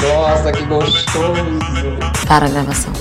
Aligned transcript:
Nossa, 0.00 0.52
que 0.52 0.64
gostoso. 0.64 1.42
Para 2.26 2.46
a 2.46 2.48
gravação. 2.48 2.92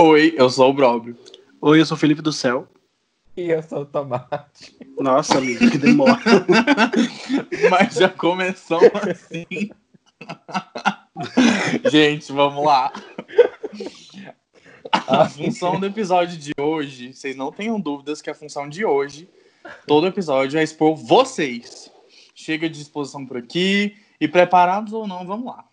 Oi, 0.00 0.34
eu 0.38 0.48
sou 0.48 0.70
o 0.70 0.72
Brobio. 0.72 1.16
Oi, 1.60 1.80
eu 1.80 1.86
sou 1.86 1.96
o 1.96 2.00
Felipe 2.00 2.22
do 2.22 2.32
Céu. 2.32 2.66
E 3.36 3.50
eu 3.50 3.62
sou 3.62 3.82
o 3.82 3.86
Tomate. 3.86 4.74
Nossa, 4.98 5.36
amigo, 5.36 5.70
que 5.70 5.76
demora. 5.76 6.18
Mas 7.70 7.94
já 7.94 8.08
começamos 8.08 8.90
assim. 8.94 9.46
Gente, 11.90 12.32
vamos 12.32 12.64
lá. 12.64 12.90
A 14.90 15.28
função 15.28 15.78
do 15.78 15.84
episódio 15.84 16.38
de 16.38 16.52
hoje, 16.58 17.12
vocês 17.12 17.36
não 17.36 17.52
tenham 17.52 17.78
dúvidas 17.78 18.22
que 18.22 18.30
a 18.30 18.34
função 18.34 18.66
de 18.68 18.84
hoje, 18.84 19.28
todo 19.86 20.06
episódio, 20.06 20.58
é 20.58 20.62
expor 20.62 20.94
vocês. 20.96 21.90
Chega 22.34 22.68
de 22.68 22.80
exposição 22.80 23.24
por 23.24 23.36
aqui 23.36 23.96
e 24.20 24.28
preparados 24.28 24.92
ou 24.92 25.06
não, 25.06 25.26
vamos 25.26 25.46
lá. 25.46 25.64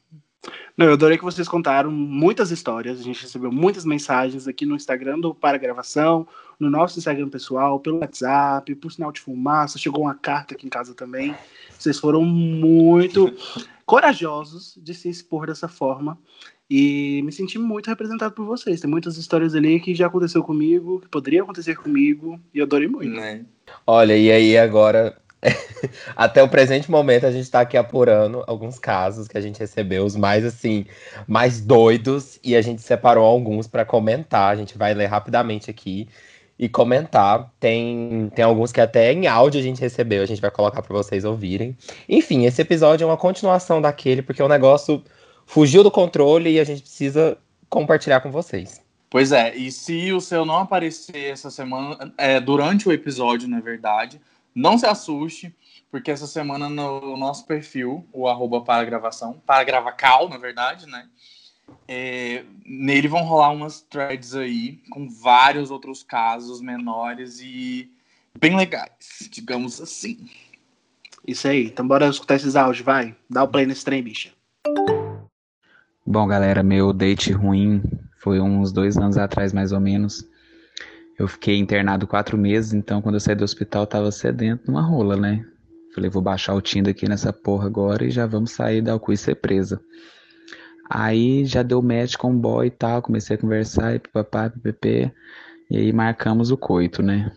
Não, 0.75 0.87
eu 0.87 0.93
adorei 0.93 1.17
que 1.17 1.23
vocês 1.23 1.47
contaram 1.47 1.91
muitas 1.91 2.51
histórias. 2.51 2.99
A 2.99 3.03
gente 3.03 3.21
recebeu 3.21 3.51
muitas 3.51 3.85
mensagens 3.85 4.47
aqui 4.47 4.65
no 4.65 4.75
Instagram 4.75 5.19
do 5.19 5.33
Para 5.33 5.57
Gravação, 5.57 6.27
no 6.59 6.69
nosso 6.69 6.97
Instagram 6.97 7.29
pessoal, 7.29 7.79
pelo 7.79 7.99
WhatsApp, 7.99 8.73
por 8.75 8.91
sinal 8.91 9.11
de 9.11 9.21
fumaça. 9.21 9.77
Chegou 9.77 10.01
uma 10.01 10.15
carta 10.15 10.53
aqui 10.53 10.65
em 10.65 10.69
casa 10.69 10.93
também. 10.93 11.35
Vocês 11.77 11.99
foram 11.99 12.25
muito 12.25 13.31
corajosos 13.85 14.77
de 14.81 14.93
se 14.93 15.09
expor 15.09 15.47
dessa 15.47 15.67
forma. 15.67 16.17
E 16.69 17.21
me 17.23 17.31
senti 17.31 17.59
muito 17.59 17.89
representado 17.89 18.33
por 18.33 18.45
vocês. 18.45 18.79
Tem 18.79 18.89
muitas 18.89 19.17
histórias 19.17 19.53
ali 19.53 19.79
que 19.79 19.93
já 19.93 20.07
aconteceu 20.07 20.43
comigo, 20.43 21.01
que 21.01 21.09
poderia 21.09 21.43
acontecer 21.43 21.75
comigo, 21.75 22.39
e 22.53 22.59
eu 22.59 22.65
adorei 22.65 22.87
muito. 22.87 23.11
Né? 23.11 23.45
Olha, 23.85 24.17
e 24.17 24.31
aí 24.31 24.57
agora, 24.57 25.15
até 26.15 26.41
o 26.41 26.47
presente 26.47 26.89
momento, 26.89 27.25
a 27.25 27.31
gente 27.31 27.49
tá 27.51 27.61
aqui 27.61 27.77
apurando 27.77 28.43
alguns 28.47 28.79
casos 28.79 29.27
que 29.27 29.37
a 29.37 29.41
gente 29.41 29.59
recebeu, 29.59 30.05
os 30.05 30.15
mais 30.15 30.45
assim, 30.45 30.85
mais 31.27 31.61
doidos, 31.61 32.39
e 32.43 32.55
a 32.55 32.61
gente 32.61 32.81
separou 32.81 33.25
alguns 33.25 33.67
para 33.67 33.85
comentar. 33.85 34.51
A 34.51 34.55
gente 34.55 34.77
vai 34.77 34.93
ler 34.93 35.07
rapidamente 35.07 35.69
aqui 35.69 36.07
e 36.57 36.69
comentar. 36.69 37.51
Tem, 37.59 38.31
tem 38.33 38.45
alguns 38.45 38.71
que 38.71 38.79
até 38.79 39.11
em 39.11 39.27
áudio 39.27 39.59
a 39.59 39.63
gente 39.63 39.81
recebeu, 39.81 40.23
a 40.23 40.25
gente 40.25 40.41
vai 40.41 40.51
colocar 40.51 40.81
para 40.81 40.95
vocês 40.95 41.25
ouvirem. 41.25 41.77
Enfim, 42.07 42.45
esse 42.45 42.61
episódio 42.61 43.03
é 43.03 43.07
uma 43.07 43.17
continuação 43.17 43.81
daquele, 43.81 44.21
porque 44.21 44.41
o 44.41 44.47
negócio 44.47 45.03
fugiu 45.45 45.83
do 45.83 45.91
controle 45.91 46.51
e 46.51 46.59
a 46.59 46.63
gente 46.63 46.81
precisa 46.81 47.37
compartilhar 47.69 48.21
com 48.21 48.31
vocês. 48.31 48.81
Pois 49.09 49.31
é, 49.31 49.55
e 49.55 49.71
se 49.71 50.11
o 50.11 50.19
seu 50.19 50.43
não 50.43 50.57
aparecer 50.57 51.31
essa 51.31 51.51
semana, 51.51 52.11
é, 52.17 52.39
durante 52.39 52.89
o 52.89 52.91
episódio, 52.91 53.47
na 53.47 53.59
verdade, 53.59 54.19
não 54.55 54.77
se 54.77 54.87
assuste, 54.87 55.55
porque 55.91 56.09
essa 56.09 56.25
semana 56.25 56.67
no 56.67 57.15
nosso 57.15 57.45
perfil, 57.45 58.07
o 58.11 58.27
arroba 58.27 58.61
para 58.61 58.83
gravação, 58.83 59.39
para 59.45 59.63
gravacal, 59.63 60.27
na 60.27 60.37
verdade, 60.37 60.87
né? 60.87 61.07
É, 61.87 62.43
nele 62.65 63.07
vão 63.07 63.23
rolar 63.23 63.51
umas 63.51 63.81
threads 63.81 64.33
aí 64.35 64.81
com 64.89 65.07
vários 65.07 65.69
outros 65.69 66.01
casos 66.01 66.61
menores 66.61 67.39
e 67.39 67.91
bem 68.37 68.55
legais, 68.55 69.29
digamos 69.29 69.79
assim. 69.79 70.27
Isso 71.27 71.47
aí, 71.47 71.65
então 71.65 71.87
bora 71.87 72.07
escutar 72.07 72.35
esses 72.35 72.55
áudios, 72.55 72.83
vai. 72.83 73.15
Dá 73.29 73.43
o 73.43 73.47
play 73.47 73.65
nesse 73.65 73.85
trem, 73.85 74.01
bicha. 74.01 74.31
Bom, 76.05 76.27
galera, 76.27 76.61
meu 76.61 76.91
date 76.91 77.31
ruim 77.31 77.81
foi 78.17 78.37
uns 78.41 78.73
dois 78.73 78.97
anos 78.97 79.17
atrás, 79.17 79.53
mais 79.53 79.71
ou 79.71 79.79
menos. 79.79 80.27
Eu 81.17 81.29
fiquei 81.29 81.57
internado 81.57 82.05
quatro 82.05 82.37
meses, 82.37 82.73
então 82.73 83.01
quando 83.01 83.15
eu 83.15 83.21
saí 83.21 83.35
do 83.35 83.43
hospital 83.45 83.87
tava 83.87 84.11
sedento 84.11 84.69
numa 84.69 84.81
rola, 84.81 85.15
né? 85.15 85.45
Falei, 85.95 86.09
vou 86.09 86.21
baixar 86.21 86.55
o 86.55 86.61
Tinder 86.61 86.91
aqui 86.91 87.07
nessa 87.07 87.31
porra 87.31 87.67
agora 87.67 88.03
e 88.03 88.11
já 88.11 88.25
vamos 88.25 88.51
sair 88.51 88.81
da 88.81 88.91
Alcu 88.91 89.13
e 89.13 89.17
ser 89.17 89.35
presa. 89.35 89.79
Aí 90.89 91.45
já 91.45 91.63
deu 91.63 91.81
match 91.81 92.17
com 92.17 92.33
o 92.33 92.37
boy 92.37 92.67
e 92.67 92.71
tal, 92.71 93.01
comecei 93.01 93.37
a 93.37 93.39
conversar 93.39 93.95
e 93.95 93.99
papapá, 93.99 94.49
ppp. 94.49 95.09
E 95.71 95.77
aí 95.77 95.93
marcamos 95.93 96.51
o 96.51 96.57
coito, 96.57 97.01
né? 97.01 97.31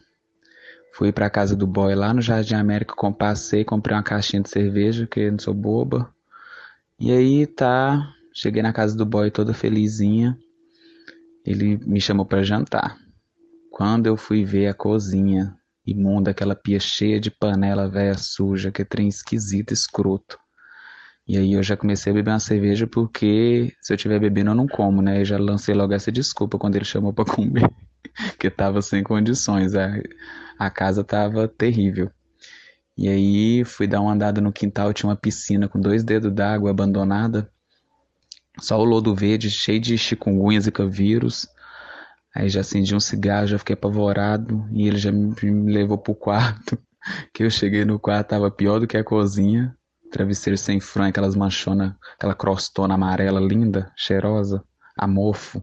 Fui 0.93 1.13
pra 1.13 1.31
casa 1.31 1.55
do 1.55 1.69
boy 1.69 1.95
lá 1.95 2.13
no 2.13 2.21
Jardim 2.21 2.57
América, 2.57 2.95
passei, 3.13 3.65
comprei 3.65 3.97
uma 3.97 4.03
caixinha 4.03 4.43
de 4.43 4.51
cerveja, 4.51 5.07
que 5.07 5.21
eu 5.21 5.31
não 5.31 5.39
sou 5.39 5.55
boba. 5.55 6.13
E 6.99 7.13
aí 7.13 7.47
tá, 7.47 8.16
cheguei 8.37 8.63
na 8.63 8.73
casa 8.73 8.95
do 8.95 9.07
boy 9.07 9.31
toda 9.31 9.55
felizinha. 9.55 10.39
Ele 11.45 11.79
me 11.79 12.01
chamou 12.01 12.27
para 12.27 12.43
jantar. 12.43 12.99
Quando 13.71 14.07
eu 14.07 14.17
fui 14.17 14.45
ver 14.45 14.69
a 14.69 14.75
cozinha, 14.75 15.57
imunda, 15.87 16.33
aquela 16.33 16.55
pia 16.55 16.79
cheia 16.79 17.19
de 17.19 17.31
panela 17.31 17.89
velha 17.89 18.17
suja, 18.19 18.71
que 18.71 18.85
trem 18.85 19.09
esquisito, 19.09 19.73
escroto. 19.73 20.39
E 21.27 21.37
aí 21.39 21.55
eu 21.55 21.63
já 21.63 21.77
comecei 21.77 22.13
a 22.13 22.15
beber 22.15 22.31
uma 22.31 22.39
cerveja 22.39 22.87
porque 22.87 23.73
se 23.81 23.93
eu 23.93 23.97
tiver 23.97 24.21
bebendo 24.21 24.51
eu 24.51 24.55
não 24.55 24.69
como, 24.69 25.01
né? 25.01 25.23
Eu 25.23 25.25
já 25.25 25.39
lancei 25.39 25.75
logo 25.75 25.93
essa 25.93 26.13
desculpa 26.13 26.59
quando 26.59 26.77
ele 26.77 26.85
chamou 26.85 27.13
para 27.13 27.25
comer, 27.25 27.69
que 28.39 28.51
tava 28.51 28.83
sem 28.83 29.03
condições, 29.03 29.75
a, 29.75 30.01
a 30.59 30.71
casa 30.71 31.03
tava 31.03 31.49
terrível. 31.49 32.11
E 32.97 33.09
aí 33.09 33.65
fui 33.65 33.87
dar 33.87 34.01
uma 34.01 34.13
andada 34.13 34.41
no 34.41 34.53
quintal, 34.53 34.93
tinha 34.93 35.09
uma 35.09 35.17
piscina 35.17 35.69
com 35.69 35.81
dois 35.81 36.05
dedos 36.05 36.33
d'água 36.33 36.71
abandonada, 36.71 37.51
só 38.61 38.79
o 38.79 38.85
lodo 38.85 39.15
verde 39.15 39.51
cheio 39.51 39.81
de 39.81 39.97
chikungunhas 39.99 40.67
e 40.67 40.73
vírus. 40.89 41.47
Aí 42.35 42.49
já 42.49 42.61
acendi 42.61 42.95
um 42.95 43.01
cigarro, 43.01 43.47
já 43.47 43.59
fiquei 43.59 43.75
apavorado 43.75 44.69
e 44.73 44.87
ele 44.87 44.99
já 44.99 45.11
me, 45.11 45.35
me 45.43 45.73
levou 45.73 45.99
pro 45.99 46.15
quarto. 46.15 46.79
Que 47.33 47.45
eu 47.45 47.51
cheguei 47.51 47.85
no 47.85 48.01
quarto, 48.01 48.31
tava 48.31 48.51
pior 48.51 48.81
do 48.81 48.87
que 48.87 48.97
a 48.97 49.05
cozinha. 49.05 49.73
Travesseiro 50.11 50.59
sem 50.59 50.81
fronha, 50.81 51.11
aquelas 51.11 51.37
manchonas, 51.37 51.93
aquela 52.17 52.35
crostona 52.35 52.95
amarela 52.95 53.39
linda, 53.39 53.93
cheirosa, 53.97 54.65
amorfo. 54.99 55.63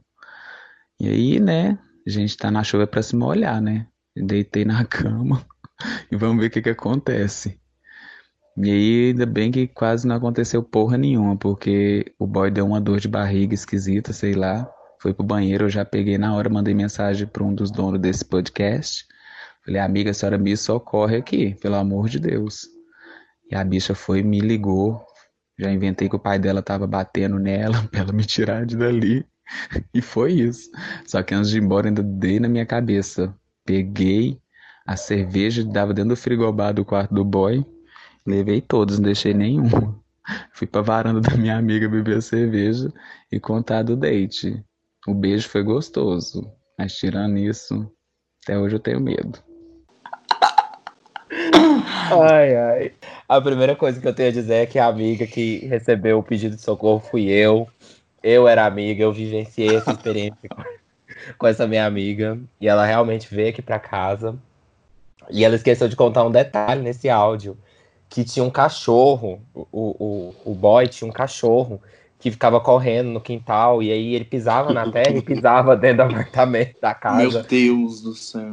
E 0.98 1.10
aí, 1.10 1.40
né, 1.42 1.78
a 2.08 2.10
gente 2.10 2.38
tá 2.38 2.50
na 2.50 2.64
chuva 2.64 2.88
pra 2.88 3.02
se 3.02 3.14
molhar, 3.14 3.62
né? 3.62 3.88
Deitei 4.16 4.64
na 4.64 4.84
cama 4.88 5.46
e 6.10 6.16
vamos 6.16 6.40
ver 6.40 6.48
o 6.48 6.50
que 6.50 6.62
que 6.62 6.70
acontece. 6.70 7.60
E 8.56 8.70
aí, 8.70 9.08
ainda 9.10 9.26
bem 9.26 9.52
que 9.52 9.68
quase 9.68 10.08
não 10.08 10.16
aconteceu 10.16 10.62
porra 10.62 10.98
nenhuma, 10.98 11.36
porque 11.36 12.14
o 12.20 12.28
boy 12.28 12.52
deu 12.52 12.66
uma 12.66 12.80
dor 12.80 13.00
de 13.00 13.08
barriga 13.08 13.54
esquisita, 13.54 14.14
sei 14.14 14.34
lá. 14.34 14.70
Foi 15.02 15.14
pro 15.14 15.26
banheiro, 15.26 15.66
eu 15.66 15.70
já 15.70 15.84
peguei 15.84 16.18
na 16.18 16.36
hora, 16.36 16.50
mandei 16.50 16.74
mensagem 16.74 17.28
para 17.28 17.44
um 17.44 17.54
dos 17.54 17.72
donos 17.72 18.00
desse 18.00 18.24
podcast. 18.24 19.06
Falei, 19.66 19.82
amiga, 19.82 20.12
a 20.12 20.14
senhora 20.14 20.38
me 20.38 20.56
socorre 20.56 21.18
aqui, 21.18 21.56
pelo 21.56 21.76
amor 21.76 22.10
de 22.10 22.20
Deus. 22.20 22.68
E 23.50 23.56
a 23.56 23.64
bicha 23.64 23.96
foi 23.96 24.22
me 24.22 24.40
ligou. 24.40 25.04
Já 25.58 25.72
inventei 25.72 26.10
que 26.10 26.16
o 26.16 26.20
pai 26.20 26.38
dela 26.38 26.62
tava 26.62 26.86
batendo 26.86 27.40
nela 27.40 27.82
pra 27.90 28.02
ela 28.02 28.14
me 28.14 28.24
tirar 28.24 28.66
de 28.66 28.78
dali. 28.78 29.26
E 29.94 30.02
foi 30.02 30.34
isso. 30.34 30.70
Só 31.06 31.22
que 31.24 31.34
antes 31.34 31.50
de 31.50 31.58
ir 31.58 31.64
embora, 31.64 31.88
ainda 31.88 32.04
dei 32.04 32.40
na 32.40 32.48
minha 32.48 32.66
cabeça. 32.66 33.34
Peguei 33.66 34.40
a 34.86 34.96
cerveja, 34.96 35.64
dava 35.64 35.94
dentro 35.94 36.10
do 36.10 36.16
frigobar 36.16 36.74
do 36.74 36.86
quarto 36.86 37.14
do 37.14 37.24
boy. 37.24 37.66
Levei 38.26 38.62
todos, 38.62 38.98
não 38.98 39.06
deixei 39.06 39.34
nenhum. 39.34 39.94
Fui 40.54 40.66
pra 40.66 40.82
varanda 40.82 41.20
da 41.20 41.36
minha 41.36 41.58
amiga 41.58 41.90
beber 41.90 42.22
cerveja 42.22 42.92
e 43.32 43.40
contar 43.40 43.84
do 43.84 43.96
date. 43.96 44.64
O 45.06 45.14
beijo 45.14 45.50
foi 45.50 45.64
gostoso, 45.64 46.50
mas 46.78 46.94
tirando 46.96 47.38
isso, 47.38 47.92
até 48.44 48.58
hoje 48.58 48.76
eu 48.76 48.80
tenho 48.80 49.02
medo. 49.02 49.38
Ai, 52.12 52.56
ai. 52.56 52.92
A 53.28 53.42
primeira 53.42 53.76
coisa 53.76 54.00
que 54.00 54.08
eu 54.08 54.14
tenho 54.14 54.30
a 54.30 54.34
dizer 54.34 54.56
é 54.56 54.66
que 54.66 54.80
a 54.80 54.86
amiga 54.86 55.26
que 55.26 55.66
recebeu 55.66 56.20
o 56.20 56.24
pedido 56.24 56.56
de 56.56 56.62
socorro 56.62 57.00
fui 57.00 57.30
eu. 57.30 57.68
Eu 58.22 58.48
era 58.48 58.66
amiga, 58.66 59.04
eu 59.04 59.12
vivenciei 59.12 59.76
essa 59.76 59.92
experiência 59.92 60.50
com 61.38 61.48
essa 61.48 61.68
minha 61.68 61.86
amiga. 61.86 62.40
E 62.62 62.68
ela 62.68 62.86
realmente 62.86 63.34
veio 63.34 63.50
aqui 63.50 63.62
pra 63.62 63.80
casa. 63.80 64.36
E 65.30 65.44
ela 65.44 65.56
esqueceu 65.56 65.88
de 65.88 65.96
contar 65.96 66.24
um 66.24 66.32
detalhe 66.32 66.82
nesse 66.82 67.10
áudio. 67.10 67.58
Que 68.14 68.24
tinha 68.24 68.46
um 68.46 68.50
cachorro, 68.52 69.42
o, 69.56 69.66
o, 69.72 70.52
o 70.52 70.54
boy 70.54 70.88
tinha 70.88 71.10
um 71.10 71.12
cachorro 71.12 71.82
que 72.20 72.30
ficava 72.30 72.60
correndo 72.62 73.10
no 73.10 73.20
quintal, 73.20 73.82
e 73.82 73.92
aí 73.92 74.14
ele 74.14 74.24
pisava 74.24 74.72
na 74.72 74.86
terra 74.92 75.18
e 75.18 75.22
pisava 75.22 75.76
dentro 75.76 76.08
do 76.08 76.14
apartamento 76.14 76.80
da 76.80 76.94
casa. 76.94 77.40
Meu 77.40 77.42
Deus 77.42 78.02
do 78.02 78.14
céu. 78.14 78.52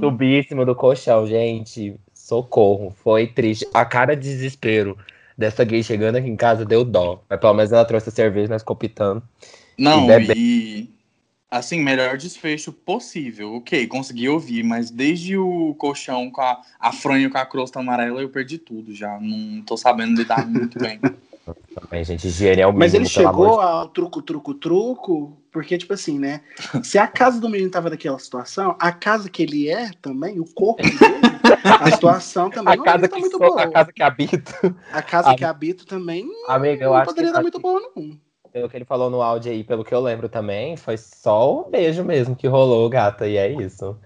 Cima 0.49 0.65
do 0.65 0.75
colchão, 0.75 1.27
gente. 1.27 1.95
Socorro, 2.15 2.91
foi 3.05 3.27
triste. 3.27 3.69
A 3.75 3.85
cara 3.85 4.17
de 4.17 4.23
desespero 4.23 4.97
dessa 5.37 5.63
gay 5.63 5.83
chegando 5.83 6.17
aqui 6.17 6.29
em 6.29 6.37
casa 6.37 6.65
deu 6.65 6.83
dó. 6.83 7.23
Mas 7.29 7.39
pelo 7.39 7.53
menos 7.53 7.71
ela 7.71 7.85
trouxe 7.85 8.09
a 8.09 8.13
cerveja, 8.13 8.49
nós 8.49 8.63
copitando. 8.63 9.23
Não, 9.79 10.07
bebe- 10.07 10.33
e 10.35 10.89
assim, 11.51 11.81
melhor 11.83 12.17
desfecho 12.17 12.73
possível. 12.73 13.55
Ok, 13.57 13.87
consegui 13.89 14.29
ouvir, 14.29 14.63
mas 14.63 14.91
desde 14.91 15.37
o 15.37 15.75
colchão 15.75 16.31
com 16.31 16.41
a, 16.41 16.61
a 16.79 16.93
fronha 16.93 17.29
com 17.29 17.39
a 17.39 17.45
crosta 17.45 17.81
amarela 17.81 18.21
eu 18.23 18.29
perdi 18.29 18.59
tudo 18.59 18.95
já. 18.95 19.19
Não 19.21 19.63
tô 19.63 19.77
sabendo 19.77 20.17
lidar 20.17 20.47
muito 20.47 20.79
bem. 20.79 21.01
Também, 21.81 22.05
gente, 22.05 22.27
higiene 22.29 22.61
é 22.63 22.67
o 22.67 22.73
Mas 22.73 22.95
ele 22.95 23.07
chegou 23.07 23.61
ao 23.61 23.89
truco, 23.89 24.21
truco, 24.23 24.55
truco, 24.55 25.37
porque, 25.51 25.77
tipo 25.79 25.93
assim, 25.93 26.19
né? 26.19 26.43
Se 26.83 26.99
a 26.99 27.07
casa 27.09 27.41
do 27.41 27.49
menino 27.49 27.71
tava 27.71 27.91
naquela 27.91 28.19
situação, 28.19 28.77
a 28.79 28.93
casa 28.93 29.29
que 29.29 29.43
ele 29.43 29.69
é 29.69 29.91
também, 30.03 30.39
o 30.39 30.45
corpo 30.45 30.83
dele, 30.83 31.21
A 31.81 31.91
situação 31.91 32.51
também 32.51 32.75
A 32.75 32.77
não 32.77 32.85
casa, 32.85 33.09
tá 33.09 33.17
que 33.17 33.21
muito 33.21 33.39
sou- 33.39 33.49
boa. 33.49 33.63
a 33.63 33.67
casa 33.69 33.93
que 33.93 34.03
habito. 34.03 34.53
A 34.93 35.03
casa 35.03 35.31
a- 35.31 35.35
que 35.35 35.45
habito 35.45 35.87
também 35.87 36.29
Amiga, 36.47 36.85
eu 36.85 36.91
não 36.91 36.97
acho 36.99 37.07
poderia 37.07 37.31
que, 37.31 37.37
dar 37.37 37.43
muito 37.43 37.59
boa, 37.59 37.81
não. 37.97 38.19
Pelo 38.53 38.69
que 38.69 38.77
ele 38.77 38.85
falou 38.85 39.11
no 39.11 39.23
áudio 39.23 39.53
aí, 39.53 39.65
pelo 39.65 39.85
que 39.85 39.95
eu 39.95 40.01
lembro 40.01 40.29
também, 40.29 40.77
foi 40.77 40.97
só 40.97 41.61
o 41.61 41.71
beijo 41.71 42.05
mesmo 42.05 42.37
que 42.37 42.47
rolou, 42.47 42.89
gata, 42.89 43.27
e 43.27 43.37
é 43.37 43.51
isso. 43.51 43.97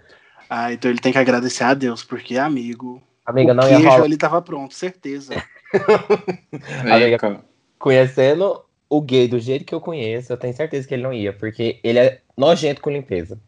Ah, 0.48 0.72
então 0.72 0.90
ele 0.90 1.00
tem 1.00 1.12
que 1.12 1.18
agradecer 1.18 1.64
a 1.64 1.74
Deus, 1.74 2.04
porque, 2.04 2.36
amigo, 2.36 3.02
Amiga, 3.24 3.52
o 3.52 3.54
não 3.54 3.64
ia 3.64 3.76
queijo 3.76 3.88
rolar. 3.88 4.04
ali 4.04 4.16
tava 4.16 4.42
pronto, 4.42 4.74
certeza. 4.74 5.34
Amiga. 6.90 7.42
Conhecendo 7.78 8.62
o 8.88 9.00
gay 9.00 9.26
do 9.26 9.38
jeito 9.40 9.64
que 9.64 9.74
eu 9.74 9.80
conheço, 9.80 10.32
eu 10.32 10.36
tenho 10.36 10.54
certeza 10.54 10.86
que 10.86 10.94
ele 10.94 11.02
não 11.02 11.12
ia, 11.12 11.32
porque 11.32 11.80
ele 11.82 11.98
é 11.98 12.20
nojento 12.36 12.80
com 12.80 12.90
limpeza. 12.90 13.40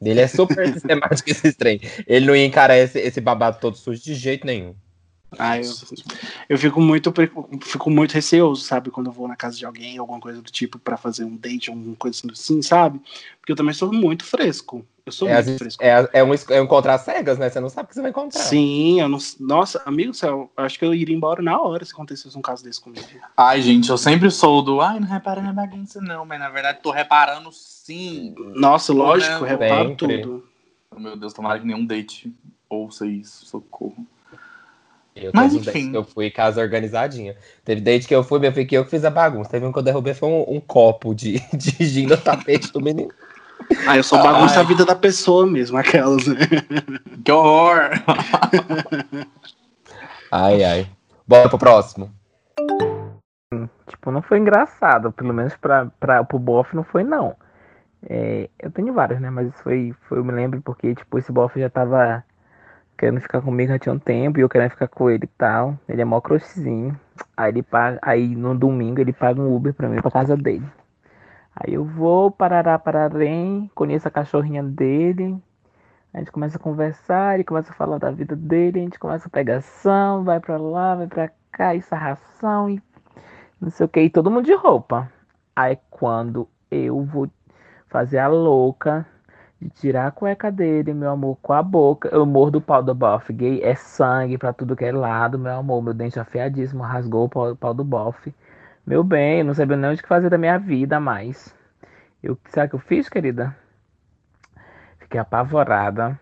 Ele 0.00 0.20
é 0.20 0.26
super 0.26 0.66
sistemático 0.72 1.30
esse 1.30 1.52
trem. 1.52 1.80
Ele 2.06 2.26
não 2.26 2.34
ia 2.34 2.44
encarar 2.44 2.76
esse, 2.76 2.98
esse 2.98 3.20
babado 3.20 3.58
todo 3.60 3.76
sujo 3.76 4.02
de 4.02 4.14
jeito 4.14 4.46
nenhum. 4.46 4.74
Ah, 5.38 5.58
eu, 5.58 5.72
eu 6.48 6.58
fico 6.58 6.80
muito 6.80 7.12
fico 7.62 7.90
muito 7.90 8.12
receoso, 8.12 8.62
sabe, 8.62 8.90
quando 8.90 9.06
eu 9.06 9.12
vou 9.12 9.26
na 9.26 9.36
casa 9.36 9.56
de 9.56 9.64
alguém, 9.64 9.96
alguma 9.98 10.20
coisa 10.20 10.42
do 10.42 10.50
tipo, 10.50 10.78
pra 10.78 10.96
fazer 10.96 11.24
um 11.24 11.36
date, 11.36 11.70
alguma 11.70 11.96
coisa 11.96 12.20
assim, 12.30 12.60
sabe? 12.60 13.00
Porque 13.40 13.52
eu 13.52 13.56
também 13.56 13.74
sou 13.74 13.92
muito 13.92 14.24
fresco. 14.24 14.84
Eu 15.04 15.10
sou 15.10 15.28
É, 15.28 15.42
muito 15.42 15.58
fresco. 15.58 15.82
é, 15.82 16.08
é, 16.12 16.22
um, 16.22 16.32
é 16.32 16.60
um 16.60 16.64
encontrar 16.64 16.96
cegas, 16.98 17.36
né? 17.36 17.50
Você 17.50 17.58
não 17.58 17.68
sabe 17.68 17.86
o 17.86 17.88
que 17.88 17.94
você 17.94 18.02
vai 18.02 18.10
encontrar. 18.10 18.40
Sim, 18.42 19.00
eu 19.00 19.08
não. 19.08 19.18
Nossa, 19.40 19.82
amigo 19.84 20.12
do 20.12 20.16
céu, 20.16 20.50
acho 20.56 20.78
que 20.78 20.84
eu 20.84 20.94
iria 20.94 21.16
embora 21.16 21.42
na 21.42 21.60
hora 21.60 21.84
se 21.84 21.92
acontecesse 21.92 22.38
um 22.38 22.42
caso 22.42 22.62
desse 22.62 22.80
comigo. 22.80 23.04
Ai, 23.36 23.60
gente, 23.62 23.90
eu 23.90 23.98
sempre 23.98 24.30
sou 24.30 24.62
do. 24.62 24.80
Ai, 24.80 25.00
não 25.00 25.08
repara 25.08 25.42
na 25.42 25.52
bagunça, 25.52 26.00
não. 26.00 26.24
Mas 26.24 26.38
na 26.38 26.50
verdade 26.50 26.78
tô 26.82 26.92
reparando 26.92 27.50
sim. 27.50 28.34
Nossa, 28.54 28.92
lógico, 28.92 29.44
Sempre. 29.44 29.48
reparo 29.48 29.96
tudo. 29.96 30.46
Oh, 30.94 31.00
meu 31.00 31.16
Deus, 31.16 31.32
tomara 31.32 31.58
que 31.58 31.66
nenhum 31.66 31.84
date 31.84 32.32
ouça 32.68 33.04
isso. 33.06 33.44
Socorro. 33.46 34.06
Eu, 35.14 35.30
Mas, 35.34 35.52
enfim. 35.54 35.94
eu 35.94 36.04
fui 36.04 36.30
casa 36.30 36.60
organizadinha. 36.60 37.36
Teve 37.64 37.80
date 37.80 38.08
que 38.08 38.14
eu 38.14 38.24
fui, 38.24 38.38
meu 38.38 38.52
filho, 38.52 38.66
que 38.66 38.76
eu 38.76 38.84
que 38.84 38.90
fiz 38.90 39.04
a 39.04 39.10
bagunça. 39.10 39.50
Teve 39.50 39.66
um 39.66 39.72
que 39.72 39.78
eu 39.78 39.82
derrubei, 39.82 40.14
foi 40.14 40.28
um, 40.28 40.56
um 40.56 40.60
copo 40.60 41.14
de, 41.14 41.38
de 41.54 41.84
gin 41.84 42.06
no 42.06 42.16
tapete 42.16 42.72
do 42.72 42.80
menino. 42.80 43.10
Ah, 43.86 43.96
eu 43.96 44.02
só 44.02 44.22
bagunço 44.22 44.54
Ai. 44.54 44.60
a 44.60 44.66
vida 44.66 44.84
da 44.84 44.94
pessoa 44.94 45.46
mesmo, 45.46 45.76
aquelas, 45.76 46.26
né? 46.26 46.36
Que 47.24 47.30
horror! 47.30 47.90
Ai, 50.30 50.64
ai. 50.64 50.90
Bora 51.26 51.48
pro 51.48 51.58
próximo. 51.58 52.10
Tipo, 53.86 54.10
não 54.10 54.22
foi 54.22 54.38
engraçado. 54.38 55.12
Pelo 55.12 55.32
menos 55.32 55.54
pra, 55.56 55.86
pra, 56.00 56.24
pro 56.24 56.38
bofe 56.38 56.74
não 56.74 56.82
foi, 56.82 57.04
não. 57.04 57.36
É, 58.08 58.48
eu 58.58 58.70
tenho 58.70 58.92
vários, 58.92 59.20
né? 59.20 59.30
Mas 59.30 59.52
foi, 59.60 59.94
foi, 60.08 60.18
eu 60.18 60.24
me 60.24 60.32
lembro 60.32 60.60
porque, 60.62 60.94
tipo, 60.94 61.18
esse 61.18 61.30
bofe 61.30 61.60
já 61.60 61.70
tava 61.70 62.24
querendo 62.96 63.20
ficar 63.20 63.40
comigo 63.40 63.72
já 63.72 63.78
tinha 63.78 63.94
um 63.94 63.98
tempo 63.98 64.38
e 64.38 64.42
eu 64.42 64.48
querendo 64.48 64.70
ficar 64.70 64.88
com 64.88 65.10
ele 65.10 65.24
e 65.24 65.38
tal. 65.38 65.78
Ele 65.88 66.02
é 66.02 66.04
mó 66.04 66.20
crushzinho. 66.20 66.98
Aí 67.36 67.50
ele 67.50 67.62
paga, 67.62 67.98
aí 68.02 68.34
no 68.34 68.54
domingo 68.54 69.00
ele 69.00 69.12
paga 69.12 69.40
um 69.40 69.54
Uber 69.54 69.74
pra 69.74 69.88
mim 69.88 70.00
pra 70.00 70.10
casa 70.10 70.36
dele. 70.36 70.66
Aí 71.54 71.74
eu 71.74 71.84
vou, 71.84 72.30
parará, 72.30 72.78
pararém, 72.78 73.70
conheço 73.74 74.08
a 74.08 74.10
cachorrinha 74.10 74.62
dele. 74.62 75.36
A 76.14 76.18
gente 76.18 76.30
começa 76.30 76.56
a 76.56 76.60
conversar, 76.60 77.34
ele 77.34 77.44
começa 77.44 77.72
a 77.72 77.74
falar 77.74 77.98
da 77.98 78.10
vida 78.10 78.36
dele, 78.36 78.80
a 78.80 78.82
gente 78.82 78.98
começa 78.98 79.28
a 79.28 79.30
pegação, 79.30 80.24
vai 80.24 80.40
pra 80.40 80.58
lá, 80.58 80.94
vai 80.94 81.06
pra 81.06 81.30
cá, 81.50 81.74
e 81.74 81.80
sarração, 81.80 82.68
e 82.68 82.82
não 83.60 83.70
sei 83.70 83.86
o 83.86 83.88
que, 83.88 84.00
e 84.00 84.10
todo 84.10 84.30
mundo 84.30 84.44
de 84.44 84.54
roupa. 84.54 85.10
Aí 85.56 85.78
quando 85.90 86.48
eu 86.70 87.02
vou 87.02 87.30
fazer 87.88 88.18
a 88.18 88.28
louca 88.28 89.06
tirar 89.70 90.06
a 90.06 90.10
cueca 90.10 90.50
dele, 90.50 90.92
meu 90.94 91.10
amor, 91.10 91.36
com 91.42 91.52
a 91.52 91.62
boca, 91.62 92.08
eu 92.12 92.24
mordo 92.26 92.58
o 92.58 92.60
pau 92.60 92.82
do 92.82 92.94
bofe 92.94 93.32
gay, 93.32 93.60
é 93.62 93.74
sangue 93.74 94.38
pra 94.38 94.52
tudo 94.52 94.76
que 94.76 94.84
é 94.84 94.92
lado, 94.92 95.38
meu 95.38 95.52
amor, 95.52 95.82
meu 95.82 95.94
dente 95.94 96.18
afiadíssimo, 96.18 96.82
rasgou 96.82 97.24
o 97.26 97.28
pau, 97.28 97.56
pau 97.56 97.74
do 97.74 97.84
bofe. 97.84 98.34
Meu 98.86 99.04
bem, 99.04 99.44
não 99.44 99.54
sabia 99.54 99.76
nem 99.76 99.94
o 99.94 99.96
que 99.96 100.06
fazer 100.08 100.28
da 100.30 100.38
minha 100.38 100.58
vida 100.58 100.98
mais. 100.98 101.54
Eu, 102.22 102.38
sabe 102.48 102.66
o 102.66 102.70
que 102.70 102.76
eu 102.76 102.80
fiz, 102.80 103.08
querida? 103.08 103.56
Fiquei 104.98 105.20
apavorada 105.20 106.18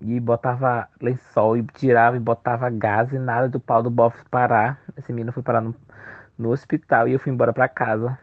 e 0.00 0.18
botava 0.18 0.88
lençol 1.00 1.56
e 1.56 1.62
tirava 1.62 2.16
e 2.16 2.20
botava 2.20 2.68
gás 2.70 3.12
e 3.12 3.18
nada 3.18 3.48
do 3.48 3.60
pau 3.60 3.82
do 3.82 3.90
bofe 3.90 4.24
parar. 4.30 4.80
Esse 4.96 5.12
menino 5.12 5.32
foi 5.32 5.42
parar 5.42 5.60
no, 5.60 5.74
no 6.38 6.50
hospital 6.50 7.08
e 7.08 7.12
eu 7.12 7.18
fui 7.18 7.32
embora 7.32 7.52
pra 7.52 7.68
casa. 7.68 8.18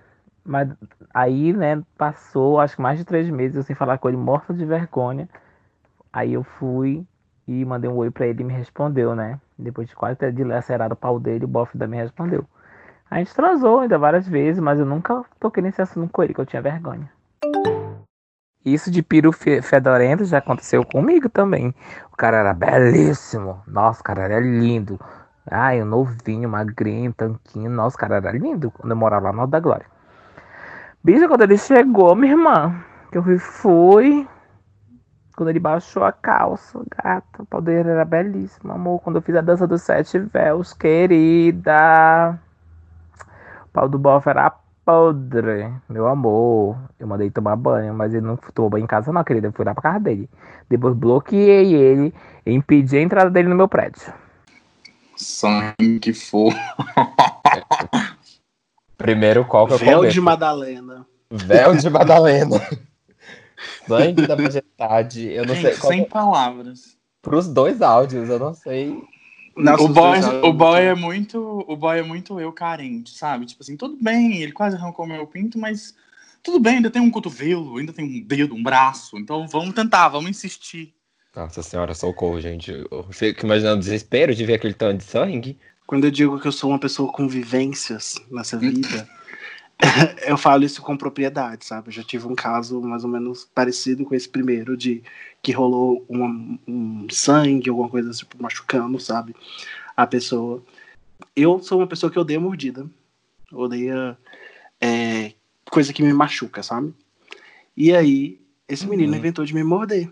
Mas 0.49 0.67
aí, 1.13 1.53
né, 1.53 1.79
passou 1.95 2.59
acho 2.59 2.75
que 2.75 2.81
mais 2.81 2.97
de 2.97 3.05
três 3.05 3.29
meses 3.29 3.55
eu 3.55 3.61
sem 3.61 3.75
falar 3.75 3.99
com 3.99 4.07
ele, 4.09 4.17
morta 4.17 4.51
de 4.51 4.65
vergonha. 4.65 5.29
Aí 6.11 6.33
eu 6.33 6.43
fui 6.43 7.05
e 7.47 7.63
mandei 7.63 7.87
um 7.87 7.95
oi 7.95 8.09
pra 8.09 8.25
ele 8.25 8.41
e 8.41 8.43
me 8.43 8.51
respondeu, 8.51 9.15
né? 9.15 9.39
Depois 9.55 9.87
de 9.87 9.95
quase 9.95 10.17
ter 10.17 10.33
dilacerado 10.33 10.95
o 10.95 10.97
pau 10.97 11.19
dele, 11.19 11.45
o 11.45 11.47
bofe 11.47 11.77
da 11.77 11.85
me 11.87 11.97
respondeu. 11.97 12.45
A 13.11 13.19
gente 13.19 13.35
transou 13.35 13.81
ainda 13.81 13.99
várias 13.99 14.27
vezes, 14.27 14.59
mas 14.59 14.79
eu 14.79 14.87
nunca 14.87 15.23
toquei 15.39 15.61
nesse 15.61 15.83
assunto 15.83 16.11
com 16.11 16.23
ele, 16.23 16.33
que 16.33 16.41
eu 16.41 16.45
tinha 16.47 16.63
vergonha. 16.63 17.07
Isso 18.65 18.89
de 18.89 19.05
fe- 19.31 19.61
fedorento 19.61 20.25
já 20.25 20.39
aconteceu 20.39 20.83
comigo 20.83 21.29
também. 21.29 21.75
O 22.11 22.17
cara 22.17 22.37
era 22.37 22.53
belíssimo. 22.55 23.61
Nossa, 23.67 24.01
o 24.01 24.03
cara 24.03 24.23
era 24.23 24.39
lindo. 24.39 24.99
Ai, 25.45 25.79
um 25.83 25.85
novinho, 25.85 26.49
magrinho, 26.49 27.13
tanquinho. 27.13 27.69
Nossa, 27.69 27.95
o 27.95 27.99
cara 27.99 28.15
era 28.15 28.31
lindo 28.31 28.71
quando 28.71 28.91
eu 28.91 28.97
morava 28.97 29.27
lá 29.27 29.33
no 29.33 29.45
da 29.45 29.59
Glória. 29.59 29.85
Bicho, 31.03 31.27
quando 31.27 31.43
ele 31.43 31.57
chegou, 31.57 32.13
minha 32.15 32.33
irmã, 32.33 32.75
que 33.11 33.17
eu 33.17 33.39
fui. 33.39 34.27
Quando 35.35 35.49
ele 35.49 35.59
baixou 35.59 36.03
a 36.03 36.11
calça, 36.11 36.81
gata, 37.01 37.43
o 37.43 37.45
pau 37.45 37.61
dele 37.61 37.89
era 37.89 38.03
belíssimo, 38.03 38.73
amor. 38.73 38.99
Quando 38.99 39.15
eu 39.15 39.21
fiz 39.21 39.35
a 39.37 39.41
dança 39.41 39.65
dos 39.65 39.81
sete 39.81 40.19
véus, 40.19 40.73
querida. 40.73 42.37
O 43.63 43.69
pau 43.71 43.87
do 43.87 43.97
bofe 43.97 44.29
era 44.29 44.51
podre, 44.83 45.71
meu 45.87 46.07
amor. 46.07 46.75
Eu 46.99 47.07
mandei 47.07 47.31
tomar 47.31 47.55
banho, 47.55 47.93
mas 47.93 48.13
ele 48.13 48.25
não 48.25 48.35
tomou 48.35 48.69
banho 48.69 48.83
em 48.83 48.87
casa, 48.87 49.13
não, 49.13 49.23
querida. 49.23 49.47
Eu 49.47 49.53
fui 49.53 49.63
lá 49.63 49.73
pra 49.73 49.83
casa 49.83 49.99
dele. 49.99 50.29
Depois 50.69 50.93
bloqueei 50.93 51.73
ele 51.73 52.13
e 52.45 52.51
impedi 52.51 52.97
a 52.97 53.01
entrada 53.01 53.29
dele 53.29 53.47
no 53.47 53.55
meu 53.55 53.69
prédio. 53.69 54.13
Sangue 55.15 55.99
que 56.01 56.13
for. 56.13 56.53
Primeiro, 58.99 59.45
qual 59.45 59.65
que 59.65 59.73
eu 59.73 59.77
Véu 59.77 59.97
começo? 59.99 60.13
de 60.13 60.21
Madalena. 60.21 61.07
Véu 61.31 61.75
de 61.75 61.89
Madalena. 61.89 62.61
Sangue 63.87 64.27
da 64.27 64.35
majestade. 64.35 65.27
Eu 65.31 65.45
não 65.45 65.55
sei. 65.55 65.63
Gente, 65.71 65.79
Qual 65.79 65.91
sem 65.91 66.01
que 66.01 66.07
é? 66.07 66.09
palavras. 66.09 66.97
Pros 67.21 67.47
dois 67.47 67.81
áudios, 67.81 68.29
eu 68.29 68.37
não 68.39 68.53
sei. 68.53 69.01
Nossa, 69.57 69.83
o 69.83 69.87
os 69.87 69.93
boy, 69.93 70.21
dois 70.21 70.43
o 70.43 70.53
boy 70.53 70.81
é 70.81 70.95
muito- 70.95 71.37
muito, 71.41 71.65
o 71.67 71.75
boy 71.75 71.99
é 71.99 72.03
muito 72.03 72.39
eu 72.39 72.51
carente, 72.53 73.11
sabe? 73.17 73.45
Tipo 73.45 73.63
assim, 73.63 73.75
tudo 73.75 73.97
bem, 74.01 74.41
ele 74.41 74.51
quase 74.53 74.75
arrancou 74.77 75.05
meu 75.07 75.25
pinto, 75.27 75.57
mas 75.59 75.93
tudo 76.41 76.59
bem, 76.59 76.75
ainda 76.77 76.89
tem 76.89 77.01
um 77.01 77.11
cotovelo, 77.11 77.77
ainda 77.77 77.91
tem 77.91 78.05
um 78.05 78.21
dedo, 78.25 78.55
um 78.55 78.63
braço. 78.63 79.17
Então 79.17 79.47
vamos 79.47 79.73
tentar, 79.73 80.07
vamos 80.09 80.29
insistir. 80.29 80.93
Nossa 81.35 81.61
senhora, 81.61 81.93
socorro, 81.93 82.39
gente. 82.39 82.71
Eu 82.71 83.05
fico 83.11 83.45
imaginando 83.45 83.77
o 83.77 83.79
desespero 83.79 84.33
de 84.33 84.45
ver 84.45 84.55
aquele 84.55 84.73
tanto 84.73 84.97
de 84.99 85.03
sangue. 85.03 85.57
Quando 85.89 86.03
eu 86.03 86.11
digo 86.11 86.39
que 86.39 86.47
eu 86.47 86.51
sou 86.51 86.69
uma 86.69 86.77
pessoa 86.77 87.11
com 87.11 87.27
vivências 87.27 88.21
nessa 88.29 88.55
vida, 88.59 89.09
eu 90.23 90.37
falo 90.37 90.63
isso 90.63 90.83
com 90.83 90.95
propriedade, 90.95 91.65
sabe? 91.65 91.87
Eu 91.87 91.93
já 91.93 92.03
tive 92.03 92.27
um 92.27 92.35
caso 92.35 92.79
mais 92.79 93.03
ou 93.03 93.09
menos 93.09 93.49
parecido 93.55 94.05
com 94.05 94.13
esse 94.13 94.29
primeiro, 94.29 94.77
de 94.77 95.01
que 95.41 95.51
rolou 95.51 96.05
um, 96.07 96.59
um 96.67 97.07
sangue, 97.09 97.71
alguma 97.71 97.89
coisa 97.89 98.11
tipo, 98.11 98.39
machucando, 98.39 98.99
sabe? 98.99 99.35
A 99.97 100.05
pessoa. 100.05 100.63
Eu 101.35 101.59
sou 101.59 101.79
uma 101.79 101.87
pessoa 101.87 102.11
que 102.11 102.19
odeia 102.19 102.39
mordida. 102.39 102.87
Odeia 103.51 104.15
é, 104.79 105.33
coisa 105.71 105.91
que 105.91 106.03
me 106.03 106.13
machuca, 106.13 106.61
sabe? 106.61 106.93
E 107.75 107.95
aí, 107.95 108.39
esse 108.67 108.85
menino 108.85 109.13
Uhum. 109.13 109.17
inventou 109.17 109.43
de 109.43 109.55
me 109.55 109.63
morder. 109.63 110.07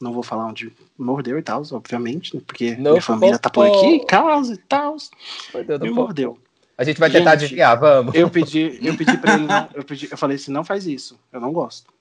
Não 0.00 0.12
vou 0.12 0.22
falar 0.22 0.46
onde 0.46 0.72
mordeu 0.98 1.38
e 1.38 1.42
tal, 1.42 1.62
obviamente, 1.72 2.34
né? 2.34 2.42
porque 2.46 2.74
Não 2.76 2.92
minha 2.92 3.02
família 3.02 3.38
tá 3.38 3.48
por 3.48 3.66
aqui, 3.66 4.04
casa 4.06 4.54
e 4.54 4.56
tal. 4.56 4.96
Meu 5.66 5.78
Me 5.78 5.90
mordeu. 5.90 6.38
A 6.76 6.82
gente 6.82 6.98
vai 6.98 7.08
tentar 7.08 7.32
Gente, 7.36 7.44
adivinhar, 7.44 7.78
vamos. 7.78 8.14
Eu 8.14 8.28
pedi, 8.28 8.78
eu 8.82 8.96
pedi 8.96 9.16
pra 9.16 9.34
ele 9.34 9.46
não. 9.46 9.68
Eu, 9.72 9.84
pedi, 9.84 10.08
eu 10.10 10.18
falei 10.18 10.36
assim, 10.36 10.50
não 10.50 10.64
faz 10.64 10.86
isso. 10.86 11.18
Eu 11.32 11.40
não 11.40 11.52
gosto. 11.52 11.92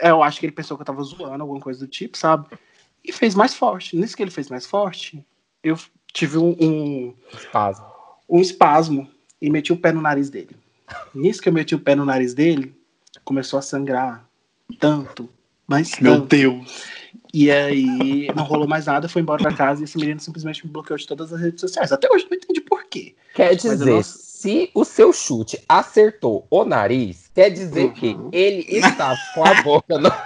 Eu 0.00 0.22
acho 0.22 0.38
que 0.38 0.46
ele 0.46 0.52
pensou 0.52 0.76
que 0.76 0.82
eu 0.82 0.86
tava 0.86 1.02
zoando, 1.02 1.42
alguma 1.42 1.60
coisa 1.60 1.80
do 1.80 1.88
tipo, 1.88 2.16
sabe? 2.16 2.46
E 3.04 3.12
fez 3.12 3.34
mais 3.34 3.54
forte. 3.54 3.96
Nisso 3.96 4.16
que 4.16 4.22
ele 4.22 4.30
fez 4.30 4.48
mais 4.48 4.64
forte, 4.64 5.24
eu 5.62 5.76
tive 6.12 6.38
um, 6.38 6.56
um, 6.60 7.14
Espasmo. 7.34 7.86
um 8.28 8.40
espasmo 8.40 9.10
e 9.42 9.50
meti 9.50 9.72
o 9.72 9.76
pé 9.76 9.92
no 9.92 10.00
nariz 10.00 10.30
dele. 10.30 10.56
Nisso 11.14 11.42
que 11.42 11.48
eu 11.48 11.52
meti 11.52 11.74
o 11.74 11.80
pé 11.80 11.94
no 11.96 12.04
nariz 12.04 12.32
dele, 12.32 12.74
começou 13.24 13.58
a 13.58 13.62
sangrar 13.62 14.24
tanto, 14.78 15.28
mas 15.66 15.98
Meu 15.98 16.20
tanto. 16.20 16.26
Deus. 16.28 16.84
E 17.32 17.50
aí 17.50 18.28
não 18.34 18.44
rolou 18.44 18.66
mais 18.68 18.86
nada, 18.86 19.08
foi 19.08 19.22
embora 19.22 19.42
pra 19.42 19.54
casa 19.54 19.80
e 19.80 19.84
esse 19.84 19.96
menino 19.98 20.20
simplesmente 20.20 20.66
me 20.66 20.72
bloqueou 20.72 20.98
de 20.98 21.06
todas 21.06 21.32
as 21.32 21.40
redes 21.40 21.60
sociais. 21.60 21.92
Até 21.92 22.08
hoje 22.12 22.24
eu 22.24 22.30
não 22.30 22.36
entendi 22.36 22.60
por 22.60 22.84
quê. 22.84 23.14
Quer 23.34 23.54
dizer, 23.54 23.86
não- 23.86 24.02
se 24.02 24.70
o 24.74 24.84
seu 24.84 25.12
chute 25.12 25.62
acertou 25.68 26.46
o 26.50 26.64
nariz, 26.64 27.30
quer 27.34 27.50
dizer 27.50 27.92
que 27.92 28.14
Uhum. 28.14 28.30
ele 28.32 28.64
está 28.70 29.14
com 29.34 29.44
a 29.44 29.62
boca 29.62 29.98
no... 29.98 30.08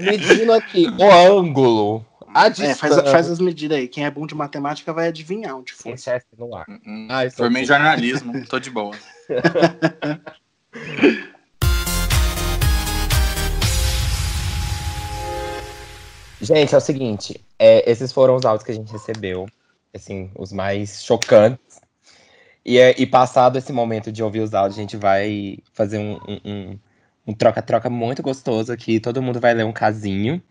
medindo 0.00 0.52
aqui 0.52 0.86
o 0.98 1.38
ângulo, 1.38 2.04
a 2.34 2.46
É, 2.48 2.74
faz, 2.74 2.94
faz 3.10 3.30
as 3.30 3.38
medidas 3.38 3.78
aí. 3.78 3.88
Quem 3.88 4.04
é 4.04 4.10
bom 4.10 4.26
de 4.26 4.34
matemática 4.34 4.92
vai 4.92 5.08
adivinhar 5.08 5.56
onde 5.56 5.72
foi. 5.72 5.92
Esse 5.92 6.10
é 6.10 6.20
no 6.38 6.54
ar. 6.54 6.66
Hum, 6.68 7.08
Ai, 7.10 7.30
sou 7.30 7.44
Formei 7.44 7.64
jornalismo, 7.64 8.44
tô 8.46 8.58
de 8.58 8.70
boa. 8.70 8.94
Gente, 16.42 16.74
é 16.74 16.78
o 16.78 16.80
seguinte, 16.80 17.40
é, 17.56 17.88
esses 17.88 18.12
foram 18.12 18.34
os 18.34 18.44
áudios 18.44 18.64
que 18.64 18.72
a 18.72 18.74
gente 18.74 18.90
recebeu, 18.92 19.46
assim, 19.94 20.28
os 20.36 20.52
mais 20.52 21.04
chocantes. 21.04 21.80
E, 22.66 22.78
é- 22.80 23.00
e 23.00 23.06
passado 23.06 23.56
esse 23.58 23.72
momento 23.72 24.10
de 24.10 24.24
ouvir 24.24 24.40
os 24.40 24.52
áudios, 24.52 24.76
a 24.76 24.80
gente 24.80 24.96
vai 24.96 25.58
fazer 25.72 25.98
um 25.98 26.18
um- 26.44 26.78
um- 27.28 27.32
troca-troca 27.32 27.88
muito 27.88 28.22
gostoso 28.24 28.72
aqui. 28.72 28.98
Todo 28.98 29.22
mundo 29.22 29.38
vai 29.38 29.54
ler 29.54 29.64
um 29.64 29.72
casinho. 29.72 30.42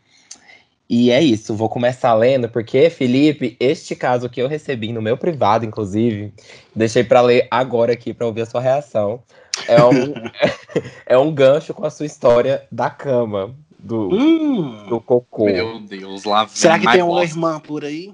E 0.89 1.11
é 1.11 1.21
isso, 1.21 1.53
vou 1.55 1.67
começar 1.67 2.13
lendo, 2.13 2.47
porque, 2.49 2.89
Felipe, 2.89 3.57
este 3.59 3.93
caso 3.93 4.29
que 4.29 4.41
eu 4.41 4.47
recebi 4.47 4.93
no 4.93 5.01
meu 5.01 5.17
privado, 5.17 5.65
inclusive, 5.65 6.33
deixei 6.73 7.03
pra 7.03 7.19
ler 7.21 7.47
agora 7.51 7.91
aqui 7.93 8.13
pra 8.13 8.27
ouvir 8.27 8.41
a 8.41 8.45
sua 8.45 8.61
reação. 8.61 9.21
É 9.67 9.81
um, 9.83 10.13
é 11.05 11.17
um 11.17 11.33
gancho 11.33 11.73
com 11.73 11.85
a 11.85 11.89
sua 11.89 12.05
história 12.05 12.65
da 12.71 12.89
cama, 12.89 13.55
do, 13.81 14.09
Hum, 14.13 14.85
do 14.87 15.01
cocô. 15.01 15.45
Meu 15.45 15.79
Deus, 15.79 16.23
lá 16.23 16.45
vem 16.45 16.55
será 16.55 16.79
que 16.79 16.89
tem 16.89 17.01
uma 17.01 17.23
irmã 17.23 17.59
por 17.59 17.83
aí? 17.83 18.13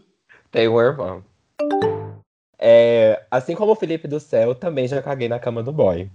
Tem 0.50 0.68
um 0.68 0.80
irmão. 0.80 1.24
É, 2.58 3.22
assim 3.30 3.54
como 3.54 3.74
o 3.74 3.76
Felipe 3.76 4.08
do 4.08 4.20
Céu, 4.20 4.56
também 4.56 4.88
já 4.88 5.02
caguei 5.02 5.28
na 5.28 5.40
cama 5.40 5.62
do 5.62 5.72
boy. 5.72 6.10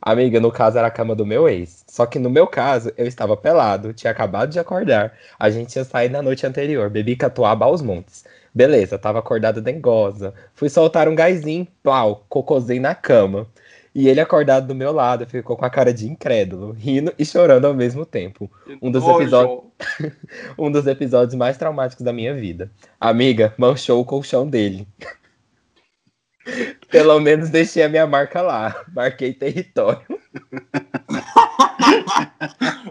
Amiga, 0.00 0.38
no 0.38 0.52
caso 0.52 0.78
era 0.78 0.86
a 0.86 0.90
cama 0.90 1.14
do 1.14 1.26
meu 1.26 1.48
ex. 1.48 1.84
Só 1.88 2.06
que 2.06 2.18
no 2.18 2.30
meu 2.30 2.46
caso, 2.46 2.92
eu 2.96 3.06
estava 3.06 3.36
pelado, 3.36 3.92
tinha 3.92 4.10
acabado 4.10 4.50
de 4.50 4.58
acordar. 4.58 5.12
A 5.38 5.50
gente 5.50 5.72
tinha 5.72 5.84
saído 5.84 6.12
na 6.12 6.22
noite 6.22 6.46
anterior, 6.46 6.88
bebi 6.88 7.16
catuaba 7.16 7.66
aos 7.66 7.82
montes. 7.82 8.24
Beleza, 8.54 8.96
tava 8.96 9.18
acordado 9.18 9.60
dengosa. 9.60 10.32
Fui 10.54 10.68
soltar 10.68 11.08
um 11.08 11.14
gásinho, 11.14 11.66
pau, 11.82 12.24
cocôzinho 12.28 12.82
na 12.82 12.94
cama. 12.94 13.48
E 13.94 14.08
ele 14.08 14.20
acordado 14.20 14.66
do 14.66 14.74
meu 14.74 14.92
lado, 14.92 15.24
ficou 15.24 15.56
com 15.56 15.64
a 15.64 15.70
cara 15.70 15.94
de 15.94 16.08
incrédulo, 16.10 16.72
rindo 16.72 17.14
e 17.16 17.24
chorando 17.24 17.66
ao 17.66 17.74
mesmo 17.74 18.04
tempo. 18.04 18.50
Um 18.82 18.90
dos 18.90 19.06
episódios- 19.06 19.62
Um 20.58 20.70
dos 20.70 20.86
episódios 20.86 21.34
mais 21.36 21.56
traumáticos 21.56 22.04
da 22.04 22.12
minha 22.12 22.34
vida. 22.34 22.70
Amiga, 22.98 23.54
manchou 23.56 24.00
o 24.00 24.04
colchão 24.04 24.48
dele. 24.48 24.88
Pelo 26.90 27.18
menos 27.20 27.50
deixei 27.50 27.82
a 27.82 27.88
minha 27.88 28.06
marca 28.06 28.42
lá. 28.42 28.84
Marquei 28.92 29.32
território. 29.32 30.02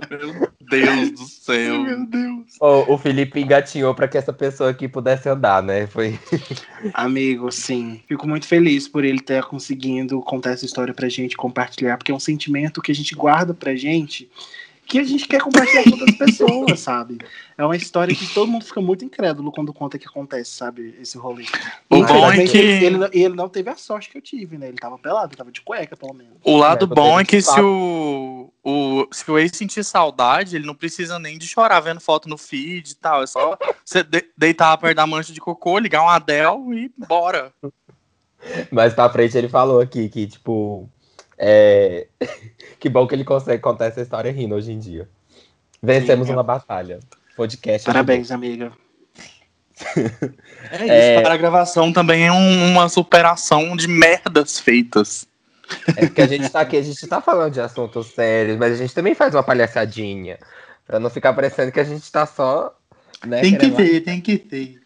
Meu 0.09 0.52
Deus 0.69 1.11
do 1.11 1.25
céu. 1.27 1.81
Meu 1.81 2.05
Deus. 2.05 2.43
Ô, 2.59 2.93
o 2.93 2.97
Felipe 2.97 3.39
engatinhou 3.39 3.93
pra 3.93 4.07
que 4.07 4.17
essa 4.17 4.33
pessoa 4.33 4.69
aqui 4.69 4.87
pudesse 4.87 5.29
andar, 5.29 5.61
né? 5.61 5.87
Foi. 5.87 6.19
Amigo, 6.93 7.51
sim. 7.51 8.01
Fico 8.07 8.27
muito 8.27 8.47
feliz 8.47 8.87
por 8.87 9.03
ele 9.03 9.19
ter 9.19 9.43
conseguindo 9.43 10.21
contar 10.21 10.51
essa 10.51 10.65
história 10.65 10.93
pra 10.93 11.09
gente, 11.09 11.37
compartilhar, 11.37 11.97
porque 11.97 12.11
é 12.11 12.15
um 12.15 12.19
sentimento 12.19 12.81
que 12.81 12.91
a 12.91 12.95
gente 12.95 13.15
guarda 13.15 13.53
pra 13.53 13.75
gente, 13.75 14.29
que 14.85 14.99
a 14.99 15.03
gente 15.03 15.27
quer 15.27 15.41
compartilhar 15.41 15.83
com 15.83 15.91
outras 15.91 16.15
pessoas, 16.15 16.79
sabe? 16.81 17.17
É 17.57 17.63
uma 17.63 17.75
história 17.75 18.13
que 18.13 18.27
todo 18.33 18.51
mundo 18.51 18.65
fica 18.65 18.81
muito 18.81 19.05
incrédulo 19.05 19.51
quando 19.51 19.73
conta 19.73 19.97
que 19.97 20.07
acontece, 20.07 20.51
sabe? 20.51 20.95
Esse 20.99 21.17
rolê. 21.17 21.45
O 21.89 21.99
Mas 21.99 22.11
bom 22.11 22.31
é 22.31 22.45
que 22.45 22.57
ele, 22.57 22.85
ele, 22.85 23.09
ele 23.13 23.35
não 23.35 23.47
teve 23.47 23.69
a 23.69 23.75
sorte 23.75 24.09
que 24.09 24.17
eu 24.17 24.21
tive, 24.21 24.57
né? 24.57 24.67
Ele 24.67 24.77
tava 24.77 24.97
pelado, 24.97 25.29
ele 25.29 25.37
tava 25.37 25.51
de 25.51 25.61
cueca, 25.61 25.95
pelo 25.95 26.13
menos. 26.13 26.33
o 26.43 26.57
lado 26.57 26.85
É, 26.85 26.87
bom 26.87 27.19
é 27.19 27.23
que 27.23 27.41
se 27.41 27.59
o, 27.59 28.02
o 28.63 29.07
se 29.11 29.29
o 29.29 29.37
ex 29.37 29.51
sentir 29.55 29.83
saudade, 29.83 30.55
ele 30.55 30.65
não 30.65 30.73
precisa 30.75 31.19
nem 31.19 31.37
de 31.37 31.45
chorar 31.47 31.79
vendo 31.81 31.99
foto 31.99 32.29
no 32.29 32.37
feed 32.37 32.91
e 32.91 32.95
tal. 32.95 33.21
É 33.23 33.27
só 33.27 33.57
você 33.83 34.03
de- 34.03 34.25
deitar 34.37 34.77
perto 34.77 34.95
da 34.95 35.05
mancha 35.07 35.33
de 35.33 35.41
cocô, 35.41 35.77
ligar 35.77 36.01
um 36.03 36.07
Adel 36.09 36.73
e 36.73 36.91
bora. 37.07 37.51
Mas 38.71 38.93
pra 38.93 39.09
frente 39.09 39.37
ele 39.37 39.49
falou 39.49 39.79
aqui 39.81 40.07
que, 40.09 40.27
tipo. 40.27 40.89
É... 41.37 42.07
que 42.79 42.87
bom 42.89 43.05
que 43.07 43.15
ele 43.15 43.23
consegue 43.25 43.61
contar 43.61 43.85
essa 43.85 44.01
história 44.01 44.31
rindo 44.31 44.55
hoje 44.55 44.71
em 44.71 44.79
dia. 44.79 45.09
Vencemos 45.81 46.27
Sim, 46.27 46.33
uma 46.33 46.43
batalha. 46.43 46.99
Podcast. 47.35 47.85
Parabéns, 47.85 48.31
amiga. 48.31 48.71
É 50.71 50.75
isso, 50.77 50.91
É. 50.91 51.21
para 51.21 51.33
a 51.33 51.37
gravação 51.37 51.91
também 51.91 52.25
é 52.27 52.31
um- 52.31 52.71
uma 52.71 52.87
superação 52.87 53.75
de 53.75 53.87
merdas 53.87 54.59
feitas. 54.59 55.27
É 55.95 56.05
porque 56.05 56.21
a 56.21 56.27
gente 56.27 56.49
tá 56.49 56.61
aqui, 56.61 56.77
a 56.77 56.81
gente 56.81 57.05
tá 57.07 57.21
falando 57.21 57.53
de 57.53 57.61
assuntos 57.61 58.07
sérios, 58.07 58.57
mas 58.57 58.73
a 58.73 58.75
gente 58.75 58.93
também 58.93 59.13
faz 59.15 59.33
uma 59.35 59.43
palhaçadinha. 59.43 60.37
Pra 60.85 60.99
não 60.99 61.09
ficar 61.09 61.33
parecendo 61.33 61.71
que 61.71 61.79
a 61.79 61.83
gente 61.83 62.09
tá 62.11 62.25
só. 62.25 62.75
Né, 63.25 63.41
querendo- 63.57 63.75
tem 64.01 64.19
que 64.21 64.37
ter. 64.37 64.81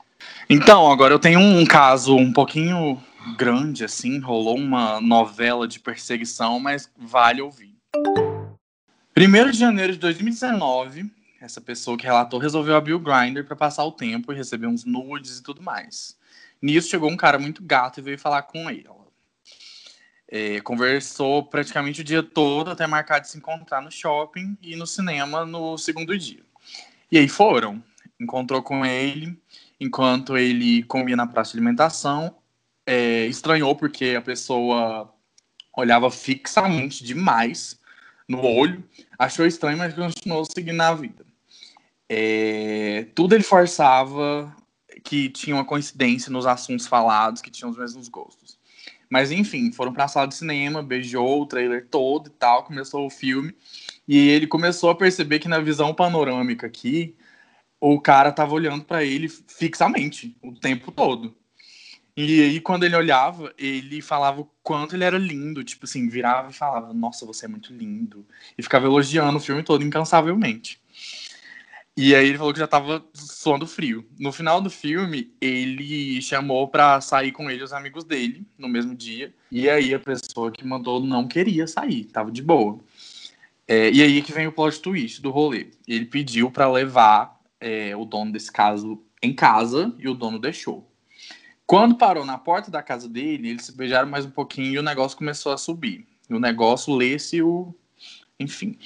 Então, 0.49 0.91
agora 0.91 1.13
eu 1.13 1.19
tenho 1.19 1.39
um 1.39 1.65
caso 1.65 2.15
um 2.15 2.31
pouquinho 2.31 3.01
grande, 3.37 3.83
assim, 3.83 4.19
rolou 4.19 4.55
uma 4.55 5.01
novela 5.01 5.67
de 5.67 5.79
perseguição, 5.79 6.59
mas 6.59 6.89
vale 6.97 7.41
ouvir. 7.41 7.75
1 9.15 9.51
de 9.51 9.57
janeiro 9.57 9.93
de 9.93 9.99
2019, 9.99 11.09
essa 11.41 11.59
pessoa 11.59 11.97
que 11.97 12.05
relatou 12.05 12.39
resolveu 12.39 12.75
abrir 12.75 12.93
o 12.93 12.99
Grindr 12.99 13.43
pra 13.43 13.55
passar 13.55 13.83
o 13.83 13.91
tempo 13.91 14.31
e 14.31 14.35
receber 14.35 14.67
uns 14.67 14.85
nudes 14.85 15.39
e 15.39 15.43
tudo 15.43 15.61
mais. 15.61 16.15
Nisso 16.61 16.89
chegou 16.89 17.09
um 17.09 17.17
cara 17.17 17.37
muito 17.39 17.63
gato 17.63 17.99
e 17.99 18.03
veio 18.03 18.17
falar 18.19 18.43
com 18.43 18.69
ela. 18.69 18.96
É, 20.29 20.59
conversou 20.61 21.43
praticamente 21.43 22.01
o 22.01 22.03
dia 22.03 22.21
todo 22.21 22.69
até 22.69 22.85
marcar 22.85 23.19
de 23.19 23.29
se 23.29 23.37
encontrar 23.37 23.81
no 23.81 23.89
shopping 23.89 24.57
e 24.61 24.75
no 24.75 24.85
cinema 24.85 25.45
no 25.45 25.77
segundo 25.77 26.17
dia. 26.17 26.43
E 27.11 27.17
aí 27.17 27.27
foram. 27.27 27.81
Encontrou 28.19 28.61
com 28.61 28.85
ele 28.85 29.39
enquanto 29.79 30.37
ele 30.37 30.83
comia 30.83 31.15
na 31.15 31.27
praça 31.27 31.51
de 31.51 31.57
alimentação. 31.57 32.35
É, 32.85 33.25
estranhou 33.27 33.75
porque 33.75 34.15
a 34.17 34.21
pessoa 34.21 35.13
olhava 35.75 36.09
fixamente 36.09 37.03
demais 37.03 37.79
no 38.27 38.43
olho. 38.43 38.83
Achou 39.17 39.45
estranho, 39.45 39.77
mas 39.77 39.93
continuou 39.93 40.45
seguindo 40.45 40.81
a 40.81 40.93
vida. 40.93 41.25
É, 42.09 43.07
tudo 43.13 43.35
ele 43.35 43.43
forçava 43.43 44.55
que 45.03 45.29
tinha 45.29 45.55
uma 45.55 45.65
coincidência 45.65 46.31
nos 46.31 46.45
assuntos 46.45 46.87
falados, 46.87 47.41
que 47.41 47.51
tinham 47.51 47.69
os 47.69 47.77
mesmos 47.77 48.07
gostos. 48.07 48.56
Mas 49.09 49.31
enfim, 49.31 49.71
foram 49.71 49.93
pra 49.93 50.07
sala 50.07 50.27
de 50.27 50.35
cinema, 50.35 50.83
beijou 50.83 51.41
o 51.41 51.45
trailer 51.45 51.87
todo 51.89 52.27
e 52.27 52.31
tal, 52.31 52.63
começou 52.63 53.05
o 53.05 53.09
filme. 53.09 53.55
E 54.07 54.29
ele 54.29 54.47
começou 54.47 54.89
a 54.89 54.95
perceber 54.95 55.39
que 55.39 55.47
na 55.47 55.59
visão 55.59 55.93
panorâmica 55.93 56.67
aqui, 56.67 57.15
o 57.79 57.99
cara 58.01 58.31
tava 58.31 58.53
olhando 58.53 58.83
pra 58.83 59.03
ele 59.03 59.29
fixamente 59.29 60.35
o 60.41 60.53
tempo 60.53 60.91
todo. 60.91 61.35
E 62.15 62.41
aí, 62.41 62.59
quando 62.59 62.83
ele 62.83 62.95
olhava, 62.95 63.53
ele 63.59 64.01
falava 64.01 64.41
o 64.41 64.49
quanto 64.63 64.95
ele 64.95 65.03
era 65.03 65.19
lindo. 65.19 65.63
Tipo 65.63 65.85
assim, 65.85 66.09
virava 66.09 66.49
e 66.49 66.53
falava: 66.53 66.91
Nossa, 66.91 67.27
você 67.27 67.45
é 67.45 67.47
muito 67.47 67.71
lindo. 67.71 68.25
E 68.57 68.63
ficava 68.63 68.87
elogiando 68.87 69.37
o 69.37 69.41
filme 69.41 69.61
todo 69.61 69.85
incansavelmente. 69.85 70.81
E 71.97 72.13
aí 72.13 72.29
ele 72.29 72.37
falou 72.37 72.53
que 72.53 72.59
já 72.59 72.67
tava 72.67 73.03
suando 73.11 73.65
frio. 73.65 74.05
No 74.19 74.31
final 74.31 74.61
do 74.61 74.69
filme, 74.69 75.33
ele 75.41 76.21
chamou 76.21 76.67
pra 76.67 77.01
sair 77.01 77.31
com 77.31 77.49
ele 77.49 77.63
os 77.63 77.73
amigos 77.73 78.03
dele 78.03 78.45
no 78.55 78.69
mesmo 78.69 78.93
dia. 78.93 79.33
E 79.51 79.67
aí 79.67 79.95
a 79.95 79.99
pessoa 79.99 80.51
que 80.51 80.63
mandou 80.63 81.03
não 81.03 81.27
queria 81.27 81.65
sair, 81.65 82.05
tava 82.05 82.31
de 82.31 82.43
boa. 82.43 82.77
É, 83.67 83.89
e 83.89 84.03
aí 84.03 84.21
que 84.21 84.31
vem 84.31 84.45
o 84.45 84.51
plot 84.51 84.79
twist 84.79 85.23
do 85.23 85.31
rolê. 85.31 85.71
Ele 85.87 86.05
pediu 86.05 86.51
pra 86.51 86.71
levar 86.71 87.41
é, 87.59 87.95
o 87.95 88.05
dono 88.05 88.31
desse 88.31 88.51
caso 88.51 89.01
em 89.19 89.33
casa 89.33 89.91
e 89.97 90.07
o 90.07 90.13
dono 90.13 90.37
deixou. 90.37 90.87
Quando 91.65 91.97
parou 91.97 92.23
na 92.23 92.37
porta 92.37 92.69
da 92.69 92.83
casa 92.83 93.09
dele, 93.09 93.49
eles 93.49 93.65
se 93.65 93.75
beijaram 93.75 94.07
mais 94.07 94.23
um 94.23 94.29
pouquinho 94.29 94.75
e 94.75 94.79
o 94.79 94.83
negócio 94.83 95.17
começou 95.17 95.51
a 95.51 95.57
subir. 95.57 96.07
E 96.29 96.33
o 96.33 96.39
negócio 96.39 96.93
lê-se 96.93 97.41
o. 97.41 97.75
Enfim. 98.39 98.77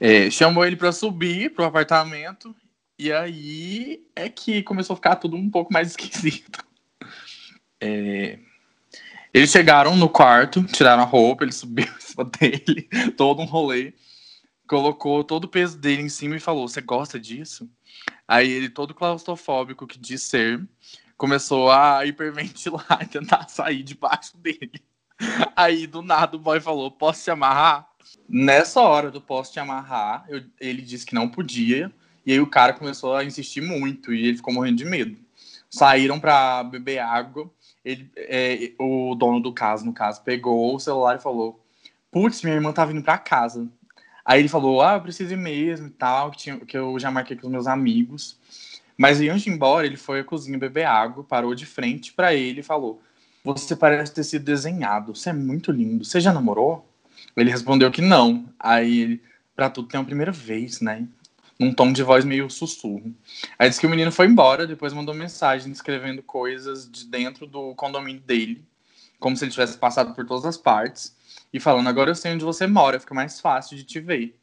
É, 0.00 0.30
chamou 0.30 0.64
ele 0.64 0.76
pra 0.76 0.92
subir 0.92 1.52
pro 1.54 1.64
apartamento. 1.64 2.54
E 2.98 3.12
aí 3.12 4.04
é 4.14 4.28
que 4.28 4.62
começou 4.62 4.94
a 4.94 4.96
ficar 4.96 5.16
tudo 5.16 5.36
um 5.36 5.50
pouco 5.50 5.72
mais 5.72 5.88
esquisito. 5.92 6.64
É, 7.80 8.38
Eles 9.32 9.50
chegaram 9.50 9.96
no 9.96 10.08
quarto, 10.08 10.62
tiraram 10.64 11.02
a 11.02 11.06
roupa, 11.06 11.44
ele 11.44 11.52
subiu 11.52 11.86
em 11.96 12.00
cima 12.00 12.24
dele, 12.24 12.88
todo 13.16 13.42
um 13.42 13.46
rolê. 13.46 13.94
Colocou 14.68 15.24
todo 15.24 15.44
o 15.44 15.48
peso 15.48 15.78
dele 15.78 16.02
em 16.02 16.08
cima 16.08 16.36
e 16.36 16.40
falou: 16.40 16.68
Você 16.68 16.80
gosta 16.80 17.18
disso? 17.20 17.70
Aí 18.26 18.50
ele, 18.50 18.68
todo 18.68 18.94
claustrofóbico 18.94 19.86
que 19.86 19.98
diz 19.98 20.22
ser, 20.22 20.66
começou 21.16 21.70
a 21.70 22.04
hiperventilar 22.06 23.00
e 23.02 23.06
tentar 23.08 23.48
sair 23.48 23.82
debaixo 23.82 24.36
dele. 24.38 24.82
Aí, 25.56 25.86
do 25.86 26.02
nada, 26.02 26.36
o 26.36 26.40
boy 26.40 26.60
falou: 26.60 26.90
Posso 26.90 27.24
te 27.24 27.30
amarrar? 27.30 27.87
Nessa 28.28 28.80
hora 28.80 29.10
do 29.10 29.20
posso 29.20 29.52
te 29.52 29.60
amarrar, 29.60 30.24
eu- 30.28 30.42
ele 30.60 30.82
disse 30.82 31.06
que 31.06 31.14
não 31.14 31.28
podia. 31.28 31.90
E 32.26 32.32
aí 32.32 32.40
o 32.40 32.46
cara 32.46 32.72
começou 32.72 33.14
a 33.14 33.24
insistir 33.24 33.60
muito 33.60 34.12
e 34.12 34.26
ele 34.26 34.36
ficou 34.36 34.52
morrendo 34.52 34.76
de 34.76 34.84
medo. 34.84 35.16
Saíram 35.70 36.20
pra 36.20 36.62
beber 36.62 36.98
água. 36.98 37.50
Ele, 37.84 38.10
é, 38.16 38.72
o 38.78 39.14
dono 39.14 39.40
do 39.40 39.52
caso, 39.52 39.84
no 39.86 39.92
caso, 39.92 40.22
pegou 40.22 40.74
o 40.74 40.78
celular 40.78 41.16
e 41.16 41.22
falou: 41.22 41.60
Putz, 42.10 42.42
minha 42.42 42.54
irmã 42.54 42.72
tá 42.72 42.84
vindo 42.84 43.02
pra 43.02 43.18
casa. 43.18 43.68
Aí 44.24 44.40
ele 44.40 44.48
falou, 44.48 44.82
ah, 44.82 44.94
eu 44.96 45.00
preciso 45.00 45.32
ir 45.32 45.38
mesmo 45.38 45.86
e 45.86 45.90
tal, 45.90 46.30
que, 46.30 46.36
tinha, 46.36 46.58
que 46.58 46.76
eu 46.76 46.98
já 46.98 47.10
marquei 47.10 47.34
com 47.34 47.46
os 47.46 47.50
meus 47.52 47.66
amigos. 47.66 48.36
Mas 48.96 49.20
aí, 49.20 49.28
antes 49.30 49.44
de 49.44 49.50
ir 49.50 49.54
embora, 49.54 49.86
ele 49.86 49.96
foi 49.96 50.20
à 50.20 50.24
cozinha 50.24 50.58
beber 50.58 50.84
água, 50.84 51.24
parou 51.24 51.54
de 51.54 51.64
frente 51.64 52.12
para 52.12 52.34
ele 52.34 52.60
e 52.60 52.62
falou: 52.62 53.00
Você 53.44 53.76
parece 53.76 54.12
ter 54.12 54.24
sido 54.24 54.44
desenhado, 54.44 55.14
você 55.14 55.30
é 55.30 55.32
muito 55.32 55.72
lindo, 55.72 56.04
você 56.04 56.20
já 56.20 56.32
namorou? 56.32 56.87
Ele 57.36 57.50
respondeu 57.50 57.90
que 57.90 58.02
não. 58.02 58.48
Aí 58.58 59.00
ele, 59.00 59.22
pra 59.54 59.70
tudo 59.70 59.88
tem 59.88 59.98
uma 59.98 60.06
primeira 60.06 60.32
vez, 60.32 60.80
né? 60.80 61.06
Num 61.58 61.72
tom 61.72 61.92
de 61.92 62.02
voz 62.02 62.24
meio 62.24 62.48
sussurro. 62.48 63.14
Aí 63.58 63.68
disse 63.68 63.80
que 63.80 63.86
o 63.86 63.90
menino 63.90 64.12
foi 64.12 64.26
embora, 64.26 64.66
depois 64.66 64.92
mandou 64.92 65.14
mensagem 65.14 65.72
escrevendo 65.72 66.22
coisas 66.22 66.88
de 66.90 67.06
dentro 67.06 67.46
do 67.46 67.74
condomínio 67.74 68.22
dele, 68.22 68.64
como 69.18 69.36
se 69.36 69.44
ele 69.44 69.50
tivesse 69.50 69.76
passado 69.76 70.14
por 70.14 70.24
todas 70.24 70.44
as 70.44 70.56
partes, 70.56 71.16
e 71.52 71.58
falando: 71.58 71.88
Agora 71.88 72.10
eu 72.10 72.14
sei 72.14 72.32
onde 72.32 72.44
você 72.44 72.66
mora, 72.66 73.00
fica 73.00 73.14
mais 73.14 73.40
fácil 73.40 73.76
de 73.76 73.84
te 73.84 73.98
ver. 73.98 74.38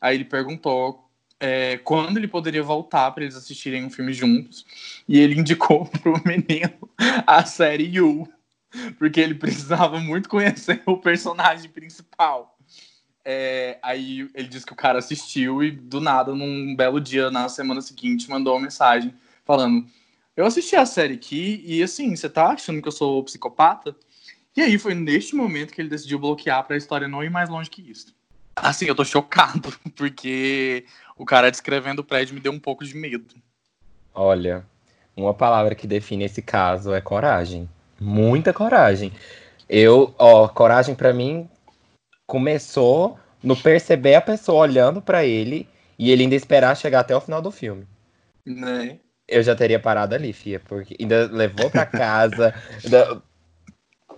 Aí 0.00 0.16
ele 0.16 0.24
perguntou 0.24 1.04
é, 1.44 1.76
quando 1.78 2.16
ele 2.16 2.28
poderia 2.28 2.62
voltar 2.62 3.10
para 3.10 3.22
eles 3.22 3.36
assistirem 3.36 3.84
um 3.84 3.90
filme 3.90 4.12
juntos. 4.12 4.64
E 5.08 5.18
ele 5.18 5.36
indicou 5.40 5.86
pro 5.86 6.20
menino 6.24 6.72
a 7.26 7.44
série 7.44 7.84
You, 7.84 8.26
porque 8.98 9.20
ele 9.20 9.34
precisava 9.34 9.98
muito 9.98 10.28
conhecer 10.28 10.82
o 10.86 10.96
personagem 10.96 11.70
principal. 11.70 12.58
É, 13.24 13.78
aí 13.82 14.28
ele 14.34 14.48
disse 14.48 14.66
que 14.66 14.72
o 14.72 14.76
cara 14.76 14.98
assistiu 14.98 15.62
e 15.62 15.70
do 15.70 16.00
nada, 16.00 16.34
num 16.34 16.76
belo 16.76 17.00
dia, 17.00 17.30
na 17.30 17.48
semana 17.48 17.80
seguinte, 17.80 18.28
mandou 18.28 18.54
uma 18.54 18.62
mensagem 18.62 19.14
falando: 19.44 19.86
Eu 20.36 20.44
assisti 20.44 20.76
a 20.76 20.84
série 20.84 21.14
aqui 21.14 21.62
e 21.64 21.82
assim, 21.82 22.14
você 22.14 22.28
tá 22.28 22.48
achando 22.48 22.82
que 22.82 22.88
eu 22.88 22.92
sou 22.92 23.24
psicopata? 23.24 23.96
E 24.56 24.60
aí 24.60 24.78
foi 24.78 24.94
neste 24.94 25.34
momento 25.34 25.72
que 25.72 25.80
ele 25.80 25.88
decidiu 25.88 26.18
bloquear 26.18 26.62
para 26.64 26.76
a 26.76 26.78
história 26.78 27.08
não 27.08 27.24
ir 27.24 27.30
mais 27.30 27.48
longe 27.48 27.70
que 27.70 27.82
isso. 27.90 28.14
Assim, 28.54 28.86
eu 28.86 28.94
tô 28.94 29.04
chocado, 29.04 29.72
porque 29.96 30.84
o 31.16 31.24
cara 31.24 31.50
descrevendo 31.50 32.00
o 32.00 32.04
prédio 32.04 32.34
me 32.34 32.40
deu 32.40 32.52
um 32.52 32.60
pouco 32.60 32.84
de 32.84 32.94
medo. 32.94 33.34
Olha, 34.14 34.64
uma 35.16 35.34
palavra 35.34 35.74
que 35.74 35.86
define 35.86 36.24
esse 36.24 36.40
caso 36.40 36.92
é 36.92 37.00
coragem. 37.00 37.68
Muita 38.04 38.52
coragem. 38.52 39.10
Eu, 39.66 40.14
ó, 40.18 40.46
coragem 40.46 40.94
para 40.94 41.14
mim 41.14 41.48
começou 42.26 43.18
no 43.42 43.56
perceber 43.56 44.14
a 44.14 44.20
pessoa 44.20 44.60
olhando 44.60 45.00
para 45.00 45.24
ele 45.24 45.66
e 45.98 46.10
ele 46.10 46.24
ainda 46.24 46.34
esperar 46.34 46.76
chegar 46.76 47.00
até 47.00 47.16
o 47.16 47.20
final 47.20 47.40
do 47.40 47.50
filme. 47.50 47.86
Né? 48.44 48.98
Eu 49.26 49.42
já 49.42 49.56
teria 49.56 49.80
parado 49.80 50.14
ali, 50.14 50.34
Fia, 50.34 50.60
porque 50.60 50.94
ainda 51.00 51.30
levou 51.32 51.70
para 51.70 51.86
casa. 51.86 52.54
ainda... 52.84 53.22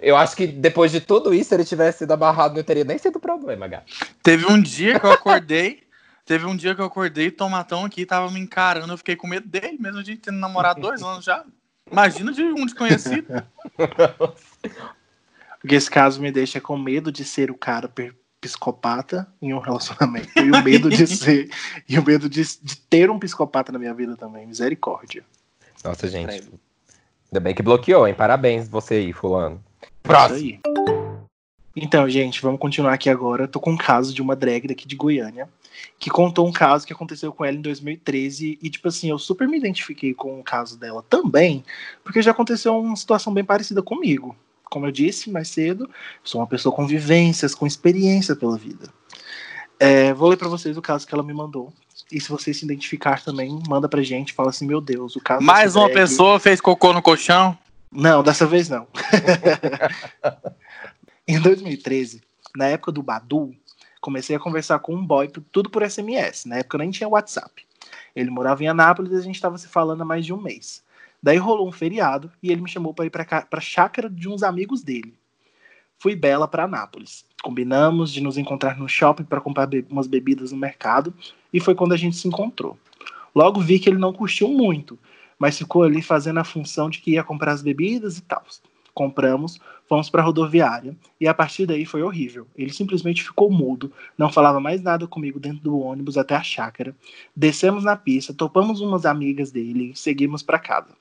Eu 0.00 0.16
acho 0.16 0.34
que 0.34 0.48
depois 0.48 0.90
de 0.90 1.00
tudo 1.00 1.32
isso, 1.32 1.50
se 1.50 1.54
ele 1.54 1.64
tivesse 1.64 1.98
sido 1.98 2.12
abarrado, 2.12 2.56
não 2.56 2.64
teria 2.64 2.84
nem 2.84 2.98
sido 2.98 3.20
problema, 3.20 3.68
gato. 3.68 3.86
Teve 4.20 4.46
um 4.46 4.60
dia 4.60 4.98
que 4.98 5.06
eu 5.06 5.12
acordei, 5.12 5.84
teve 6.26 6.44
um 6.44 6.56
dia 6.56 6.74
que 6.74 6.80
eu 6.80 6.86
acordei, 6.86 7.30
Tomatão 7.30 7.84
aqui 7.84 8.04
tava 8.04 8.30
me 8.32 8.40
encarando, 8.40 8.92
eu 8.92 8.98
fiquei 8.98 9.14
com 9.14 9.28
medo 9.28 9.48
dele, 9.48 9.78
mesmo 9.78 10.00
a 10.00 10.02
gente 10.02 10.22
tendo 10.22 10.38
namorado 10.38 10.80
dois 10.80 11.00
anos 11.02 11.24
já. 11.24 11.44
Imagina 11.90 12.32
de 12.32 12.42
um 12.42 12.64
desconhecido. 12.64 13.26
Porque 15.60 15.74
esse 15.74 15.90
caso 15.90 16.20
me 16.20 16.30
deixa 16.30 16.60
com 16.60 16.76
medo 16.76 17.10
de 17.10 17.24
ser 17.24 17.50
o 17.50 17.56
cara 17.56 17.90
psicopata 18.40 19.26
em 19.40 19.52
um 19.52 19.58
relacionamento. 19.58 20.28
E 20.36 20.50
o 20.50 20.62
medo 20.62 20.90
de 20.90 21.06
ser. 21.08 21.50
e 21.88 21.98
o 21.98 22.04
medo 22.04 22.28
de, 22.28 22.42
de, 22.62 22.76
ter 22.76 23.10
um 23.10 23.18
psicopata 23.18 23.72
na 23.72 23.78
minha 23.78 23.94
vida 23.94 24.16
também. 24.16 24.46
Misericórdia. 24.46 25.24
Nossa, 25.84 26.08
gente. 26.08 26.30
Ainda 26.30 27.40
bem 27.40 27.54
que 27.54 27.62
bloqueou, 27.62 28.06
hein? 28.06 28.14
Parabéns 28.14 28.68
você 28.68 28.94
aí, 28.94 29.12
fulano. 29.12 29.62
Próximo. 30.02 30.60
Então, 31.74 32.08
gente, 32.08 32.40
vamos 32.40 32.60
continuar 32.60 32.94
aqui 32.94 33.10
agora. 33.10 33.48
tô 33.48 33.60
com 33.60 33.72
um 33.72 33.76
caso 33.76 34.14
de 34.14 34.22
uma 34.22 34.36
drag 34.36 34.68
daqui 34.68 34.86
de 34.86 34.96
Goiânia 34.96 35.48
que 35.98 36.10
contou 36.10 36.46
um 36.46 36.52
caso 36.52 36.86
que 36.86 36.92
aconteceu 36.92 37.32
com 37.32 37.44
ela 37.44 37.56
em 37.56 37.60
2013 37.60 38.58
e 38.62 38.70
tipo 38.70 38.88
assim, 38.88 39.10
eu 39.10 39.18
super 39.18 39.48
me 39.48 39.58
identifiquei 39.58 40.14
com 40.14 40.38
o 40.38 40.44
caso 40.44 40.78
dela 40.78 41.04
também, 41.08 41.64
porque 42.04 42.22
já 42.22 42.30
aconteceu 42.30 42.78
uma 42.78 42.96
situação 42.96 43.32
bem 43.32 43.44
parecida 43.44 43.82
comigo. 43.82 44.36
Como 44.64 44.86
eu 44.86 44.92
disse 44.92 45.30
mais 45.30 45.48
cedo, 45.48 45.88
sou 46.24 46.40
uma 46.40 46.46
pessoa 46.46 46.74
com 46.74 46.86
vivências, 46.86 47.54
com 47.54 47.66
experiência 47.66 48.34
pela 48.34 48.58
vida. 48.58 48.88
É, 49.78 50.12
vou 50.12 50.28
ler 50.28 50.36
para 50.36 50.48
vocês 50.48 50.76
o 50.76 50.82
caso 50.82 51.06
que 51.06 51.14
ela 51.14 51.22
me 51.22 51.32
mandou. 51.32 51.72
E 52.10 52.20
se 52.20 52.28
vocês 52.28 52.56
se 52.56 52.64
identificar 52.64 53.22
também, 53.22 53.60
manda 53.68 53.88
pra 53.88 54.02
gente, 54.02 54.32
fala 54.32 54.50
assim, 54.50 54.66
meu 54.66 54.80
Deus, 54.80 55.16
o 55.16 55.20
caso 55.20 55.44
Mais 55.44 55.76
uma 55.76 55.88
drag... 55.88 56.00
pessoa 56.00 56.38
fez 56.38 56.60
cocô 56.60 56.92
no 56.92 57.02
colchão? 57.02 57.56
Não, 57.90 58.22
dessa 58.22 58.46
vez 58.46 58.68
não. 58.68 58.86
em 61.26 61.40
2013, 61.40 62.22
na 62.56 62.66
época 62.66 62.92
do 62.92 63.02
Badu, 63.02 63.54
comecei 64.06 64.36
a 64.36 64.38
conversar 64.38 64.78
com 64.78 64.94
um 64.94 65.04
boy, 65.04 65.26
tudo 65.50 65.68
por 65.68 65.82
SMS. 65.82 66.44
Na 66.46 66.58
época 66.58 66.76
eu 66.76 66.78
nem 66.78 66.92
tinha 66.92 67.08
WhatsApp. 67.08 67.66
Ele 68.14 68.30
morava 68.30 68.62
em 68.62 68.68
Anápolis 68.68 69.10
e 69.10 69.16
a 69.16 69.20
gente 69.20 69.34
estava 69.34 69.58
se 69.58 69.66
falando 69.66 70.02
há 70.02 70.04
mais 70.04 70.24
de 70.24 70.32
um 70.32 70.40
mês. 70.40 70.84
Daí 71.20 71.38
rolou 71.38 71.68
um 71.68 71.72
feriado 71.72 72.30
e 72.40 72.52
ele 72.52 72.60
me 72.60 72.70
chamou 72.70 72.94
para 72.94 73.06
ir 73.06 73.10
para 73.10 73.26
a 73.50 73.60
chácara 73.60 74.08
de 74.08 74.28
uns 74.28 74.44
amigos 74.44 74.80
dele. 74.80 75.12
Fui 75.98 76.14
bela 76.14 76.46
para 76.46 76.64
Anápolis. 76.64 77.24
Combinamos 77.42 78.12
de 78.12 78.20
nos 78.20 78.38
encontrar 78.38 78.78
no 78.78 78.88
shopping 78.88 79.24
para 79.24 79.40
comprar 79.40 79.66
be 79.66 79.84
umas 79.90 80.06
bebidas 80.06 80.52
no 80.52 80.58
mercado 80.58 81.12
e 81.52 81.58
foi 81.58 81.74
quando 81.74 81.92
a 81.92 81.96
gente 81.96 82.14
se 82.14 82.28
encontrou. 82.28 82.78
Logo 83.34 83.60
vi 83.60 83.80
que 83.80 83.90
ele 83.90 83.98
não 83.98 84.12
curtiu 84.12 84.46
muito, 84.46 84.96
mas 85.36 85.58
ficou 85.58 85.82
ali 85.82 86.00
fazendo 86.00 86.38
a 86.38 86.44
função 86.44 86.88
de 86.88 87.00
que 87.00 87.12
ia 87.12 87.24
comprar 87.24 87.50
as 87.50 87.60
bebidas 87.60 88.18
e 88.18 88.22
tal. 88.22 88.44
Compramos, 88.94 89.58
fomos 89.88 90.10
para 90.10 90.22
a 90.22 90.24
rodoviária 90.24 90.96
e 91.20 91.26
a 91.26 91.34
partir 91.34 91.66
daí 91.66 91.84
foi 91.84 92.02
horrível. 92.02 92.46
Ele 92.56 92.72
simplesmente 92.72 93.22
ficou 93.22 93.50
mudo, 93.50 93.92
não 94.16 94.30
falava 94.30 94.60
mais 94.60 94.82
nada 94.82 95.06
comigo 95.06 95.40
dentro 95.40 95.62
do 95.62 95.78
ônibus 95.78 96.18
até 96.18 96.34
a 96.34 96.42
chácara. 96.42 96.94
Descemos 97.34 97.84
na 97.84 97.96
pista, 97.96 98.34
topamos 98.34 98.80
umas 98.80 99.06
amigas 99.06 99.50
dele 99.50 99.92
e 99.92 99.96
seguimos 99.96 100.42
para 100.42 100.58
casa. 100.58 100.94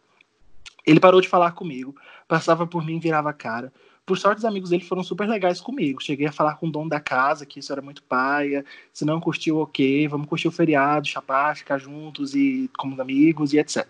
Ele 0.85 0.99
parou 0.99 1.19
de 1.19 1.27
falar 1.27 1.51
comigo, 1.53 1.95
passava 2.27 2.67
por 2.67 2.85
mim 2.85 2.99
virava 2.99 3.29
a 3.29 3.33
cara. 3.33 3.73
Por 4.05 4.19
sorte, 4.19 4.37
os 4.37 4.45
amigos 4.45 4.69
dele 4.69 4.83
foram 4.83 5.03
super 5.03 5.27
legais 5.27 5.59
comigo. 5.59 6.03
Cheguei 6.03 6.27
a 6.27 6.31
falar 6.31 6.55
com 6.57 6.67
o 6.67 6.71
dono 6.71 6.87
da 6.87 6.99
casa 6.99 7.43
que 7.43 7.59
isso 7.59 7.71
era 7.71 7.81
muito 7.81 8.03
paia. 8.03 8.63
Se 8.93 9.03
não 9.03 9.19
curtiu, 9.19 9.57
ok, 9.57 10.07
vamos 10.07 10.27
curtir 10.27 10.47
o 10.47 10.51
feriado, 10.51 11.07
chapar, 11.07 11.57
ficar 11.57 11.79
juntos 11.79 12.35
e 12.35 12.69
como 12.77 13.01
amigos 13.01 13.51
e 13.51 13.57
etc. 13.57 13.87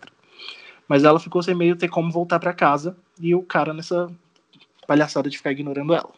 Mas 0.88 1.04
ela 1.04 1.20
ficou 1.20 1.44
sem 1.44 1.54
meio 1.54 1.76
ter 1.76 1.90
como 1.90 2.10
voltar 2.12 2.40
para 2.40 2.54
casa 2.54 2.96
e 3.20 3.36
o 3.36 3.44
cara 3.44 3.74
nessa 3.74 4.10
palhaçada 4.86 5.30
de 5.30 5.38
ficar 5.38 5.52
ignorando 5.52 5.94
ela. 5.94 6.10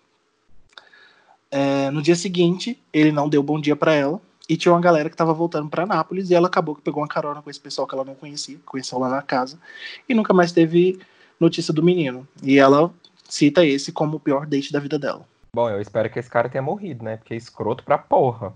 É, 1.49 1.89
no 1.91 2.01
dia 2.01 2.15
seguinte, 2.15 2.79
ele 2.91 3.11
não 3.11 3.29
deu 3.29 3.41
bom 3.41 3.59
dia 3.59 3.75
para 3.75 3.93
ela 3.93 4.21
e 4.49 4.55
tinha 4.55 4.73
uma 4.73 4.81
galera 4.81 5.09
que 5.09 5.15
estava 5.15 5.33
voltando 5.33 5.69
para 5.69 5.85
Nápoles 5.85 6.29
e 6.29 6.35
ela 6.35 6.47
acabou 6.47 6.75
que 6.75 6.81
pegou 6.81 7.01
uma 7.01 7.07
carona 7.07 7.41
com 7.41 7.49
esse 7.49 7.59
pessoal 7.59 7.87
que 7.87 7.93
ela 7.93 8.03
não 8.05 8.15
conhecia, 8.15 8.57
conheceu 8.65 8.97
lá 8.99 9.09
na 9.09 9.21
casa 9.21 9.59
e 10.07 10.13
nunca 10.13 10.33
mais 10.33 10.51
teve 10.51 10.99
notícia 11.39 11.73
do 11.73 11.83
menino. 11.83 12.27
E 12.43 12.57
ela 12.57 12.91
cita 13.27 13.65
esse 13.65 13.91
como 13.91 14.17
o 14.17 14.19
pior 14.19 14.45
date 14.45 14.71
da 14.71 14.79
vida 14.79 14.97
dela. 14.97 15.25
Bom, 15.53 15.69
eu 15.69 15.81
espero 15.81 16.09
que 16.09 16.19
esse 16.19 16.29
cara 16.29 16.49
tenha 16.49 16.61
morrido, 16.61 17.03
né? 17.03 17.17
Porque 17.17 17.33
é 17.33 17.37
escroto 17.37 17.83
pra 17.83 17.97
porra. 17.97 18.53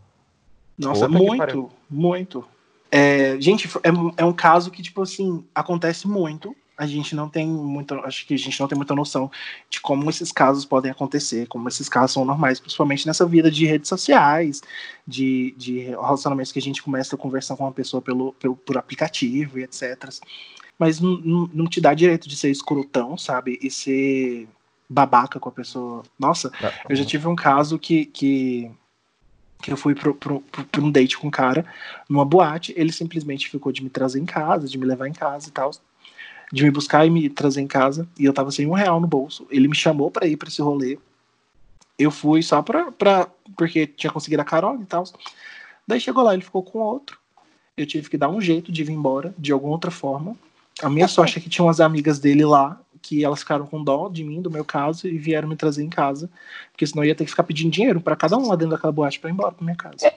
Nossa, 0.77 1.07
Puta 1.07 1.17
muito, 1.17 1.71
muito. 1.89 2.45
É, 2.91 3.39
gente, 3.39 3.67
é, 3.83 4.21
é 4.21 4.25
um 4.25 4.33
caso 4.33 4.69
que, 4.69 4.81
tipo 4.81 5.01
assim, 5.01 5.45
acontece 5.55 6.07
muito 6.07 6.55
a 6.81 6.87
gente 6.87 7.15
não 7.15 7.29
tem 7.29 7.47
muita, 7.47 7.95
acho 7.99 8.25
que 8.25 8.33
a 8.33 8.37
gente 8.37 8.59
não 8.59 8.67
tem 8.67 8.75
muita 8.75 8.95
noção 8.95 9.29
de 9.69 9.79
como 9.79 10.09
esses 10.09 10.31
casos 10.31 10.65
podem 10.65 10.89
acontecer, 10.89 11.45
como 11.45 11.67
esses 11.69 11.87
casos 11.87 12.13
são 12.13 12.25
normais, 12.25 12.59
principalmente 12.59 13.05
nessa 13.05 13.23
vida 13.23 13.51
de 13.51 13.67
redes 13.67 13.87
sociais, 13.87 14.63
de, 15.05 15.53
de 15.55 15.81
relacionamentos 15.81 16.51
que 16.51 16.57
a 16.57 16.61
gente 16.61 16.81
começa 16.81 17.15
a 17.15 17.19
conversar 17.19 17.55
com 17.55 17.65
uma 17.65 17.71
pessoa 17.71 18.01
pelo, 18.01 18.33
pelo 18.33 18.55
por 18.55 18.79
aplicativo 18.79 19.59
e 19.59 19.63
etc. 19.63 20.09
Mas 20.79 20.99
não, 20.99 21.47
não 21.53 21.67
te 21.67 21.79
dá 21.79 21.93
direito 21.93 22.27
de 22.27 22.35
ser 22.35 22.49
escrotão, 22.49 23.15
sabe? 23.15 23.59
E 23.61 23.69
ser 23.69 24.49
babaca 24.89 25.39
com 25.39 25.49
a 25.49 25.51
pessoa. 25.51 26.01
Nossa, 26.17 26.51
ah, 26.63 26.73
eu 26.89 26.95
já 26.95 27.05
tive 27.05 27.27
um 27.27 27.35
caso 27.35 27.77
que, 27.77 28.05
que 28.07 28.71
que 29.61 29.71
eu 29.71 29.77
fui 29.77 29.93
para 29.93 30.81
um 30.81 30.89
date 30.89 31.15
com 31.15 31.27
um 31.27 31.31
cara 31.31 31.63
numa 32.09 32.25
boate, 32.25 32.73
ele 32.75 32.91
simplesmente 32.91 33.47
ficou 33.47 33.71
de 33.71 33.83
me 33.83 33.91
trazer 33.91 34.19
em 34.19 34.25
casa, 34.25 34.67
de 34.67 34.75
me 34.75 34.87
levar 34.87 35.07
em 35.07 35.13
casa 35.13 35.47
e 35.47 35.51
tal 35.51 35.69
de 36.51 36.63
me 36.63 36.71
buscar 36.71 37.05
e 37.05 37.09
me 37.09 37.29
trazer 37.29 37.61
em 37.61 37.67
casa. 37.67 38.07
E 38.19 38.25
eu 38.25 38.33
tava 38.33 38.51
sem 38.51 38.67
um 38.67 38.73
real 38.73 38.99
no 38.99 39.07
bolso. 39.07 39.47
Ele 39.49 39.67
me 39.67 39.75
chamou 39.75 40.11
para 40.11 40.27
ir 40.27 40.37
para 40.37 40.49
esse 40.49 40.61
rolê. 40.61 40.97
Eu 41.97 42.11
fui 42.11 42.41
só 42.43 42.61
pra, 42.61 42.91
pra. 42.91 43.27
Porque 43.55 43.87
tinha 43.87 44.11
conseguido 44.11 44.41
a 44.41 44.45
carona 44.45 44.81
e 44.81 44.85
tal. 44.85 45.03
Daí 45.87 45.99
chegou 45.99 46.23
lá, 46.23 46.33
ele 46.33 46.43
ficou 46.43 46.63
com 46.63 46.79
outro. 46.79 47.17
Eu 47.77 47.85
tive 47.85 48.09
que 48.09 48.17
dar 48.17 48.29
um 48.29 48.41
jeito 48.41 48.71
de 48.71 48.83
vir 48.83 48.93
embora, 48.93 49.33
de 49.37 49.51
alguma 49.51 49.73
outra 49.73 49.91
forma. 49.91 50.35
A 50.81 50.89
minha 50.89 51.07
sorte 51.07 51.37
é 51.37 51.41
que 51.41 51.49
tinha 51.49 51.65
umas 51.65 51.79
amigas 51.79 52.19
dele 52.19 52.45
lá, 52.45 52.79
que 53.01 53.23
elas 53.23 53.39
ficaram 53.39 53.65
com 53.65 53.83
dó 53.83 54.09
de 54.09 54.23
mim, 54.23 54.41
do 54.41 54.51
meu 54.51 54.63
caso, 54.63 55.07
e 55.07 55.17
vieram 55.17 55.47
me 55.47 55.55
trazer 55.55 55.83
em 55.83 55.89
casa. 55.89 56.29
Porque 56.71 56.85
senão 56.85 57.03
eu 57.03 57.09
ia 57.09 57.15
ter 57.15 57.23
que 57.25 57.29
ficar 57.29 57.43
pedindo 57.43 57.71
dinheiro 57.71 58.01
para 58.01 58.15
cada 58.15 58.37
um 58.37 58.47
lá 58.47 58.55
dentro 58.55 58.75
daquela 58.75 58.91
boate 58.91 59.19
pra 59.19 59.29
ir 59.29 59.33
embora 59.33 59.51
pra 59.51 59.63
minha 59.63 59.75
casa. 59.75 60.11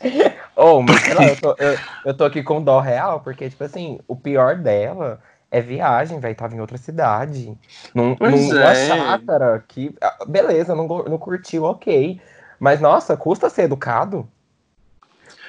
oh, 0.54 0.82
mas 0.82 1.00
sei 1.02 1.14
lá, 1.14 1.24
eu 1.26 1.40
tô, 1.40 1.56
eu, 1.58 1.78
eu 2.04 2.14
tô 2.14 2.24
aqui 2.24 2.42
com 2.42 2.62
dó 2.62 2.80
real, 2.80 3.20
porque, 3.20 3.48
tipo 3.48 3.64
assim, 3.64 3.98
o 4.06 4.14
pior 4.14 4.56
dela 4.56 5.20
é 5.50 5.60
viagem, 5.60 6.20
velho. 6.20 6.34
Tava 6.34 6.54
em 6.54 6.60
outra 6.60 6.78
cidade. 6.78 7.56
Num, 7.94 8.16
numa 8.18 8.70
é. 8.70 8.88
chácara. 8.88 9.64
Que, 9.66 9.94
ah, 10.00 10.24
beleza, 10.26 10.74
não, 10.74 10.86
não 10.86 11.18
curtiu, 11.18 11.64
ok. 11.64 12.20
Mas, 12.58 12.80
nossa, 12.80 13.16
custa 13.16 13.50
ser 13.50 13.62
educado. 13.62 14.28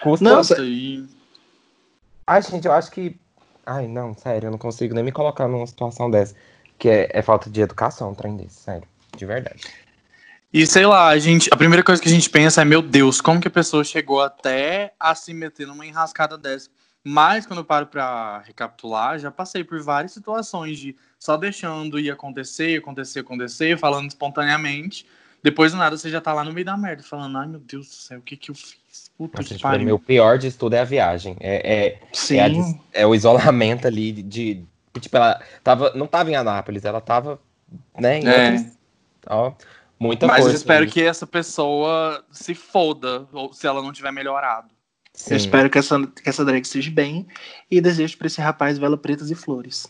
Custa. 0.01 0.23
Não, 0.23 0.41
Isso 0.41 0.60
aí. 0.60 1.05
Ai, 2.25 2.41
gente, 2.41 2.65
eu 2.65 2.73
acho 2.73 2.91
que. 2.91 3.19
Ai, 3.65 3.88
não, 3.88 4.13
sério, 4.13 4.47
eu 4.47 4.51
não 4.51 4.57
consigo 4.57 4.93
nem 4.93 5.03
me 5.03 5.12
colocar 5.12 5.47
numa 5.47 5.67
situação 5.67 6.10
dessa. 6.10 6.36
Que 6.77 6.89
é, 6.89 7.10
é 7.12 7.21
falta 7.21 7.49
de 7.49 7.62
educação, 7.62 8.12
um 8.12 8.15
trem 8.15 8.36
desse, 8.36 8.62
sério. 8.62 8.88
De 9.15 9.25
verdade. 9.25 9.62
E 10.53 10.65
sei 10.65 10.86
lá, 10.86 11.07
a 11.07 11.19
gente, 11.19 11.49
a 11.51 11.57
primeira 11.57 11.83
coisa 11.83 12.01
que 12.01 12.07
a 12.07 12.12
gente 12.12 12.29
pensa 12.29 12.62
é, 12.62 12.65
meu 12.65 12.81
Deus, 12.81 13.19
como 13.19 13.41
que 13.41 13.47
a 13.47 13.51
pessoa 13.51 13.83
chegou 13.83 14.21
até 14.21 14.93
a 14.99 15.13
se 15.13 15.33
meter 15.33 15.67
numa 15.67 15.86
enrascada 15.86 16.38
dessa? 16.38 16.69
Mas 17.10 17.46
quando 17.46 17.60
eu 17.60 17.65
paro 17.65 17.88
pra 17.88 18.39
recapitular, 18.39 19.17
já 19.17 19.32
passei 19.32 19.63
por 19.63 19.82
várias 19.82 20.12
situações 20.12 20.78
de 20.78 20.93
só 21.17 21.38
deixando 21.38 21.98
ir 21.98 22.12
acontecer, 22.12 22.78
acontecer, 22.80 23.22
acontecer, 23.22 23.78
falando 23.78 24.10
espontaneamente. 24.10 25.06
Depois 25.41 25.72
do 25.72 25.78
nada 25.78 25.96
você 25.98 26.10
já 26.10 26.20
tá 26.20 26.34
lá 26.34 26.43
no 26.43 26.52
meio 26.52 26.65
da 26.65 26.76
merda, 26.76 27.04
falando, 27.04 27.38
ai 27.38 27.48
meu 27.48 27.62
Deus 27.62 27.88
do 27.88 27.93
céu, 27.93 28.20
o 28.20 28.22
que 28.22 28.36
que 28.36 28.52
eu 28.52 28.56
fiz? 28.56 28.78
Puta 29.17 29.41
Nossa, 29.41 29.56
que 29.56 29.62
pariu. 29.62 29.96
o 29.96 30.00
pior 30.00 30.38
disso 30.38 30.58
tudo 30.60 30.74
é 30.74 30.80
a 30.80 30.84
viagem. 30.84 31.38
É, 31.39 31.56
é, 31.74 32.00
é, 32.36 32.41
a 32.41 32.50
é 33.02 33.08
o 33.08 33.15
isolamento 33.15 33.88
ali 33.88 34.12
de. 34.12 34.24
de- 34.24 34.65
tipo, 35.00 35.15
ela 35.15 35.41
tava, 35.63 35.93
não 35.96 36.08
tava 36.08 36.30
em 36.30 36.36
Anápolis, 36.36 36.84
ela 36.84 37.00
tava, 37.00 37.39
né, 37.98 38.20
em 38.20 38.28
É. 38.28 38.52
outros- 38.52 38.78
Ó, 39.30 39.54
muita 40.00 40.28
Mas 40.28 40.38
eu 40.39 40.43
coisa. 40.43 40.58
espero 40.58 40.84
ali. 40.84 40.91
que 40.91 41.02
essa 41.04 41.26
pessoa 41.26 42.24
se 42.32 42.54
foda, 42.54 43.28
ou 43.32 43.54
se 43.54 43.65
ela 43.65 43.82
não 43.82 43.93
tiver 43.93 44.12
melhorado. 44.12 44.67
Sim. 45.17 45.34
Eu 45.34 45.38
espero 45.38 45.67
que 45.69 45.80
essa, 45.80 45.97
que 46.08 46.30
essa 46.30 46.45
drag 46.45 46.62
esteja 46.62 46.91
bem 46.91 47.25
e 47.71 47.82
desejo 47.82 48.15
pra 48.19 48.27
esse 48.27 48.39
rapaz 48.39 48.77
vela 48.77 48.95
pretas 48.95 49.32
e 49.32 49.36
flores. 49.36 49.88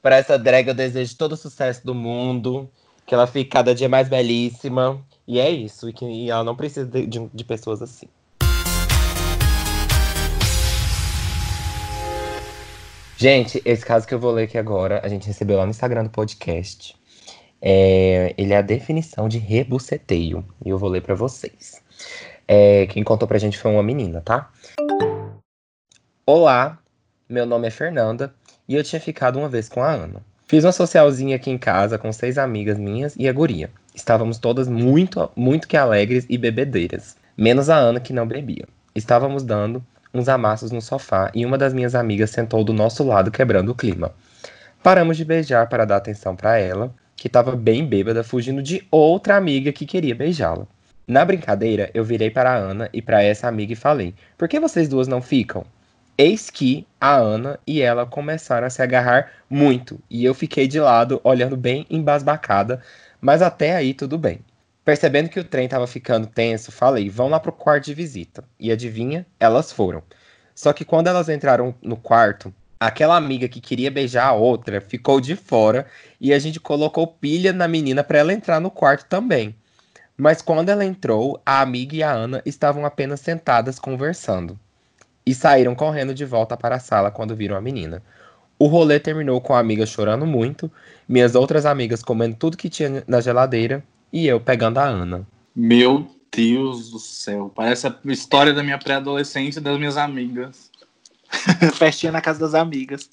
Pra 0.00 0.16
essa 0.16 0.38
drag 0.38 0.68
eu 0.68 0.74
desejo 0.74 1.16
todo 1.16 1.32
o 1.32 1.36
sucesso 1.36 1.84
do 1.84 1.94
mundo, 1.94 2.68
que 3.06 3.14
ela 3.14 3.26
fique 3.26 3.50
cada 3.50 3.74
dia 3.74 3.90
mais 3.90 4.08
belíssima. 4.08 4.98
E 5.28 5.38
é 5.38 5.50
isso, 5.50 5.88
e 5.88 5.92
que 5.92 6.04
e 6.06 6.30
ela 6.30 6.42
não 6.42 6.56
precisa 6.56 6.86
de, 6.86 7.06
de- 7.06 7.30
de 7.32 7.44
pessoas 7.44 7.82
assim. 7.82 8.06
Gente, 13.18 13.60
esse 13.66 13.84
caso 13.84 14.06
que 14.08 14.14
eu 14.14 14.18
vou 14.18 14.32
ler 14.32 14.44
aqui 14.44 14.56
agora, 14.56 15.00
a 15.04 15.08
gente 15.08 15.26
recebeu 15.26 15.58
lá 15.58 15.64
no 15.64 15.70
Instagram 15.70 16.04
do 16.04 16.10
podcast. 16.10 16.96
É, 17.60 18.34
ele 18.38 18.54
é 18.54 18.56
a 18.56 18.62
definição 18.62 19.28
de 19.28 19.36
rebuceteio. 19.38 20.42
E 20.64 20.70
eu 20.70 20.78
vou 20.78 20.88
ler 20.88 21.02
pra 21.02 21.14
vocês. 21.14 21.79
É, 22.52 22.84
quem 22.86 23.04
contou 23.04 23.28
pra 23.28 23.38
gente 23.38 23.56
foi 23.56 23.70
uma 23.70 23.80
menina, 23.80 24.20
tá? 24.20 24.50
Olá, 26.26 26.80
meu 27.28 27.46
nome 27.46 27.68
é 27.68 27.70
Fernanda 27.70 28.34
e 28.66 28.74
eu 28.74 28.82
tinha 28.82 28.98
ficado 28.98 29.38
uma 29.38 29.48
vez 29.48 29.68
com 29.68 29.80
a 29.80 29.92
Ana. 29.92 30.20
Fiz 30.48 30.64
uma 30.64 30.72
socialzinha 30.72 31.36
aqui 31.36 31.48
em 31.48 31.56
casa 31.56 31.96
com 31.96 32.12
seis 32.12 32.38
amigas 32.38 32.76
minhas 32.76 33.14
e 33.16 33.28
a 33.28 33.32
guria. 33.32 33.70
Estávamos 33.94 34.36
todas 34.38 34.66
muito, 34.66 35.30
muito 35.36 35.68
que 35.68 35.76
alegres 35.76 36.26
e 36.28 36.36
bebedeiras. 36.36 37.16
Menos 37.38 37.70
a 37.70 37.76
Ana 37.76 38.00
que 38.00 38.12
não 38.12 38.26
bebia. 38.26 38.66
Estávamos 38.96 39.44
dando 39.44 39.80
uns 40.12 40.28
amassos 40.28 40.72
no 40.72 40.82
sofá 40.82 41.30
e 41.32 41.46
uma 41.46 41.56
das 41.56 41.72
minhas 41.72 41.94
amigas 41.94 42.30
sentou 42.30 42.64
do 42.64 42.72
nosso 42.72 43.04
lado 43.04 43.30
quebrando 43.30 43.70
o 43.70 43.76
clima. 43.76 44.12
Paramos 44.82 45.16
de 45.16 45.24
beijar 45.24 45.68
para 45.68 45.84
dar 45.84 45.98
atenção 45.98 46.34
para 46.34 46.58
ela, 46.58 46.92
que 47.14 47.28
estava 47.28 47.54
bem 47.54 47.86
bêbada, 47.86 48.24
fugindo 48.24 48.60
de 48.60 48.84
outra 48.90 49.36
amiga 49.36 49.70
que 49.70 49.86
queria 49.86 50.16
beijá-la. 50.16 50.66
Na 51.10 51.24
brincadeira, 51.24 51.90
eu 51.92 52.04
virei 52.04 52.30
para 52.30 52.52
a 52.52 52.56
Ana 52.56 52.88
e 52.92 53.02
para 53.02 53.20
essa 53.20 53.48
amiga 53.48 53.72
e 53.72 53.76
falei: 53.76 54.14
Por 54.38 54.48
que 54.48 54.60
vocês 54.60 54.88
duas 54.88 55.08
não 55.08 55.20
ficam? 55.20 55.66
Eis 56.16 56.50
que 56.50 56.86
a 57.00 57.16
Ana 57.16 57.58
e 57.66 57.82
ela 57.82 58.06
começaram 58.06 58.64
a 58.64 58.70
se 58.70 58.80
agarrar 58.80 59.28
muito, 59.50 59.98
e 60.08 60.24
eu 60.24 60.32
fiquei 60.32 60.68
de 60.68 60.78
lado, 60.78 61.20
olhando 61.24 61.56
bem 61.56 61.84
embasbacada, 61.90 62.80
mas 63.20 63.42
até 63.42 63.74
aí 63.74 63.92
tudo 63.92 64.16
bem. 64.16 64.38
Percebendo 64.84 65.28
que 65.28 65.40
o 65.40 65.42
trem 65.42 65.64
estava 65.64 65.84
ficando 65.84 66.28
tenso, 66.28 66.70
falei: 66.70 67.10
vão 67.10 67.28
lá 67.28 67.40
pro 67.40 67.50
quarto 67.50 67.86
de 67.86 67.94
visita. 67.94 68.44
E 68.56 68.70
adivinha? 68.70 69.26
Elas 69.40 69.72
foram. 69.72 70.04
Só 70.54 70.72
que 70.72 70.84
quando 70.84 71.08
elas 71.08 71.28
entraram 71.28 71.74
no 71.82 71.96
quarto, 71.96 72.54
aquela 72.78 73.16
amiga 73.16 73.48
que 73.48 73.60
queria 73.60 73.90
beijar 73.90 74.26
a 74.28 74.32
outra 74.32 74.80
ficou 74.80 75.20
de 75.20 75.34
fora 75.34 75.86
e 76.20 76.32
a 76.32 76.38
gente 76.38 76.60
colocou 76.60 77.04
pilha 77.04 77.52
na 77.52 77.66
menina 77.66 78.04
para 78.04 78.20
ela 78.20 78.32
entrar 78.32 78.60
no 78.60 78.70
quarto 78.70 79.06
também. 79.06 79.56
Mas 80.20 80.42
quando 80.42 80.68
ela 80.68 80.84
entrou, 80.84 81.40
a 81.46 81.62
amiga 81.62 81.96
e 81.96 82.02
a 82.02 82.12
Ana 82.12 82.42
estavam 82.44 82.84
apenas 82.84 83.20
sentadas 83.20 83.78
conversando 83.78 84.60
e 85.24 85.34
saíram 85.34 85.74
correndo 85.74 86.12
de 86.12 86.26
volta 86.26 86.58
para 86.58 86.76
a 86.76 86.78
sala 86.78 87.10
quando 87.10 87.34
viram 87.34 87.56
a 87.56 87.60
menina. 87.60 88.02
O 88.58 88.66
rolê 88.66 89.00
terminou 89.00 89.40
com 89.40 89.54
a 89.54 89.58
amiga 89.58 89.86
chorando 89.86 90.26
muito, 90.26 90.70
minhas 91.08 91.34
outras 91.34 91.64
amigas 91.64 92.02
comendo 92.02 92.36
tudo 92.36 92.58
que 92.58 92.68
tinha 92.68 93.02
na 93.08 93.22
geladeira 93.22 93.82
e 94.12 94.26
eu 94.26 94.38
pegando 94.38 94.76
a 94.76 94.84
Ana. 94.84 95.26
Meu 95.56 96.06
Deus 96.30 96.90
do 96.90 96.98
céu. 96.98 97.50
Parece 97.54 97.86
a 97.86 97.96
história 98.04 98.52
da 98.52 98.62
minha 98.62 98.76
pré-adolescência 98.76 99.58
e 99.58 99.62
das 99.62 99.78
minhas 99.78 99.96
amigas. 99.96 100.70
Festinha 101.76 102.12
na 102.12 102.20
casa 102.20 102.40
das 102.40 102.52
amigas. 102.52 103.08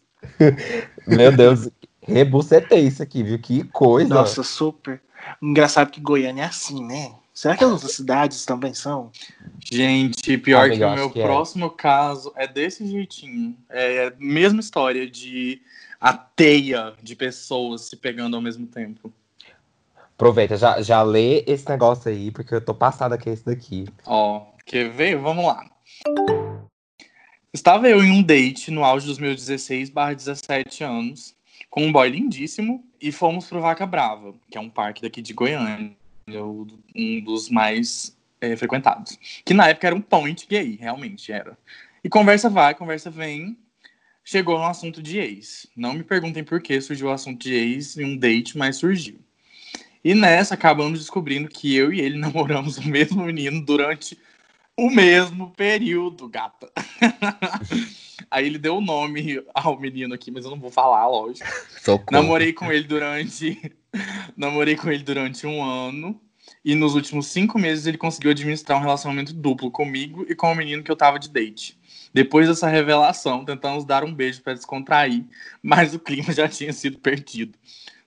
Meu 1.07 1.31
Deus, 1.31 1.69
rebucetei 2.01 2.81
isso 2.81 3.01
aqui, 3.01 3.23
viu? 3.23 3.39
Que 3.39 3.63
coisa. 3.63 4.13
Nossa, 4.13 4.43
super. 4.43 4.99
Engraçado 5.41 5.91
que 5.91 6.01
Goiânia 6.01 6.43
é 6.43 6.45
assim, 6.45 6.83
né? 6.85 7.11
Será 7.33 7.55
que 7.55 7.63
as 7.63 7.71
outras 7.71 7.91
cidades 7.91 8.45
também 8.45 8.73
são? 8.73 9.11
Gente, 9.71 10.37
pior 10.39 10.65
Amiga, 10.65 10.87
que 10.87 10.91
o 10.91 10.95
meu 10.95 11.09
que 11.11 11.19
é. 11.19 11.23
próximo 11.23 11.69
caso 11.69 12.33
é 12.35 12.47
desse 12.47 12.87
jeitinho. 12.87 13.55
É 13.69 14.07
a 14.07 14.13
mesma 14.17 14.59
história 14.59 15.07
de 15.07 15.61
a 16.01 16.13
teia 16.13 16.93
de 17.01 17.15
pessoas 17.15 17.81
se 17.81 17.95
pegando 17.95 18.35
ao 18.35 18.41
mesmo 18.41 18.65
tempo. 18.65 19.13
Aproveita, 20.15 20.57
já, 20.57 20.81
já 20.81 21.03
lê 21.03 21.43
esse 21.45 21.69
negócio 21.69 22.09
aí, 22.09 22.31
porque 22.31 22.55
eu 22.55 22.59
tô 22.59 22.73
passada 22.73 23.19
com 23.19 23.29
esse 23.29 23.45
daqui. 23.45 23.85
Ó, 24.07 24.47
quer 24.65 24.89
ver? 24.89 25.15
Vamos 25.15 25.45
lá. 25.45 25.69
Estava 27.53 27.87
eu 27.87 28.03
em 28.03 28.11
um 28.11 28.23
date 28.23 28.71
no 28.71 28.83
auge 28.83 29.05
dos 29.05 29.19
meus 29.19 29.35
16 29.35 29.91
barra 29.91 30.15
17 30.15 30.83
anos, 30.83 31.35
com 31.69 31.85
um 31.85 31.91
boy 31.91 32.09
lindíssimo, 32.09 32.83
e 32.99 33.11
fomos 33.11 33.45
pro 33.47 33.61
Vaca 33.61 33.85
Brava, 33.85 34.33
que 34.49 34.57
é 34.57 34.61
um 34.61 34.69
parque 34.69 35.01
daqui 35.01 35.21
de 35.21 35.33
Goiânia, 35.33 35.95
o- 36.29 36.67
um 36.95 37.21
dos 37.21 37.49
mais 37.49 38.15
eh, 38.41 38.55
frequentados. 38.55 39.17
Que 39.45 39.53
na 39.53 39.67
época 39.69 39.87
era 39.87 39.95
um 39.95 40.01
point 40.01 40.45
gay, 40.47 40.77
realmente 40.79 41.31
era. 41.31 41.57
E 42.03 42.09
conversa 42.09 42.49
vai, 42.49 42.73
conversa 42.75 43.09
vem, 43.09 43.57
chegou 44.23 44.57
no 44.57 44.65
assunto 44.65 45.01
de 45.01 45.17
ex. 45.19 45.67
Não 45.75 45.93
me 45.93 46.03
perguntem 46.03 46.43
por 46.43 46.61
que 46.61 46.79
surgiu 46.81 47.07
o 47.07 47.11
assunto 47.11 47.41
de 47.41 47.53
ex 47.53 47.97
em 47.97 48.05
um 48.05 48.17
date, 48.17 48.57
mas 48.57 48.77
surgiu. 48.77 49.19
E 50.03 50.13
nessa 50.13 50.53
acabamos 50.53 50.99
descobrindo 50.99 51.49
que 51.49 51.75
eu 51.75 51.91
e 51.91 51.99
ele 51.99 52.17
namoramos 52.19 52.77
o 52.77 52.87
mesmo 52.87 53.23
menino 53.25 53.63
durante 53.63 54.17
o 54.75 54.89
mesmo 54.89 55.51
período, 55.51 56.29
gata. 56.29 56.71
Aí 58.29 58.45
ele 58.45 58.57
deu 58.57 58.77
o 58.77 58.81
nome 58.81 59.41
ao 59.53 59.79
menino 59.79 60.13
aqui, 60.13 60.31
mas 60.31 60.45
eu 60.45 60.51
não 60.51 60.59
vou 60.59 60.71
falar, 60.71 61.07
lógico. 61.07 61.47
Socorro. 61.81 62.05
Namorei 62.11 62.53
com 62.53 62.71
ele 62.71 62.83
durante. 62.83 63.75
Namorei 64.35 64.75
com 64.75 64.91
ele 64.91 65.03
durante 65.03 65.47
um 65.47 65.63
ano. 65.63 66.19
E 66.63 66.75
nos 66.75 66.95
últimos 66.95 67.27
cinco 67.27 67.57
meses 67.57 67.85
ele 67.85 67.97
conseguiu 67.97 68.31
administrar 68.31 68.77
um 68.77 68.81
relacionamento 68.81 69.33
duplo 69.33 69.71
comigo 69.71 70.25
e 70.27 70.35
com 70.35 70.51
o 70.51 70.55
menino 70.55 70.83
que 70.83 70.91
eu 70.91 70.95
tava 70.95 71.19
de 71.19 71.29
date. 71.29 71.77
Depois 72.13 72.47
dessa 72.47 72.67
revelação, 72.67 73.45
tentamos 73.45 73.85
dar 73.85 74.03
um 74.03 74.13
beijo 74.13 74.41
pra 74.41 74.53
descontrair, 74.53 75.23
mas 75.61 75.93
o 75.93 75.99
clima 75.99 76.33
já 76.33 76.47
tinha 76.47 76.73
sido 76.73 76.97
perdido. 76.99 77.57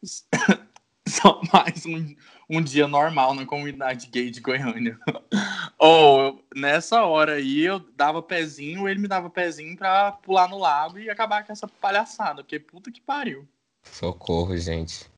Só 1.08 1.40
mais 1.52 1.86
um, 1.86 2.14
um 2.50 2.60
dia 2.60 2.88
normal 2.88 3.32
na 3.32 3.46
comunidade 3.46 4.08
gay 4.08 4.28
de 4.28 4.40
Goiânia. 4.40 4.98
Ou 5.78 6.42
nessa 6.54 7.04
hora 7.04 7.34
aí 7.34 7.60
eu 7.60 7.78
dava 7.96 8.20
pezinho, 8.20 8.88
ele 8.88 8.98
me 8.98 9.06
dava 9.06 9.30
pezinho 9.30 9.76
pra 9.76 10.10
pular 10.12 10.48
no 10.48 10.58
lago 10.58 10.98
e 10.98 11.08
acabar 11.08 11.46
com 11.46 11.52
essa 11.52 11.68
palhaçada, 11.68 12.42
porque 12.42 12.58
puta 12.58 12.90
que 12.90 13.00
pariu. 13.00 13.46
Socorro, 13.84 14.56
gente. 14.56 15.08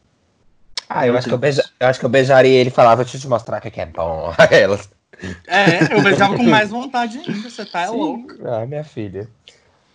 Ah, 0.86 1.06
eu 1.06 1.16
acho, 1.16 1.26
que 1.26 1.32
eu, 1.32 1.38
beija... 1.38 1.64
eu 1.80 1.88
acho 1.88 1.98
que 1.98 2.04
eu 2.04 2.10
beijaria 2.10 2.60
ele 2.60 2.68
e 2.68 2.72
falava, 2.72 3.02
deixa 3.02 3.16
eu 3.16 3.22
te 3.22 3.28
mostrar 3.28 3.58
o 3.58 3.70
que 3.70 3.80
é 3.80 3.86
bom. 3.86 4.30
Elas. 4.52 4.90
É, 5.46 5.94
eu 5.94 6.02
beijava 6.02 6.36
com 6.36 6.42
mais 6.42 6.68
vontade 6.70 7.18
ainda, 7.18 7.48
você 7.48 7.64
tá 7.64 7.82
é 7.82 7.88
Sim. 7.88 7.96
louco. 7.96 8.28
Ah, 8.44 8.66
minha 8.66 8.84
filha. 8.84 9.26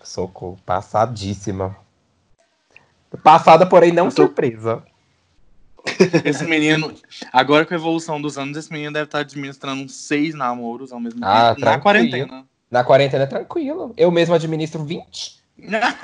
Socorro. 0.04 0.58
Passadíssima. 0.66 1.78
Passada, 3.24 3.66
porém 3.66 3.92
não 3.92 4.06
tô- 4.06 4.24
surpresa. 4.24 4.84
Esse 6.24 6.46
menino, 6.46 6.94
agora 7.32 7.66
com 7.66 7.74
a 7.74 7.78
evolução 7.78 8.22
dos 8.22 8.38
anos, 8.38 8.58
esse 8.58 8.72
menino 8.72 8.94
deve 8.94 9.06
estar 9.06 9.20
administrando 9.20 9.84
uns 9.84 9.96
seis 9.96 10.34
namoros 10.36 10.92
ao 10.92 11.00
mesmo 11.00 11.20
tempo. 11.20 11.32
Ah, 11.32 11.50
na 11.50 11.56
tranquilo. 11.56 11.82
quarentena. 11.82 12.46
Na 12.70 12.84
quarentena 12.84 13.24
é 13.24 13.28
tranquilo. 13.28 13.94
Eu 13.96 14.12
mesmo 14.12 14.36
administro 14.36 14.84
20. 14.84 15.38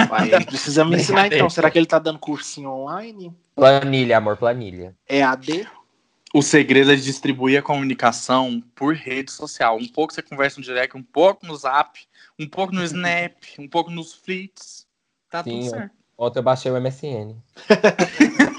Uai, 0.10 0.32
ele 0.34 0.46
precisa 0.46 0.86
me 0.86 0.96
ensinar 0.96 1.28
então. 1.28 1.50
Será 1.50 1.70
que 1.70 1.78
ele 1.78 1.86
tá 1.86 2.00
dando 2.00 2.20
cursinho 2.20 2.70
online? 2.70 3.36
Planilha, 3.56 4.18
amor, 4.18 4.38
planilha. 4.38 4.96
É 5.08 5.22
AD? 5.22 5.68
O 6.34 6.42
segredo 6.42 6.92
é 6.92 6.96
distribuir 6.96 7.60
a 7.60 7.62
comunicação 7.62 8.64
por 8.74 8.96
rede 8.96 9.32
social. 9.32 9.78
Um 9.78 9.88
pouco 9.88 10.14
você 10.14 10.22
conversa 10.22 10.60
no 10.60 10.66
direct, 10.66 10.98
um 10.98 11.04
pouco 11.04 11.46
no 11.46 11.56
zap, 11.56 12.00
um 12.40 12.48
pouco 12.48 12.74
no 12.74 12.84
Snap, 12.84 13.34
um 13.60 13.68
pouco 13.68 13.92
nos 13.92 14.14
flits. 14.14 14.88
Tá 15.30 15.44
Sim, 15.44 15.60
tudo 15.60 15.70
certo. 15.70 15.92
Ontem 16.18 16.40
eu 16.40 16.44
baixei 16.44 16.72
o 16.72 16.80
MSN. 16.80 17.36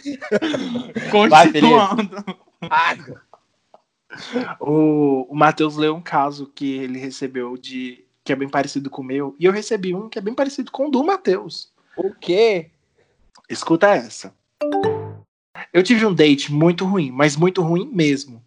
Vai, 1.28 1.46
Continuando. 1.46 2.24
O, 4.58 5.26
o 5.30 5.34
Matheus 5.34 5.76
leu 5.76 5.94
um 5.94 6.00
caso 6.00 6.46
que 6.46 6.72
ele 6.74 6.98
recebeu 6.98 7.56
de 7.56 8.04
que 8.24 8.32
é 8.32 8.36
bem 8.36 8.48
parecido 8.48 8.90
com 8.90 9.02
o 9.02 9.04
meu, 9.04 9.34
e 9.38 9.44
eu 9.44 9.52
recebi 9.52 9.94
um 9.94 10.08
que 10.08 10.18
é 10.18 10.22
bem 10.22 10.34
parecido 10.34 10.70
com 10.70 10.86
o 10.86 10.90
do 10.90 11.02
Matheus. 11.02 11.72
O 11.96 12.12
quê? 12.14 12.70
Escuta 13.48 13.88
essa. 13.88 14.34
Eu 15.72 15.82
tive 15.82 16.04
um 16.06 16.14
date 16.14 16.52
muito 16.52 16.84
ruim, 16.84 17.10
mas 17.10 17.36
muito 17.36 17.62
ruim 17.62 17.90
mesmo. 17.92 18.44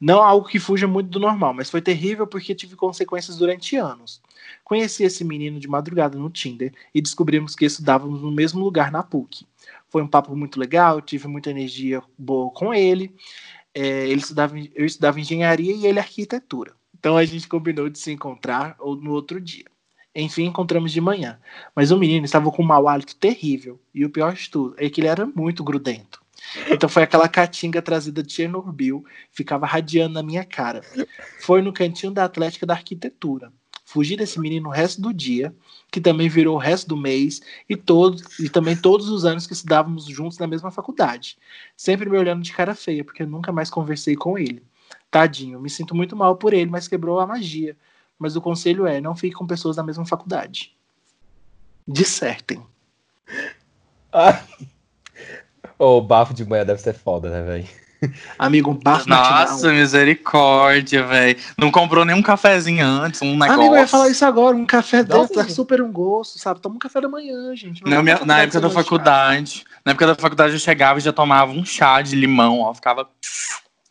Não 0.00 0.22
algo 0.22 0.46
que 0.46 0.60
fuja 0.60 0.86
muito 0.86 1.10
do 1.10 1.18
normal, 1.18 1.52
mas 1.52 1.70
foi 1.70 1.82
terrível 1.82 2.26
porque 2.26 2.54
tive 2.54 2.76
consequências 2.76 3.36
durante 3.36 3.76
anos. 3.76 4.22
Conheci 4.62 5.02
esse 5.02 5.24
menino 5.24 5.58
de 5.58 5.66
madrugada 5.66 6.16
no 6.16 6.30
Tinder 6.30 6.72
e 6.94 7.02
descobrimos 7.02 7.56
que 7.56 7.64
estudávamos 7.64 8.22
no 8.22 8.30
mesmo 8.30 8.62
lugar 8.62 8.92
na 8.92 9.02
PUC. 9.02 9.46
Foi 9.88 10.02
um 10.02 10.06
papo 10.06 10.36
muito 10.36 10.60
legal, 10.60 11.00
tive 11.00 11.26
muita 11.26 11.50
energia 11.50 12.02
boa 12.16 12.50
com 12.50 12.72
ele. 12.72 13.14
É, 13.74 14.06
ele 14.08 14.20
estudava, 14.20 14.54
eu 14.74 14.86
estudava 14.86 15.18
engenharia 15.18 15.72
e 15.72 15.86
ele 15.86 15.98
arquitetura. 15.98 16.72
Então 16.96 17.16
a 17.16 17.24
gente 17.24 17.48
combinou 17.48 17.88
de 17.88 17.98
se 17.98 18.12
encontrar 18.12 18.76
no 18.78 19.12
outro 19.12 19.40
dia. 19.40 19.64
Enfim, 20.14 20.44
encontramos 20.46 20.92
de 20.92 21.00
manhã. 21.00 21.38
Mas 21.74 21.90
o 21.90 21.98
menino 21.98 22.24
estava 22.24 22.50
com 22.50 22.62
um 22.62 22.66
mau 22.66 22.88
hálito 22.88 23.16
terrível. 23.16 23.80
E 23.94 24.04
o 24.04 24.10
pior 24.10 24.34
de 24.34 24.50
tudo 24.50 24.74
é 24.78 24.88
que 24.90 25.00
ele 25.00 25.08
era 25.08 25.26
muito 25.26 25.62
grudento. 25.62 26.20
Então 26.70 26.88
foi 26.88 27.02
aquela 27.02 27.28
catinga 27.28 27.82
trazida 27.82 28.22
de 28.22 28.32
Chernobyl, 28.32 29.04
ficava 29.30 29.66
radiando 29.66 30.14
na 30.14 30.22
minha 30.22 30.44
cara. 30.44 30.80
Foi 31.40 31.62
no 31.62 31.72
cantinho 31.72 32.12
da 32.12 32.24
Atlética 32.24 32.66
da 32.66 32.74
Arquitetura. 32.74 33.52
Fugi 33.84 34.16
desse 34.16 34.38
menino 34.38 34.68
o 34.68 34.72
resto 34.72 35.00
do 35.00 35.14
dia, 35.14 35.54
que 35.90 35.98
também 35.98 36.28
virou 36.28 36.56
o 36.56 36.58
resto 36.58 36.86
do 36.86 36.96
mês, 36.96 37.40
e, 37.66 37.74
todos, 37.74 38.38
e 38.38 38.50
também 38.50 38.76
todos 38.76 39.08
os 39.08 39.24
anos 39.24 39.46
que 39.46 39.54
estudávamos 39.54 40.04
juntos 40.04 40.36
na 40.36 40.46
mesma 40.46 40.70
faculdade. 40.70 41.38
Sempre 41.74 42.10
me 42.10 42.18
olhando 42.18 42.42
de 42.42 42.52
cara 42.52 42.74
feia, 42.74 43.02
porque 43.02 43.24
nunca 43.24 43.50
mais 43.50 43.70
conversei 43.70 44.14
com 44.14 44.36
ele. 44.36 44.62
Tadinho, 45.10 45.58
me 45.58 45.70
sinto 45.70 45.94
muito 45.94 46.14
mal 46.14 46.36
por 46.36 46.52
ele, 46.52 46.70
mas 46.70 46.86
quebrou 46.86 47.18
a 47.18 47.26
magia. 47.26 47.74
Mas 48.18 48.36
o 48.36 48.42
conselho 48.42 48.86
é: 48.86 49.00
não 49.00 49.16
fique 49.16 49.34
com 49.34 49.46
pessoas 49.46 49.76
da 49.76 49.82
mesma 49.82 50.04
faculdade. 50.04 50.76
Dissertem. 51.86 52.62
Ah. 54.12 54.44
O 55.78 56.00
bafo 56.00 56.34
de 56.34 56.44
manhã 56.44 56.64
deve 56.64 56.80
ser 56.80 56.94
foda, 56.94 57.30
né, 57.30 57.42
velho? 57.42 57.68
Amigo, 58.38 58.70
um 58.70 58.74
bafo 58.74 59.08
Nossa, 59.08 59.44
matinal. 59.66 59.72
misericórdia, 59.74 61.02
velho. 61.04 61.36
Não 61.56 61.70
comprou 61.70 62.04
nenhum 62.04 62.22
cafezinho 62.22 62.84
antes, 62.86 63.20
um 63.22 63.32
negócio. 63.32 63.54
Amigo, 63.54 63.74
eu 63.74 63.80
ia 63.80 63.86
falar 63.88 64.08
isso 64.08 64.24
agora. 64.24 64.56
Um 64.56 64.64
café 64.64 65.02
desse 65.02 65.34
dá 65.34 65.42
gente. 65.42 65.52
super 65.52 65.82
um 65.82 65.90
gosto, 65.90 66.38
sabe? 66.38 66.60
Toma 66.60 66.76
um 66.76 66.78
café 66.78 67.00
da 67.00 67.08
manhã, 67.08 67.54
gente. 67.56 67.82
Não 67.82 67.90
Na, 67.90 67.96
vai 67.96 68.04
minha- 68.04 68.24
na 68.24 68.42
época 68.42 68.60
da 68.60 68.70
faculdade, 68.70 69.64
na 69.84 69.90
época 69.92 70.06
da 70.06 70.14
faculdade 70.14 70.52
eu 70.52 70.58
chegava 70.60 70.98
e 71.00 71.02
já 71.02 71.12
tomava 71.12 71.50
um 71.50 71.64
chá 71.64 72.00
de 72.00 72.14
limão, 72.14 72.60
ó, 72.60 72.72
ficava 72.72 73.08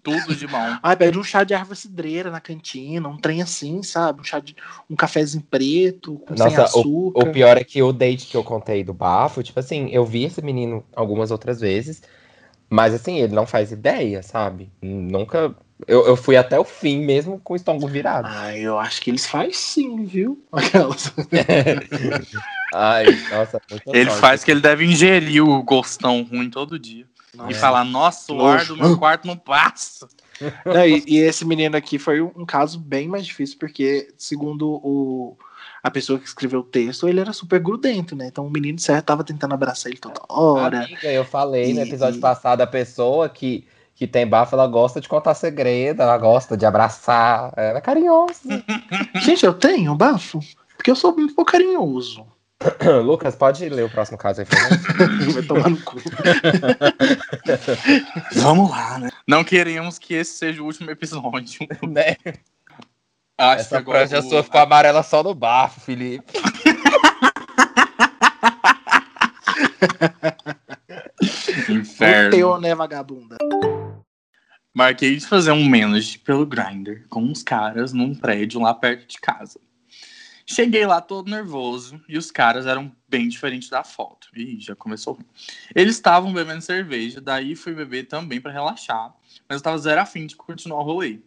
tudo 0.08 0.36
de 0.36 0.48
bom. 0.48 0.78
Ai, 0.82 0.96
pede 0.96 1.20
um 1.20 1.24
chá 1.24 1.44
de 1.44 1.54
árvore 1.54 1.78
cidreira 1.78 2.32
na 2.32 2.40
cantina, 2.40 3.10
um 3.10 3.18
trem 3.18 3.42
assim, 3.42 3.84
sabe? 3.84 4.22
Um 4.22 4.24
chá 4.24 4.40
de. 4.40 4.56
um 4.90 4.96
cafezinho 4.96 5.44
preto, 5.50 6.16
com 6.20 6.38
sem 6.38 6.46
Nossa, 6.46 6.64
açúcar. 6.64 7.28
O 7.28 7.32
pior 7.34 7.58
é 7.58 7.64
que 7.64 7.84
o 7.84 7.92
date 7.92 8.28
que 8.28 8.38
eu 8.38 8.44
contei 8.44 8.84
do 8.84 8.94
bafo, 8.94 9.44
tipo 9.44 9.60
assim, 9.60 9.90
eu 9.92 10.06
vi 10.06 10.24
esse 10.24 10.42
menino 10.42 10.84
algumas 10.96 11.30
outras 11.30 11.60
vezes, 11.60 12.02
mas 12.70 12.94
assim, 12.94 13.20
ele 13.20 13.36
não 13.36 13.46
faz 13.46 13.72
ideia, 13.72 14.24
sabe? 14.24 14.72
Nunca. 14.82 15.54
Eu, 15.86 16.08
eu 16.08 16.16
fui 16.16 16.38
até 16.38 16.60
o 16.60 16.64
fim 16.64 17.00
mesmo 17.00 17.40
com 17.40 17.54
o 17.54 17.56
estômago 17.56 17.88
virado. 17.88 18.28
Ai, 18.28 18.60
eu 18.60 18.80
acho 18.80 19.02
que 19.02 19.12
eles 19.12 19.28
fazem 19.28 19.54
sim, 19.54 20.06
viu? 20.06 20.42
Aquelas. 20.52 21.14
Ai, 22.74 23.06
nossa, 23.32 23.62
Ele 23.94 24.06
sorte. 24.06 24.22
faz 24.22 24.44
que 24.44 24.52
ele 24.52 24.60
deve 24.62 24.86
ingerir 24.86 25.44
o 25.44 25.64
gostão 25.64 26.24
ruim 26.24 26.50
todo 26.50 26.80
dia. 26.80 27.06
E 27.50 27.54
falar, 27.54 27.84
nossa, 27.84 28.34
o 28.34 28.46
ar 28.46 28.66
do 28.66 28.76
meu 28.78 28.98
quarto 28.98 29.28
não 29.28 29.38
passa. 29.38 30.08
Não, 30.66 30.86
e, 30.86 31.04
e 31.08 31.18
esse 31.18 31.44
menino 31.44 31.76
aqui 31.76 31.98
foi 31.98 32.22
um 32.22 32.46
caso 32.46 32.78
bem 32.80 33.08
mais 33.08 33.26
difícil, 33.26 33.58
porque, 33.60 34.14
segundo 34.18 34.70
o, 34.84 35.36
a 35.82 35.90
pessoa 35.90 36.20
que 36.20 36.28
escreveu 36.28 36.60
o 36.60 36.64
texto, 36.64 37.08
ele 37.10 37.20
era 37.20 37.34
super 37.34 37.60
grudento, 37.60 38.16
né? 38.16 38.28
Então 38.28 38.46
o 38.46 38.50
menino 38.52 38.78
certo 38.78 39.06
tava 39.06 39.24
tentando 39.24 39.56
abraçar 39.56 39.92
ele 39.92 40.00
toda 40.00 40.22
hora. 40.30 40.84
Amiga, 40.84 41.12
eu 41.12 41.26
falei 41.26 41.74
no 41.74 41.80
E- 41.80 41.84
episódio 41.88 42.20
e- 42.20 42.22
passado, 42.22 42.62
a 42.62 42.68
pessoa 42.68 43.28
que, 43.28 43.66
que 43.96 44.06
tem 44.06 44.28
bafo, 44.28 44.54
ela 44.54 44.68
gosta 44.68 45.02
de 45.02 45.10
contar 45.10 45.34
segredo, 45.34 46.04
ela 46.04 46.18
gosta 46.20 46.56
de 46.56 46.68
abraçar, 46.68 47.52
ela 47.58 47.80
é 47.80 47.82
carinhosa. 47.82 48.64
Gente, 49.20 49.44
eu 49.44 49.56
tenho 49.56 49.96
bafo? 49.96 50.40
Porque 50.76 50.92
eu 50.92 50.96
sou 50.96 51.16
um 51.18 51.34
pouco 51.34 51.52
carinhoso. 51.52 52.28
Lucas, 53.04 53.36
pode 53.36 53.68
ler 53.70 53.86
o 53.86 53.90
próximo 53.90 54.18
caso 54.18 54.42
aí? 54.42 54.48
Vai 55.34 55.44
tomar 55.44 55.70
no 55.70 55.80
cu. 55.82 55.98
Vamos 58.36 58.72
lá, 58.72 58.98
né? 59.00 59.10
Não 59.28 59.44
queremos 59.44 60.00
que 60.00 60.14
esse 60.16 60.38
seja 60.38 60.62
o 60.62 60.66
último 60.66 60.90
episódio. 60.90 61.68
né? 61.88 62.16
Acho 63.38 63.62
Essa 63.62 63.70
que 63.70 63.76
agora 63.76 64.20
o- 64.20 64.24
sua 64.24 64.44
ficou 64.44 64.60
amarela 64.62 65.04
só 65.04 65.22
no 65.22 65.36
bafo, 65.36 65.80
Felipe. 65.82 66.34
Inferno. 71.70 72.32
teu, 72.32 72.60
né, 72.60 72.76
vagabunda? 72.76 73.38
Marquei 74.74 75.16
de 75.16 75.26
fazer 75.26 75.52
um 75.52 75.68
manage 75.68 76.20
pelo 76.20 76.46
Grindr 76.46 77.06
com 77.10 77.22
uns 77.22 77.42
caras 77.42 77.94
num 77.94 78.14
prédio 78.14 78.62
lá 78.62 78.74
perto 78.74 79.08
de 79.08 79.20
casa. 79.20 79.60
Cheguei 80.50 80.86
lá 80.86 81.02
todo 81.02 81.30
nervoso 81.30 82.02
e 82.08 82.18
os 82.18 82.32
caras 82.32 82.66
eram 82.66 82.90
bem 83.06 83.28
diferentes 83.28 83.70
da 83.70 83.84
foto. 83.84 84.30
Ih, 84.34 84.58
já 84.62 84.74
começou. 84.74 85.16
ruim. 85.16 85.26
Eles 85.76 85.96
estavam 85.96 86.32
bebendo 86.32 86.62
cerveja, 86.62 87.20
daí 87.20 87.54
fui 87.54 87.74
beber 87.74 88.08
também 88.08 88.40
pra 88.40 88.50
relaxar, 88.50 89.14
mas 89.48 89.58
eu 89.58 89.62
tava 89.62 89.78
zero 89.78 90.00
afim 90.00 90.26
de 90.26 90.38
continuar 90.38 90.80
o 90.80 90.84
rolê. 90.84 91.20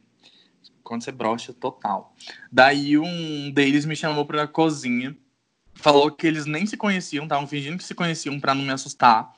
Quando 0.82 1.04
você 1.04 1.12
brocha 1.12 1.52
total. 1.52 2.16
Daí 2.50 2.96
um 2.96 3.50
deles 3.50 3.84
me 3.84 3.94
chamou 3.94 4.24
pra 4.24 4.48
cozinha, 4.48 5.14
falou 5.74 6.10
que 6.10 6.26
eles 6.26 6.46
nem 6.46 6.64
se 6.64 6.78
conheciam, 6.78 7.24
estavam 7.24 7.46
fingindo 7.46 7.76
que 7.76 7.84
se 7.84 7.94
conheciam 7.94 8.40
pra 8.40 8.54
não 8.54 8.64
me 8.64 8.72
assustar, 8.72 9.34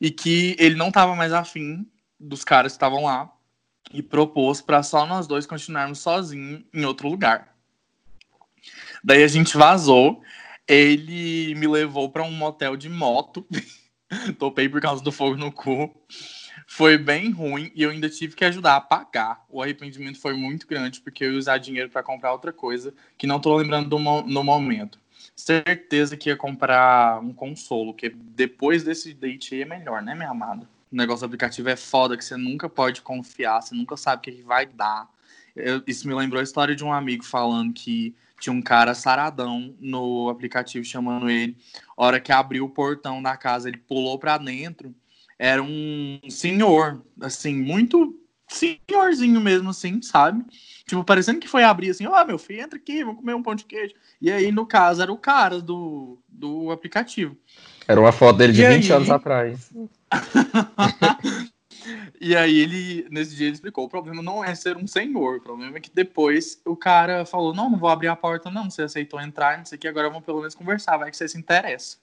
e 0.00 0.12
que 0.12 0.54
ele 0.60 0.76
não 0.76 0.92
tava 0.92 1.16
mais 1.16 1.32
afim 1.32 1.84
dos 2.20 2.44
caras 2.44 2.72
que 2.72 2.76
estavam 2.76 3.02
lá 3.04 3.32
e 3.92 4.00
propôs 4.00 4.60
pra 4.60 4.80
só 4.84 5.04
nós 5.04 5.26
dois 5.26 5.44
continuarmos 5.44 5.98
sozinhos 5.98 6.62
em 6.72 6.84
outro 6.84 7.08
lugar. 7.08 7.57
Daí 9.02 9.22
a 9.22 9.28
gente 9.28 9.56
vazou. 9.56 10.22
Ele 10.66 11.54
me 11.54 11.66
levou 11.66 12.10
pra 12.10 12.22
um 12.22 12.30
motel 12.30 12.76
de 12.76 12.88
moto. 12.88 13.46
Topei 14.38 14.68
por 14.68 14.80
causa 14.80 15.02
do 15.02 15.12
fogo 15.12 15.36
no 15.36 15.50
cu. 15.52 15.90
Foi 16.66 16.98
bem 16.98 17.30
ruim 17.30 17.70
e 17.74 17.82
eu 17.82 17.90
ainda 17.90 18.08
tive 18.10 18.36
que 18.36 18.44
ajudar 18.44 18.76
a 18.76 18.80
pagar. 18.80 19.44
O 19.48 19.62
arrependimento 19.62 20.20
foi 20.20 20.34
muito 20.34 20.66
grande 20.66 21.00
porque 21.00 21.24
eu 21.24 21.32
ia 21.32 21.38
usar 21.38 21.58
dinheiro 21.58 21.88
pra 21.88 22.02
comprar 22.02 22.32
outra 22.32 22.52
coisa 22.52 22.92
que 23.16 23.26
não 23.26 23.40
tô 23.40 23.56
lembrando 23.56 23.88
do 23.88 23.98
mo- 23.98 24.22
no 24.22 24.44
momento. 24.44 24.98
Certeza 25.34 26.16
que 26.16 26.28
ia 26.28 26.36
comprar 26.36 27.20
um 27.22 27.32
consolo, 27.32 27.94
que 27.94 28.10
depois 28.10 28.82
desse 28.82 29.14
date 29.14 29.60
é 29.60 29.64
melhor, 29.64 30.02
né, 30.02 30.14
minha 30.14 30.30
amada? 30.30 30.68
O 30.92 30.96
negócio 30.96 31.20
do 31.20 31.26
aplicativo 31.26 31.68
é 31.68 31.76
foda, 31.76 32.16
que 32.16 32.24
você 32.24 32.36
nunca 32.36 32.68
pode 32.68 33.00
confiar, 33.02 33.62
você 33.62 33.74
nunca 33.74 33.96
sabe 33.96 34.18
o 34.18 34.22
que 34.22 34.32
que 34.32 34.42
vai 34.42 34.66
dar. 34.66 35.08
Eu- 35.56 35.82
isso 35.86 36.06
me 36.06 36.14
lembrou 36.14 36.40
a 36.40 36.42
história 36.44 36.74
de 36.74 36.84
um 36.84 36.92
amigo 36.92 37.24
falando 37.24 37.72
que 37.72 38.14
tinha 38.38 38.52
um 38.52 38.62
cara 38.62 38.94
saradão 38.94 39.74
no 39.80 40.28
aplicativo 40.28 40.84
chamando 40.84 41.28
ele. 41.28 41.56
A 41.96 42.04
hora 42.04 42.20
que 42.20 42.32
abriu 42.32 42.64
o 42.64 42.70
portão 42.70 43.22
da 43.22 43.36
casa, 43.36 43.68
ele 43.68 43.78
pulou 43.78 44.18
pra 44.18 44.38
dentro. 44.38 44.94
Era 45.38 45.62
um 45.62 46.18
senhor, 46.28 47.02
assim, 47.20 47.54
muito 47.54 48.18
senhorzinho 48.48 49.40
mesmo, 49.40 49.70
assim, 49.70 50.00
sabe? 50.02 50.44
Tipo, 50.86 51.04
parecendo 51.04 51.38
que 51.38 51.46
foi 51.46 51.62
abrir 51.62 51.90
assim, 51.90 52.06
ó, 52.06 52.24
meu 52.24 52.38
filho, 52.38 52.62
entra 52.62 52.78
aqui, 52.78 53.04
vamos 53.04 53.20
comer 53.20 53.34
um 53.34 53.42
pão 53.42 53.54
de 53.54 53.64
queijo. 53.64 53.94
E 54.20 54.30
aí, 54.30 54.50
no 54.50 54.64
caso, 54.66 55.02
era 55.02 55.12
o 55.12 55.18
cara 55.18 55.60
do, 55.60 56.18
do 56.28 56.70
aplicativo. 56.70 57.36
Era 57.86 58.00
uma 58.00 58.10
foto 58.12 58.38
dele 58.38 58.52
de 58.52 58.62
E 58.62 58.68
20 58.68 58.84
aí? 58.84 58.96
anos 58.96 59.10
atrás. 59.10 59.70
e 62.20 62.36
aí 62.36 62.58
ele, 62.58 63.06
nesse 63.10 63.34
dia, 63.36 63.46
ele 63.46 63.54
explicou: 63.54 63.84
o 63.84 63.88
problema 63.88 64.22
não 64.22 64.44
é 64.44 64.54
ser 64.54 64.76
um 64.76 64.86
senhor, 64.86 65.36
o 65.36 65.40
problema 65.40 65.76
é 65.76 65.80
que 65.80 65.90
depois 65.92 66.60
o 66.64 66.76
cara 66.76 67.24
falou: 67.24 67.54
não, 67.54 67.70
não 67.70 67.78
vou 67.78 67.88
abrir 67.88 68.08
a 68.08 68.16
porta, 68.16 68.50
não. 68.50 68.70
Você 68.70 68.82
aceitou 68.82 69.20
entrar, 69.20 69.58
não 69.58 69.64
sei 69.64 69.76
o 69.76 69.80
que, 69.80 69.88
agora 69.88 70.08
vamos 70.08 70.24
pelo 70.24 70.38
menos 70.38 70.54
conversar, 70.54 70.96
vai 70.96 71.10
que 71.10 71.16
você 71.16 71.28
se 71.28 71.38
interessa. 71.38 71.96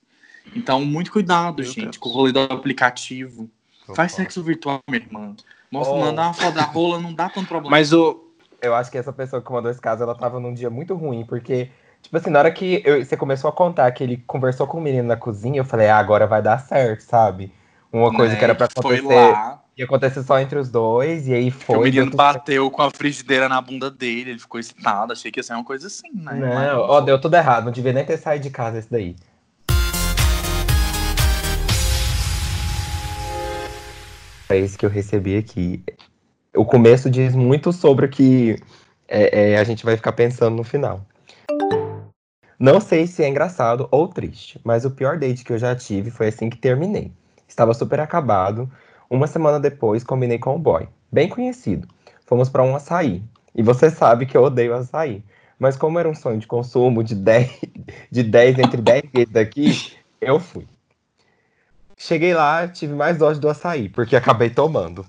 Então, 0.56 0.84
muito 0.86 1.12
cuidado, 1.12 1.62
Meu 1.62 1.66
gente, 1.66 1.84
Deus. 1.84 1.98
com 1.98 2.10
o 2.10 2.12
rolê 2.12 2.32
do 2.32 2.40
aplicativo. 2.42 3.50
Faz 3.96 4.14
sexo 4.14 4.42
virtual, 4.44 4.80
minha 4.90 5.02
irmã. 5.02 5.36
Mostra, 5.72 5.96
Oh. 5.96 6.00
mandar 6.02 6.24
uma 6.28 6.34
foto 6.34 6.56
da 6.56 6.64
rola, 6.64 7.00
não 7.00 7.14
dá 7.14 7.30
tanto 7.30 7.48
problema. 7.48 7.72
Mas 7.72 7.92
o. 7.94 8.24
Eu 8.62 8.74
acho 8.74 8.90
que 8.90 8.98
essa 8.98 9.14
pessoa 9.14 9.42
que 9.42 9.52
mandou 9.52 9.70
esse 9.70 9.82
caso, 9.82 10.02
ela 10.02 10.16
tava 10.16 10.40
num 10.40 10.54
dia 10.54 10.70
muito 10.70 10.96
ruim, 10.96 11.26
porque, 11.26 11.70
tipo 12.02 12.16
assim, 12.18 12.30
na 12.30 12.40
hora 12.40 12.52
que 12.52 12.82
eu- 12.86 13.04
você 13.04 13.16
começou 13.16 13.50
a 13.50 13.54
contar 13.54 13.92
que 13.92 14.04
ele 14.04 14.18
conversou 14.26 14.66
com 14.66 14.78
o 14.78 14.82
menino 14.82 15.08
na 15.08 15.18
cozinha, 15.18 15.60
eu 15.60 15.66
falei, 15.66 15.88
ah, 15.88 15.98
agora 15.98 16.26
vai 16.26 16.42
dar 16.42 16.58
certo, 16.60 17.02
sabe? 17.02 17.52
Uma 17.92 18.14
coisa 18.14 18.34
Né, 18.34 18.40
que 18.40 18.44
era 18.44 18.56
pra 18.56 18.68
Foi 18.82 18.98
acontecer, 18.98 19.32
lá, 19.32 19.62
ia 19.78 19.84
acontecer 19.84 20.24
só 20.24 20.40
entre 20.40 20.58
os 20.58 20.70
dois, 20.70 21.28
e 21.28 21.34
aí 21.34 21.52
foi. 21.52 21.78
o 21.78 21.82
menino 21.82 22.12
bateu 22.12 22.72
com 22.72 22.82
a 22.82 22.90
frigideira 22.90 23.50
na 23.50 23.60
bunda 23.60 23.92
dele, 23.92 24.32
ele 24.32 24.40
ficou 24.40 24.60
excitado, 24.60 25.12
achei 25.12 25.30
que 25.30 25.40
ia 25.40 25.44
ser 25.44 25.54
uma 25.54 25.66
coisa 25.66 25.88
assim, 25.88 26.10
né? 26.14 26.32
certo. 26.32 26.56
Mas 26.56 26.68
Não, 26.68 26.80
ó, 26.80 27.02
deu 27.02 27.20
tudo 27.20 27.36
errado, 27.36 27.66
não 27.66 27.72
devia 27.72 27.92
nem 27.92 28.06
ter 28.06 28.18
saído 28.18 28.44
de 28.44 28.50
casa 28.50 28.80
esse 28.80 28.90
daí. 28.90 29.16
É 34.48 34.58
esse 34.58 34.78
que 34.78 34.86
eu 34.86 34.90
recebi 34.90 35.36
aqui. 35.36 35.84
o 36.56 36.64
começo 36.64 37.10
diz 37.10 37.36
muito 37.36 37.74
sobre 37.74 38.06
o 38.06 38.10
que 38.10 38.56
é, 39.08 39.52
é, 39.52 39.58
a 39.58 39.64
gente 39.64 39.84
vai 39.84 39.98
ficar 39.98 40.14
pensando 40.14 40.56
no 40.56 40.64
final. 40.64 41.06
Não 42.58 42.80
sei 42.80 43.06
se 43.06 43.22
é 43.24 43.28
engraçado 43.28 43.90
ou 43.92 44.08
triste, 44.08 44.62
mas 44.64 44.86
o 44.86 44.92
pior 44.92 45.18
date 45.18 45.44
que 45.44 45.52
eu 45.52 45.58
já 45.58 45.76
tive 45.76 46.10
foi 46.10 46.28
assim 46.30 46.50
que 46.50 46.58
terminei. 46.58 47.12
Estava 47.46 47.74
super 47.74 48.00
acabado. 48.00 48.72
Uma 49.16 49.28
semana 49.28 49.62
depois, 49.62 50.04
combinei 50.04 50.38
com 50.38 50.58
um 50.58 50.60
boy, 50.60 50.90
bem 51.10 51.30
conhecido. 51.30 51.88
Fomos 52.26 52.50
para 52.50 52.64
um 52.64 52.76
açaí. 52.76 53.24
E 53.56 53.64
você 53.64 53.90
sabe 53.90 54.26
que 54.26 54.36
eu 54.36 54.44
odeio 54.44 54.76
açaí. 54.76 55.24
Mas 55.58 55.78
como 55.78 55.98
era 55.98 56.10
um 56.10 56.14
sonho 56.14 56.38
de 56.38 56.46
consumo 56.46 57.02
de 57.02 57.16
10, 57.16 57.62
de 58.12 58.24
10 58.24 58.60
entre 58.60 58.82
10 58.82 59.04
vezes 59.14 59.32
daqui, 59.32 59.94
eu 60.20 60.38
fui. 60.38 60.68
Cheguei 61.96 62.34
lá, 62.34 62.68
tive 62.68 62.94
mais 62.94 63.18
dose 63.18 63.40
do 63.40 63.48
açaí, 63.48 63.88
porque 63.88 64.18
acabei 64.18 64.50
tomando. 64.50 65.06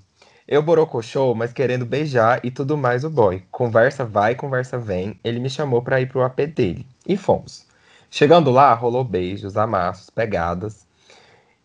Eu 0.47 0.63
borocochô, 0.63 1.35
mas 1.35 1.53
querendo 1.53 1.85
beijar 1.85 2.39
e 2.45 2.51
tudo 2.53 2.77
mais 2.77 3.03
o 3.03 3.11
boy. 3.11 3.43
Conversa 3.51 4.05
vai, 4.05 4.37
conversa 4.37 4.79
vem. 4.79 5.19
Ele 5.25 5.41
me 5.41 5.51
chamou 5.51 5.83
para 5.83 6.01
ir 6.01 6.07
pro 6.07 6.23
AP 6.23 6.47
dele. 6.47 6.87
E 7.05 7.17
fomos. 7.17 7.67
Chegando 8.09 8.53
lá, 8.53 8.73
rolou 8.73 9.03
beijos, 9.03 9.57
amassos, 9.57 10.11
pegadas. 10.11 10.87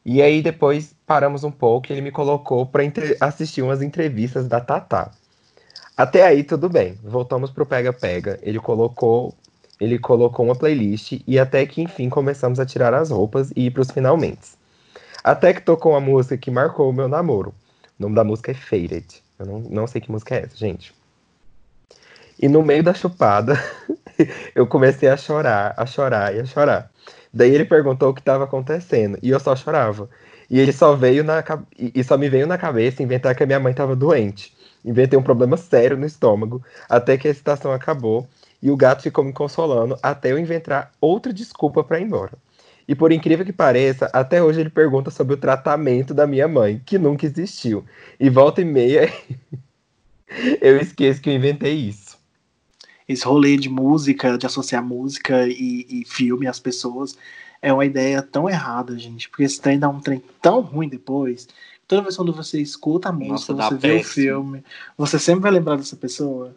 E 0.05 0.21
aí 0.21 0.41
depois 0.41 0.95
paramos 1.05 1.43
um 1.43 1.51
pouco 1.51 1.87
e 1.87 1.93
ele 1.93 2.01
me 2.01 2.11
colocou 2.11 2.65
para 2.65 2.83
assistir 3.19 3.61
umas 3.61 3.81
entrevistas 3.81 4.47
da 4.47 4.59
Tatá. 4.59 5.11
Até 5.95 6.25
aí 6.25 6.43
tudo 6.43 6.69
bem. 6.69 6.97
Voltamos 7.03 7.51
pro 7.51 7.65
pega 7.65 7.93
pega. 7.93 8.39
Ele 8.41 8.59
colocou, 8.59 9.35
ele 9.79 9.99
colocou 9.99 10.45
uma 10.45 10.55
playlist 10.55 11.21
e 11.27 11.37
até 11.37 11.65
que 11.65 11.81
enfim 11.81 12.09
começamos 12.09 12.59
a 12.59 12.65
tirar 12.65 12.93
as 12.93 13.11
roupas 13.11 13.51
e 13.55 13.67
ir 13.67 13.71
pros 13.71 13.91
finalmente. 13.91 14.59
Até 15.23 15.53
que 15.53 15.61
tocou 15.61 15.91
uma 15.91 16.01
música 16.01 16.37
que 16.37 16.49
marcou 16.49 16.89
o 16.89 16.93
meu 16.93 17.07
namoro. 17.07 17.53
O 17.99 18.03
nome 18.03 18.15
da 18.15 18.23
música 18.23 18.49
é 18.51 18.55
Faded. 18.55 19.21
Eu 19.37 19.45
não, 19.45 19.59
não 19.59 19.87
sei 19.87 20.01
que 20.01 20.11
música 20.11 20.35
é 20.35 20.43
essa, 20.43 20.57
gente. 20.57 20.91
E 22.41 22.49
no 22.49 22.63
meio 22.63 22.83
da 22.83 22.93
chupada, 22.93 23.53
eu 24.55 24.65
comecei 24.65 25.07
a 25.07 25.15
chorar, 25.15 25.75
a 25.77 25.85
chorar 25.85 26.35
e 26.35 26.39
a 26.39 26.45
chorar. 26.45 26.89
Daí 27.31 27.53
ele 27.53 27.65
perguntou 27.65 28.09
o 28.09 28.13
que 28.13 28.19
estava 28.19 28.45
acontecendo 28.45 29.17
e 29.21 29.29
eu 29.29 29.39
só 29.39 29.55
chorava. 29.55 30.09
E 30.49 30.59
ele 30.59 30.73
só 30.73 30.95
veio 30.95 31.23
na 31.23 31.43
e 31.77 32.03
só 32.03 32.17
me 32.17 32.29
veio 32.29 32.45
na 32.47 32.57
cabeça 32.57 33.03
inventar 33.03 33.35
que 33.35 33.43
a 33.43 33.45
minha 33.45 33.59
mãe 33.59 33.71
estava 33.71 33.95
doente. 33.95 34.53
Inventei 34.83 35.17
um 35.17 35.23
problema 35.23 35.55
sério 35.55 35.95
no 35.95 36.05
estômago, 36.05 36.61
até 36.89 37.17
que 37.17 37.27
a 37.27 37.31
excitação 37.31 37.71
acabou 37.71 38.27
e 38.61 38.69
o 38.71 38.75
gato 38.75 39.03
ficou 39.03 39.23
me 39.23 39.31
consolando 39.31 39.97
até 40.01 40.31
eu 40.31 40.39
inventar 40.39 40.91
outra 40.99 41.31
desculpa 41.31 41.83
para 41.83 41.99
ir 41.99 42.03
embora. 42.03 42.33
E 42.87 42.95
por 42.95 43.11
incrível 43.11 43.45
que 43.45 43.53
pareça, 43.53 44.09
até 44.11 44.41
hoje 44.43 44.59
ele 44.59 44.69
pergunta 44.69 45.11
sobre 45.11 45.35
o 45.35 45.37
tratamento 45.37 46.13
da 46.13 46.27
minha 46.27 46.47
mãe, 46.47 46.81
que 46.85 46.97
nunca 46.97 47.25
existiu. 47.25 47.85
E 48.19 48.29
volta 48.29 48.61
e 48.61 48.65
meia 48.65 49.13
eu 50.59 50.77
esqueço 50.77 51.21
que 51.21 51.29
eu 51.29 51.33
inventei 51.33 51.73
isso. 51.73 52.10
Esse 53.11 53.25
rolê 53.25 53.57
de 53.57 53.69
música, 53.69 54.37
de 54.37 54.45
associar 54.45 54.83
música 54.83 55.47
e, 55.47 55.85
e 55.89 56.05
filme 56.05 56.47
às 56.47 56.59
pessoas, 56.59 57.17
é 57.61 57.71
uma 57.71 57.85
ideia 57.85 58.21
tão 58.21 58.49
errada, 58.49 58.97
gente. 58.97 59.29
Porque 59.29 59.43
esse 59.43 59.59
trem 59.59 59.77
dá 59.77 59.89
um 59.89 59.99
trem 59.99 60.23
tão 60.41 60.61
ruim 60.61 60.89
depois. 60.89 61.47
Toda 61.87 62.03
vez 62.03 62.15
quando 62.15 62.33
você 62.33 62.61
escuta 62.61 63.09
a 63.09 63.11
música, 63.11 63.53
Nossa, 63.53 63.69
você 63.69 63.75
vê 63.75 63.97
péssimo. 63.97 63.99
o 63.99 64.03
filme, 64.03 64.63
você 64.97 65.19
sempre 65.19 65.41
vai 65.41 65.51
lembrar 65.51 65.75
dessa 65.75 65.95
pessoa. 65.95 66.55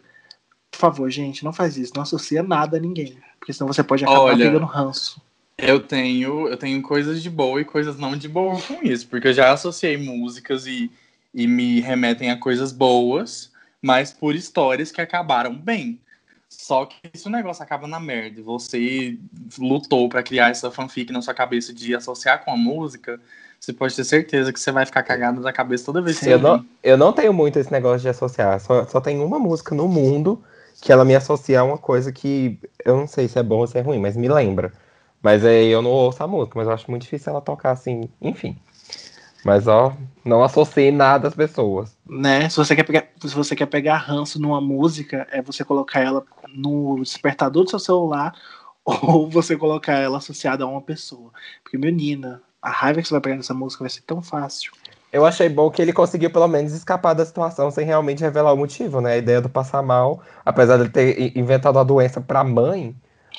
Por 0.71 0.77
favor, 0.77 1.09
gente, 1.09 1.43
não 1.43 1.53
faz 1.53 1.77
isso. 1.77 1.93
Não 1.95 2.03
associa 2.03 2.41
nada 2.41 2.77
a 2.77 2.79
ninguém. 2.79 3.17
Porque 3.39 3.53
senão 3.53 3.67
você 3.67 3.83
pode 3.83 4.03
acabar 4.03 4.21
Olha, 4.21 4.45
pegando 4.45 4.65
ranço. 4.65 5.21
Eu 5.57 5.79
tenho, 5.79 6.47
eu 6.47 6.57
tenho 6.57 6.81
coisas 6.81 7.21
de 7.21 7.29
boa 7.29 7.61
e 7.61 7.65
coisas 7.65 7.97
não 7.97 8.17
de 8.17 8.27
boa 8.27 8.59
com 8.61 8.83
isso, 8.83 9.07
porque 9.07 9.29
eu 9.29 9.33
já 9.33 9.53
associei 9.53 9.95
músicas 9.95 10.67
e, 10.67 10.91
e 11.33 11.47
me 11.47 11.79
remetem 11.79 12.29
a 12.29 12.37
coisas 12.37 12.73
boas, 12.73 13.51
mas 13.81 14.11
por 14.11 14.35
histórias 14.35 14.91
que 14.91 14.99
acabaram 14.99 15.55
bem. 15.55 15.99
Só 16.49 16.85
que 16.85 16.95
se 17.13 17.27
o 17.27 17.31
negócio 17.31 17.63
acaba 17.63 17.87
na 17.87 17.99
merda 17.99 18.39
e 18.39 18.43
você 18.43 19.17
lutou 19.57 20.07
para 20.09 20.23
criar 20.23 20.49
essa 20.49 20.71
fanfic 20.71 21.11
na 21.11 21.21
sua 21.21 21.33
cabeça 21.33 21.73
de 21.73 21.95
associar 21.95 22.43
com 22.43 22.51
a 22.51 22.57
música, 22.57 23.19
você 23.59 23.73
pode 23.73 23.95
ter 23.95 24.03
certeza 24.03 24.53
que 24.53 24.59
você 24.59 24.71
vai 24.71 24.85
ficar 24.85 25.03
cagado 25.03 25.41
da 25.41 25.51
cabeça 25.51 25.85
toda 25.85 26.01
vez 26.01 26.19
que 26.19 26.29
eu 26.29 26.39
não, 26.39 26.65
eu 26.83 26.97
não 26.97 27.11
tenho 27.11 27.33
muito 27.33 27.57
esse 27.57 27.71
negócio 27.71 28.01
de 28.01 28.09
associar. 28.09 28.59
Só, 28.59 28.85
só 28.85 29.01
tem 29.01 29.19
uma 29.19 29.39
música 29.39 29.73
no 29.73 29.87
mundo 29.87 30.41
que 30.81 30.91
ela 30.91 31.05
me 31.05 31.15
associa 31.15 31.61
a 31.61 31.63
uma 31.63 31.77
coisa 31.77 32.11
que 32.11 32.59
eu 32.83 32.95
não 32.95 33.07
sei 33.07 33.27
se 33.27 33.39
é 33.39 33.43
bom 33.43 33.59
ou 33.59 33.67
se 33.67 33.77
é 33.77 33.81
ruim, 33.81 33.99
mas 33.99 34.15
me 34.15 34.27
lembra. 34.27 34.71
Mas 35.21 35.43
aí 35.43 35.69
eu 35.69 35.81
não 35.81 35.89
ouço 35.89 36.21
a 36.23 36.27
música, 36.27 36.57
mas 36.57 36.67
eu 36.67 36.73
acho 36.73 36.91
muito 36.91 37.03
difícil 37.03 37.31
ela 37.31 37.41
tocar 37.41 37.71
assim, 37.71 38.09
enfim. 38.21 38.55
Mas 39.45 39.67
ó, 39.67 39.95
não 40.25 40.43
associei 40.43 40.91
nada 40.91 41.27
às 41.27 41.35
pessoas. 41.35 41.95
Né? 42.09 42.49
Se 42.49 42.57
você 42.57 42.75
quer 42.75 42.81
pegar, 42.81 43.05
se 43.21 43.35
você 43.35 43.55
quer 43.55 43.67
pegar 43.67 43.97
ranço 43.97 44.41
numa 44.41 44.59
música, 44.59 45.27
é 45.31 45.39
você 45.39 45.63
colocar 45.63 45.99
ela 45.99 46.25
no 46.49 46.99
despertador 46.99 47.63
do 47.63 47.69
seu 47.69 47.77
celular 47.77 48.33
ou 48.83 49.29
você 49.29 49.55
colocar 49.55 49.93
ela 49.93 50.17
associada 50.17 50.63
a 50.63 50.67
uma 50.67 50.81
pessoa. 50.81 51.31
Porque, 51.61 51.77
menina, 51.77 52.41
a 52.59 52.71
raiva 52.71 53.03
que 53.03 53.07
você 53.07 53.13
vai 53.13 53.21
pegar 53.21 53.35
nessa 53.35 53.53
música 53.53 53.83
vai 53.83 53.89
ser 53.91 54.01
tão 54.01 54.19
fácil. 54.19 54.71
Eu 55.13 55.23
achei 55.23 55.47
bom 55.47 55.69
que 55.69 55.79
ele 55.79 55.93
conseguiu 55.93 56.31
pelo 56.31 56.47
menos 56.47 56.73
escapar 56.73 57.13
da 57.13 57.23
situação 57.23 57.69
sem 57.69 57.85
realmente 57.85 58.21
revelar 58.21 58.51
o 58.51 58.57
motivo, 58.57 58.99
né? 58.99 59.13
A 59.13 59.17
ideia 59.17 59.41
do 59.41 59.47
passar 59.47 59.83
mal, 59.83 60.23
apesar 60.43 60.77
de 60.77 60.83
ele 60.83 60.89
ter 60.89 61.37
inventado 61.37 61.77
a 61.77 61.83
doença 61.83 62.19
pra 62.19 62.43
mãe, 62.43 62.95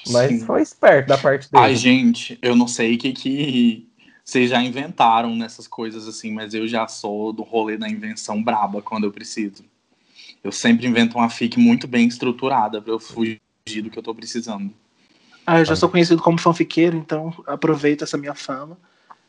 mas 0.07 0.31
Sim. 0.31 0.47
foi 0.47 0.63
esperto 0.63 1.09
da 1.09 1.19
parte 1.19 1.51
dele. 1.51 1.65
Ai, 1.65 1.75
gente, 1.75 2.39
eu 2.41 2.55
não 2.55 2.69
sei 2.69 2.95
o 2.95 2.99
que, 2.99 3.13
que 3.13 3.89
vocês 4.27 4.51
já 4.51 4.61
inventaram 4.61 5.37
nessas 5.37 5.69
coisas 5.69 6.09
assim, 6.09 6.33
mas 6.33 6.53
eu 6.53 6.67
já 6.67 6.89
sou 6.89 7.33
do 7.33 7.45
rolê 7.45 7.79
da 7.79 7.89
invenção 7.89 8.43
braba 8.43 8.83
quando 8.83 9.05
eu 9.05 9.13
preciso. 9.13 9.65
Eu 10.43 10.51
sempre 10.51 10.85
invento 10.85 11.17
uma 11.17 11.31
fic 11.31 11.57
muito 11.61 11.87
bem 11.87 12.09
estruturada 12.09 12.83
para 12.83 12.93
eu 12.93 12.99
fugir 12.99 13.41
do 13.83 13.89
que 13.89 13.97
eu 13.97 14.03
tô 14.03 14.13
precisando. 14.13 14.75
Ah, 15.47 15.61
eu 15.61 15.65
já 15.65 15.77
sou 15.77 15.89
conhecido 15.89 16.21
como 16.21 16.39
fanfiqueiro, 16.39 16.97
então 16.97 17.33
aproveito 17.47 18.03
essa 18.03 18.19
minha 18.19 18.35
fama. 18.35 18.77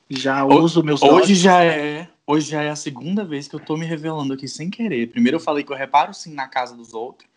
Já 0.10 0.44
uso 0.44 0.82
meus 0.82 1.04
Hoje 1.04 1.36
já 1.36 1.64
é, 1.64 2.10
hoje 2.26 2.50
já 2.50 2.64
é 2.64 2.70
a 2.70 2.76
segunda 2.76 3.24
vez 3.24 3.48
que 3.48 3.56
eu 3.56 3.60
tô 3.60 3.78
me 3.78 3.86
revelando 3.86 4.34
aqui 4.34 4.48
sem 4.48 4.68
querer. 4.68 5.12
Primeiro 5.12 5.36
eu 5.36 5.42
falei 5.42 5.64
que 5.64 5.72
eu 5.72 5.78
reparo 5.78 6.12
sim 6.12 6.34
na 6.34 6.48
casa 6.48 6.76
dos 6.76 6.96
outros. 6.96 7.30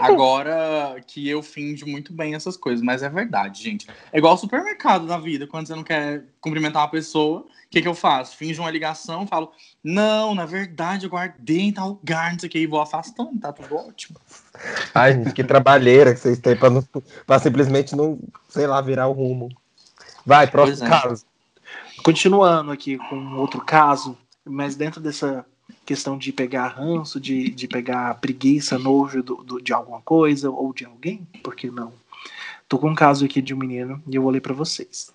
Agora 0.00 0.96
que 1.06 1.28
eu 1.28 1.42
finge 1.42 1.84
muito 1.84 2.12
bem 2.12 2.34
essas 2.34 2.56
coisas, 2.56 2.84
mas 2.84 3.02
é 3.02 3.08
verdade, 3.08 3.62
gente. 3.62 3.86
É 4.12 4.18
igual 4.18 4.36
supermercado 4.36 5.06
na 5.06 5.18
vida, 5.18 5.46
quando 5.46 5.66
você 5.66 5.74
não 5.74 5.84
quer 5.84 6.24
cumprimentar 6.40 6.82
uma 6.82 6.90
pessoa, 6.90 7.40
o 7.40 7.46
que, 7.70 7.82
que 7.82 7.88
eu 7.88 7.94
faço? 7.94 8.36
Finge 8.36 8.60
uma 8.60 8.70
ligação, 8.70 9.26
falo, 9.26 9.52
não, 9.82 10.34
na 10.34 10.46
verdade 10.46 11.06
eu 11.06 11.10
guardei 11.10 11.62
em 11.62 11.72
tal 11.72 11.88
lugar, 11.90 12.32
não 12.32 12.38
sei 12.38 12.48
o 12.48 12.52
que, 12.52 12.58
e 12.58 12.66
vou 12.66 12.80
afastando, 12.80 13.38
tá 13.38 13.52
tudo 13.52 13.76
ótimo. 13.76 14.18
Ai, 14.94 15.14
gente, 15.14 15.32
que 15.32 15.44
trabalheira 15.44 16.14
que 16.14 16.20
vocês 16.20 16.38
têm 16.38 16.56
pra, 16.56 16.70
não, 16.70 16.84
pra 17.26 17.38
simplesmente 17.38 17.96
não, 17.96 18.18
sei 18.48 18.66
lá, 18.66 18.80
virar 18.80 19.08
o 19.08 19.12
rumo. 19.12 19.48
Vai, 20.24 20.46
próximo 20.46 20.86
é. 20.86 20.90
caso. 20.90 21.24
Continuando 22.02 22.70
aqui 22.70 22.96
com 22.96 23.36
outro 23.36 23.60
caso, 23.60 24.16
mas 24.44 24.76
dentro 24.76 25.00
dessa 25.00 25.44
questão 25.84 26.16
de 26.16 26.32
pegar 26.32 26.68
ranço, 26.68 27.20
de, 27.20 27.50
de 27.50 27.68
pegar 27.68 28.14
preguiça, 28.20 28.78
nojo 28.78 29.22
do, 29.22 29.36
do, 29.36 29.60
de 29.60 29.72
alguma 29.72 30.00
coisa 30.00 30.50
ou 30.50 30.72
de 30.72 30.84
alguém, 30.84 31.26
por 31.42 31.54
que 31.54 31.70
não? 31.70 31.92
Tô 32.68 32.78
com 32.78 32.90
um 32.90 32.94
caso 32.94 33.24
aqui 33.24 33.42
de 33.42 33.54
um 33.54 33.58
menino 33.58 34.02
e 34.08 34.16
eu 34.16 34.22
vou 34.22 34.30
ler 34.30 34.40
para 34.40 34.54
vocês. 34.54 35.12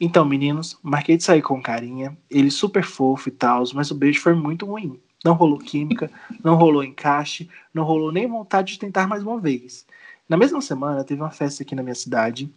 Então, 0.00 0.24
meninos, 0.24 0.78
marquei 0.82 1.16
de 1.16 1.24
sair 1.24 1.42
com 1.42 1.62
carinha, 1.62 2.16
ele 2.30 2.50
super 2.50 2.84
fofo 2.84 3.28
e 3.28 3.32
tal, 3.32 3.64
mas 3.74 3.90
o 3.90 3.94
beijo 3.94 4.20
foi 4.20 4.34
muito 4.34 4.66
ruim. 4.66 5.00
Não 5.24 5.32
rolou 5.32 5.58
química, 5.58 6.10
não 6.44 6.54
rolou 6.54 6.84
encaixe, 6.84 7.48
não 7.72 7.84
rolou 7.84 8.12
nem 8.12 8.26
vontade 8.26 8.74
de 8.74 8.78
tentar 8.78 9.06
mais 9.06 9.22
uma 9.22 9.40
vez. 9.40 9.86
Na 10.28 10.36
mesma 10.36 10.60
semana, 10.60 11.04
teve 11.04 11.20
uma 11.20 11.30
festa 11.30 11.62
aqui 11.62 11.74
na 11.74 11.82
minha 11.82 11.94
cidade 11.94 12.52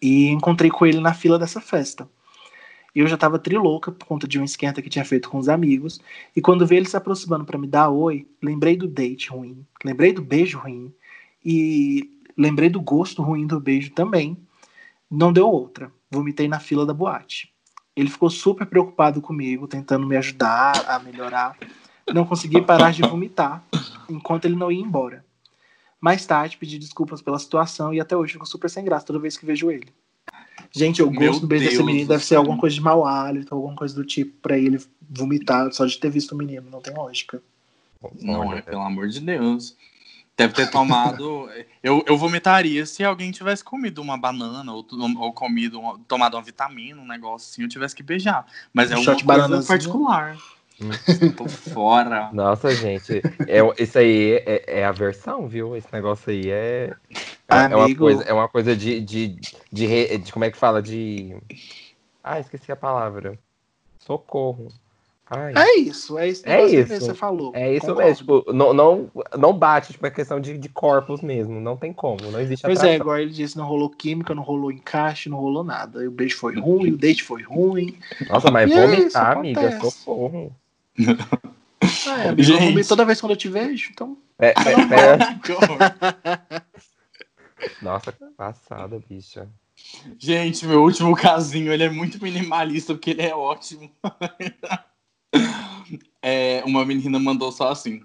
e 0.00 0.28
encontrei 0.28 0.70
com 0.70 0.84
ele 0.84 1.00
na 1.00 1.14
fila 1.14 1.38
dessa 1.38 1.60
festa. 1.60 2.08
Eu 2.94 3.08
já 3.08 3.16
tava 3.16 3.38
trilouca 3.38 3.90
por 3.90 4.06
conta 4.06 4.28
de 4.28 4.38
um 4.38 4.44
esquenta 4.44 4.80
que 4.80 4.88
tinha 4.88 5.04
feito 5.04 5.28
com 5.28 5.38
os 5.38 5.48
amigos. 5.48 6.00
E 6.34 6.40
quando 6.40 6.66
vi 6.66 6.76
ele 6.76 6.88
se 6.88 6.96
aproximando 6.96 7.44
para 7.44 7.58
me 7.58 7.66
dar 7.66 7.88
oi, 7.90 8.28
lembrei 8.40 8.76
do 8.76 8.86
date 8.86 9.30
ruim, 9.30 9.66
lembrei 9.84 10.12
do 10.12 10.22
beijo 10.22 10.58
ruim 10.58 10.94
e 11.44 12.08
lembrei 12.36 12.68
do 12.68 12.80
gosto 12.80 13.20
ruim 13.22 13.46
do 13.46 13.58
beijo 13.58 13.90
também. 13.90 14.38
Não 15.10 15.32
deu 15.32 15.48
outra. 15.48 15.92
Vomitei 16.10 16.46
na 16.46 16.60
fila 16.60 16.86
da 16.86 16.94
boate. 16.94 17.52
Ele 17.96 18.08
ficou 18.08 18.30
super 18.30 18.66
preocupado 18.66 19.20
comigo, 19.20 19.66
tentando 19.66 20.06
me 20.06 20.16
ajudar 20.16 20.84
a 20.88 20.98
melhorar. 20.98 21.56
Não 22.12 22.24
consegui 22.24 22.60
parar 22.60 22.92
de 22.92 23.02
vomitar 23.02 23.64
enquanto 24.08 24.44
ele 24.44 24.56
não 24.56 24.70
ia 24.70 24.82
embora. 24.82 25.24
Mais 26.00 26.26
tarde, 26.26 26.58
pedi 26.58 26.78
desculpas 26.78 27.22
pela 27.22 27.38
situação 27.38 27.94
e 27.94 28.00
até 28.00 28.16
hoje 28.16 28.34
fico 28.34 28.46
super 28.46 28.68
sem 28.68 28.84
graça 28.84 29.06
toda 29.06 29.18
vez 29.18 29.36
que 29.36 29.46
vejo 29.46 29.70
ele. 29.70 29.88
Gente, 30.72 31.00
eu 31.00 31.10
gosto 31.10 31.40
do 31.40 31.46
beijo 31.46 31.64
desse 31.64 31.82
menino 31.82 32.08
deve 32.08 32.24
ser 32.24 32.36
alguma 32.36 32.58
coisa 32.58 32.74
de 32.74 32.80
mau 32.80 33.06
hálito, 33.06 33.54
alguma 33.54 33.76
coisa 33.76 33.94
do 33.94 34.04
tipo, 34.04 34.32
pra 34.42 34.58
ele 34.58 34.80
vomitar 35.08 35.72
só 35.72 35.86
de 35.86 35.98
ter 35.98 36.10
visto 36.10 36.32
o 36.32 36.36
menino. 36.36 36.68
Não 36.70 36.80
tem 36.80 36.94
lógica. 36.94 37.42
Não, 38.20 38.52
é, 38.52 38.60
pelo 38.60 38.82
amor 38.82 39.08
de 39.08 39.20
Deus. 39.20 39.76
Deve 40.36 40.52
ter 40.52 40.68
tomado. 40.68 41.48
eu, 41.82 42.04
eu 42.06 42.16
vomitaria 42.16 42.84
se 42.86 43.04
alguém 43.04 43.30
tivesse 43.30 43.62
comido 43.62 44.02
uma 44.02 44.18
banana 44.18 44.72
ou, 44.72 44.84
ou 45.18 45.32
comido, 45.32 45.80
tomado 46.08 46.36
uma 46.36 46.42
vitamina, 46.42 47.00
um 47.00 47.06
negócio 47.06 47.48
assim, 47.50 47.62
eu 47.62 47.68
tivesse 47.68 47.94
que 47.94 48.02
beijar. 48.02 48.44
Mas 48.72 48.90
é 48.90 48.96
um 48.96 49.02
uma 49.02 49.14
coisa 49.14 49.62
particular. 49.62 50.36
Tô 51.36 51.48
fora. 51.48 52.30
Nossa, 52.32 52.74
gente, 52.74 53.22
é, 53.46 53.82
isso 53.82 53.96
aí 53.96 54.42
é, 54.44 54.80
é 54.80 54.84
a 54.84 54.90
versão, 54.90 55.46
viu? 55.46 55.76
Esse 55.76 55.86
negócio 55.92 56.32
aí 56.32 56.50
é, 56.50 56.96
é, 57.56 57.72
é 57.72 57.76
uma 57.76 57.84
Amigo. 57.84 58.00
coisa, 58.04 58.22
é 58.24 58.32
uma 58.32 58.48
coisa 58.48 58.76
de, 58.76 59.00
de, 59.00 59.38
de, 59.72 59.86
re- 59.86 60.18
de- 60.18 60.32
Como 60.32 60.44
é 60.44 60.50
que 60.50 60.56
fala? 60.56 60.82
De. 60.82 61.36
Ah, 62.22 62.38
esqueci 62.40 62.70
a 62.72 62.76
palavra. 62.76 63.38
Socorro. 63.98 64.68
Ai, 65.30 65.54
É 65.56 65.78
isso, 65.78 66.18
é 66.18 66.28
isso, 66.28 66.42
É 66.46 66.64
isso. 66.66 66.86
que 66.92 67.00
você 67.00 67.14
falou. 67.14 67.50
é 67.54 67.72
isso 67.72 67.86
Concordo. 67.86 68.02
mesmo. 68.08 68.16
Tipo, 68.42 68.52
não, 68.52 68.74
não, 68.74 69.10
não 69.38 69.52
bate, 69.54 69.92
tipo, 69.92 70.06
é 70.06 70.10
questão 70.10 70.38
de, 70.38 70.58
de 70.58 70.68
corpos 70.68 71.22
mesmo. 71.22 71.58
Não 71.60 71.76
tem 71.78 71.94
como. 71.94 72.30
Não 72.30 72.38
existe 72.40 72.62
Pois 72.62 72.76
é, 72.78 72.80
atração. 72.82 72.96
igual 73.00 73.18
ele 73.18 73.30
disse, 73.30 73.56
não 73.56 73.64
rolou 73.66 73.88
química, 73.88 74.34
não 74.34 74.42
rolou 74.42 74.70
encaixe, 74.70 75.30
não 75.30 75.38
rolou 75.38 75.64
nada. 75.64 76.04
E 76.04 76.06
o 76.06 76.10
beijo 76.10 76.36
foi 76.36 76.54
ruim, 76.60 76.90
o 76.92 76.96
date 76.98 77.22
foi 77.22 77.42
ruim. 77.42 77.96
Nossa, 78.28 78.50
mas 78.50 78.70
E 78.70 78.74
é 78.74 78.86
vomitar, 78.86 79.06
isso, 79.06 79.18
amiga, 79.18 79.60
acontece. 79.68 79.90
socorro. 79.90 80.54
É, 80.98 82.28
amigo, 82.28 82.40
eu 82.40 82.44
Gente. 82.44 82.64
vomito 82.70 82.88
toda 82.88 83.04
vez 83.06 83.18
quando 83.20 83.32
eu 83.32 83.36
te 83.36 83.48
vejo, 83.48 83.90
então. 83.92 84.16
Pé- 84.36 84.52
pé- 84.54 85.38
Que 85.42 85.52
horror. 85.52 85.78
Nossa, 87.82 88.12
que 88.12 88.24
passada, 88.36 89.00
bicha. 89.08 89.48
Gente, 90.18 90.66
meu 90.66 90.82
último 90.82 91.14
casinho, 91.16 91.72
ele 91.72 91.84
é 91.84 91.90
muito 91.90 92.22
minimalista, 92.22 92.94
porque 92.94 93.10
ele 93.10 93.22
é 93.22 93.34
ótimo. 93.34 93.90
É, 96.26 96.62
uma 96.64 96.86
menina 96.86 97.18
mandou 97.18 97.52
só 97.52 97.68
assim. 97.68 98.00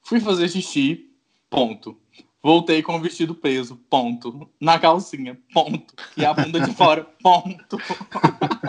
Fui 0.00 0.20
fazer 0.20 0.48
xixi, 0.48 1.10
ponto. 1.50 2.00
Voltei 2.40 2.82
com 2.82 2.94
o 2.94 3.00
vestido 3.00 3.34
preso, 3.34 3.76
ponto. 3.90 4.48
Na 4.60 4.78
calcinha, 4.78 5.36
ponto. 5.52 5.92
E 6.16 6.24
a 6.24 6.32
bunda 6.32 6.60
de 6.60 6.72
fora, 6.72 7.04
ponto. 7.20 7.78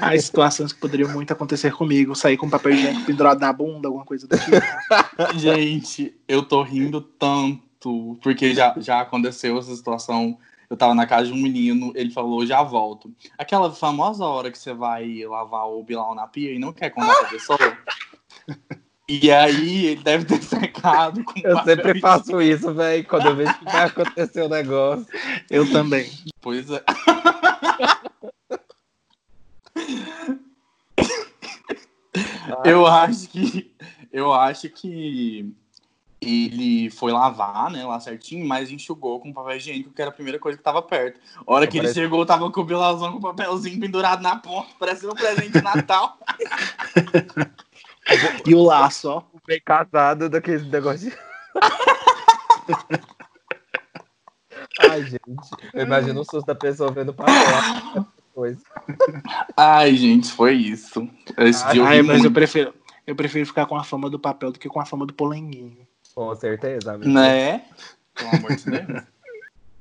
As 0.00 0.24
situações 0.24 0.72
que 0.72 0.80
poderiam 0.80 1.10
muito 1.10 1.32
acontecer 1.32 1.72
comigo, 1.72 2.14
sair 2.14 2.36
com 2.36 2.48
papel 2.48 2.72
higiênico 2.72 3.06
pendurado 3.06 3.40
na 3.40 3.52
bunda, 3.52 3.88
alguma 3.88 4.04
coisa 4.04 4.26
do 4.26 4.36
tipo. 4.36 4.56
Gente, 5.38 6.14
eu 6.26 6.42
tô 6.42 6.62
rindo 6.62 7.00
tanto, 7.00 8.18
porque 8.22 8.54
já, 8.54 8.74
já 8.78 9.00
aconteceu 9.00 9.58
essa 9.58 9.74
situação. 9.74 10.38
Eu 10.70 10.76
tava 10.76 10.94
na 10.94 11.06
casa 11.06 11.28
de 11.28 11.32
um 11.32 11.42
menino, 11.42 11.92
ele 11.94 12.10
falou, 12.10 12.44
já 12.44 12.62
volto. 12.62 13.10
Aquela 13.38 13.72
famosa 13.72 14.24
hora 14.24 14.50
que 14.50 14.58
você 14.58 14.74
vai 14.74 15.24
lavar 15.24 15.66
o 15.66 15.82
bilau 15.82 16.14
na 16.14 16.26
pia 16.26 16.52
e 16.52 16.58
não 16.58 16.72
quer 16.72 16.90
contar 16.90 17.14
pra 17.14 17.28
pessoa. 17.28 17.58
E 19.08 19.30
aí 19.30 19.86
ele 19.86 20.02
deve 20.02 20.26
ter 20.26 20.42
secado 20.42 21.24
com 21.24 21.32
Eu 21.42 21.54
papel 21.54 21.76
sempre 21.76 21.98
faço 21.98 22.42
isso, 22.42 22.74
velho. 22.74 23.02
Quando 23.06 23.28
eu 23.28 23.36
vejo 23.36 23.58
que 23.58 23.64
vai 23.64 23.84
acontecer 23.84 24.42
o 24.42 24.48
negócio. 24.50 25.06
Eu 25.48 25.70
também. 25.72 26.10
Pois 26.42 26.70
é. 26.70 26.84
eu 32.64 32.86
acho 32.86 33.28
que 33.28 33.74
eu 34.12 34.32
acho 34.32 34.68
que 34.70 35.52
ele 36.20 36.90
foi 36.90 37.12
lavar, 37.12 37.70
né, 37.70 37.84
lá 37.84 38.00
certinho, 38.00 38.46
mas 38.46 38.70
enxugou 38.70 39.20
com 39.20 39.32
papel 39.32 39.56
higiênico, 39.56 39.92
que 39.92 40.02
era 40.02 40.10
a 40.10 40.14
primeira 40.14 40.38
coisa 40.38 40.58
que 40.58 40.64
tava 40.64 40.82
perto. 40.82 41.20
A 41.46 41.52
hora 41.52 41.66
que 41.66 41.76
ele 41.76 41.86
Parece- 41.86 42.00
chegou, 42.00 42.26
tava 42.26 42.50
com 42.50 42.60
o 42.60 42.64
bilauzão 42.64 43.12
com 43.12 43.18
o 43.18 43.22
papelzinho 43.22 43.78
pendurado 43.78 44.20
na 44.20 44.36
ponta, 44.36 44.68
parecendo 44.78 45.12
um 45.12 45.16
presente 45.16 45.52
de 45.52 45.62
Natal. 45.62 46.18
E 48.46 48.54
o 48.54 48.62
laço, 48.62 49.10
ó. 49.10 49.22
Bem 49.46 49.60
casado 49.62 50.30
daquele 50.30 50.66
negócio 50.70 51.10
de. 51.10 51.16
Ai, 54.80 55.02
gente. 55.02 55.20
Eu 55.74 55.82
imagino 55.82 56.22
o 56.22 56.24
susto 56.24 56.46
da 56.46 56.54
pessoa 56.54 56.90
vendo 56.90 57.12
papel. 57.12 58.06
Coisa. 58.38 58.62
Ai, 59.56 59.96
gente, 59.96 60.30
foi 60.30 60.54
isso. 60.54 61.10
Esse 61.36 61.68
dia 61.72 61.82
eu 61.82 61.84
Ai, 61.84 61.96
ri 61.96 62.02
mas 62.04 62.22
eu 62.22 62.30
prefiro, 62.30 62.72
eu 63.04 63.16
prefiro 63.16 63.44
ficar 63.44 63.66
com 63.66 63.74
a 63.74 63.82
fama 63.82 64.08
do 64.08 64.16
papel 64.16 64.52
do 64.52 64.60
que 64.60 64.68
com 64.68 64.80
a 64.80 64.86
fama 64.86 65.04
do 65.04 65.12
polenguinho. 65.12 65.76
Com 66.14 66.32
certeza, 66.36 66.92
amigo. 66.92 67.10
né? 67.10 67.64
Pelo 68.14 68.30
amor 68.36 68.54
de 68.54 68.64
Deus. 68.70 69.02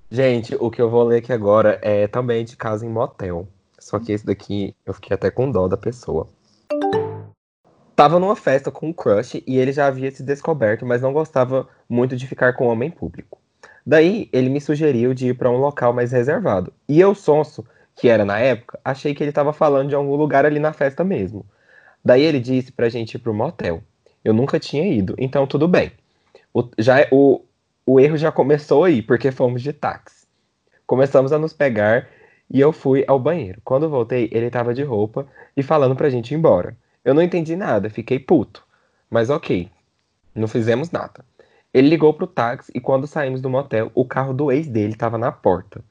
Gente, 0.10 0.58
o 0.60 0.72
que 0.72 0.82
eu 0.82 0.90
vou 0.90 1.04
ler 1.04 1.18
aqui 1.18 1.32
agora 1.32 1.80
é 1.84 2.08
também 2.08 2.44
de 2.44 2.58
casa 2.58 2.84
em 2.84 2.90
motel. 2.90 3.48
Só 3.78 4.00
que 4.00 4.12
esse 4.12 4.26
daqui 4.26 4.76
eu 4.88 4.94
fiquei 4.96 5.14
até 5.14 5.30
com 5.30 5.52
dó 5.52 5.68
da 5.68 5.78
pessoa. 5.78 6.28
Tava 7.96 8.20
numa 8.20 8.36
festa 8.36 8.72
com 8.72 8.88
um 8.88 8.94
crush 8.94 9.44
e 9.46 9.60
ele 9.60 9.72
já 9.72 9.86
havia 9.86 10.10
se 10.10 10.24
descoberto, 10.24 10.84
mas 10.84 11.04
não 11.04 11.14
gostava 11.14 11.70
muito 11.88 12.18
de 12.18 12.26
ficar 12.26 12.54
com 12.54 12.66
homem 12.66 12.90
público. 12.90 13.40
Daí 13.86 14.28
ele 14.34 14.50
me 14.50 14.60
sugeriu 14.60 15.14
de 15.14 15.28
ir 15.28 15.38
para 15.38 15.52
um 15.52 15.58
local 15.58 15.94
mais 15.94 16.12
reservado. 16.12 16.74
E 16.90 17.00
eu, 17.00 17.14
sonso, 17.14 17.64
que 17.98 18.08
era 18.08 18.24
na 18.24 18.40
época, 18.40 18.80
achei 18.86 19.14
que 19.16 19.24
ele 19.24 19.32
tava 19.32 19.52
falando 19.52 19.90
de 19.90 19.96
algum 19.96 20.16
lugar 20.16 20.46
ali 20.46 20.60
na 20.60 20.72
festa 20.72 21.04
mesmo. 21.04 21.46
Daí 22.06 22.22
ele 22.22 22.40
disse 22.40 22.72
pra 22.72 22.90
gente 22.90 23.16
ir 23.16 23.20
pro 23.20 23.34
motel. 23.34 23.82
Eu 24.24 24.34
nunca 24.34 24.60
tinha 24.60 24.88
ido, 24.88 25.16
então 25.18 25.48
tudo 25.48 25.68
bem. 25.68 25.92
O, 26.54 26.64
já, 26.78 27.00
é- 27.02 27.10
o, 27.12 27.42
o 27.86 28.00
erro 28.00 28.16
já 28.16 28.32
começou 28.32 28.84
aí, 28.84 29.02
porque 29.02 29.32
fomos 29.32 29.62
de 29.62 29.74
táxi. 29.74 30.28
Começamos 30.86 31.34
a 31.34 31.40
nos 31.40 31.54
pegar 31.54 32.08
e 32.50 32.60
eu 32.60 32.72
fui 32.72 33.04
ao 33.08 33.20
banheiro. 33.20 33.60
Quando 33.64 33.90
voltei, 33.90 34.30
ele 34.32 34.50
tava 34.50 34.74
de 34.74 34.84
roupa 34.84 35.28
e 35.56 35.64
falando 35.64 35.96
pra 35.96 36.10
gente 36.10 36.32
ir 36.32 36.38
embora. 36.38 36.78
Eu 37.04 37.14
não 37.14 37.22
entendi 37.22 37.56
nada, 37.56 37.90
fiquei 37.90 38.20
puto. 38.20 38.64
Mas 39.10 39.30
ok, 39.30 39.70
não 40.36 40.48
fizemos 40.48 40.92
nada. 40.92 41.26
Ele 41.74 41.90
ligou 41.90 42.14
pro 42.14 42.28
táxi 42.28 42.72
e 42.76 42.80
quando 42.80 43.08
saímos 43.08 43.42
do 43.42 43.50
motel, 43.50 43.92
o 43.96 44.06
carro 44.06 44.34
do 44.34 44.52
ex 44.52 44.68
dele 44.68 44.96
tava 44.96 45.18
na 45.18 45.32
porta. 45.32 45.82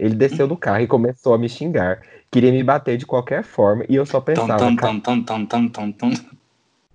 Ele 0.00 0.14
desceu 0.14 0.48
do 0.48 0.56
carro 0.56 0.80
e 0.82 0.86
começou 0.86 1.34
a 1.34 1.38
me 1.38 1.46
xingar, 1.48 2.00
queria 2.30 2.50
me 2.50 2.62
bater 2.64 2.96
de 2.96 3.04
qualquer 3.04 3.42
forma 3.44 3.84
e 3.86 3.94
eu 3.94 4.06
só 4.06 4.18
pensava, 4.18 4.58
tum, 4.70 4.74
"Ca- 4.76 4.86
tum, 4.88 5.00
tum, 5.00 5.22
tum, 5.22 5.46
tum, 5.46 5.68
tum, 5.68 5.92
tum. 5.92 6.10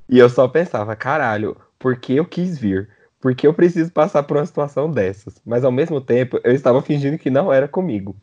e 0.09 0.17
eu 0.17 0.27
só 0.27 0.47
pensava, 0.47 0.95
caralho, 0.95 1.55
por 1.77 1.97
que 1.97 2.15
eu 2.15 2.25
quis 2.25 2.57
vir? 2.57 2.89
Por 3.21 3.35
que 3.35 3.45
eu 3.45 3.53
preciso 3.53 3.91
passar 3.91 4.23
por 4.23 4.37
uma 4.37 4.45
situação 4.45 4.89
dessas? 4.89 5.39
Mas 5.45 5.63
ao 5.63 5.71
mesmo 5.71 6.01
tempo, 6.01 6.39
eu 6.43 6.51
estava 6.53 6.81
fingindo 6.81 7.17
que 7.17 7.29
não 7.29 7.53
era 7.53 7.67
comigo. 7.67 8.15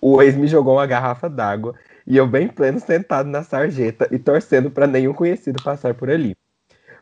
O 0.00 0.20
ex 0.20 0.36
me 0.36 0.46
jogou 0.48 0.74
uma 0.74 0.86
garrafa 0.86 1.28
d'água 1.30 1.74
e 2.06 2.16
eu 2.16 2.26
bem 2.26 2.48
pleno 2.48 2.78
sentado 2.80 3.28
na 3.28 3.42
sarjeta 3.44 4.08
e 4.10 4.18
torcendo 4.18 4.70
para 4.70 4.86
nenhum 4.86 5.12
conhecido 5.14 5.62
passar 5.62 5.94
por 5.94 6.10
ali. 6.10 6.36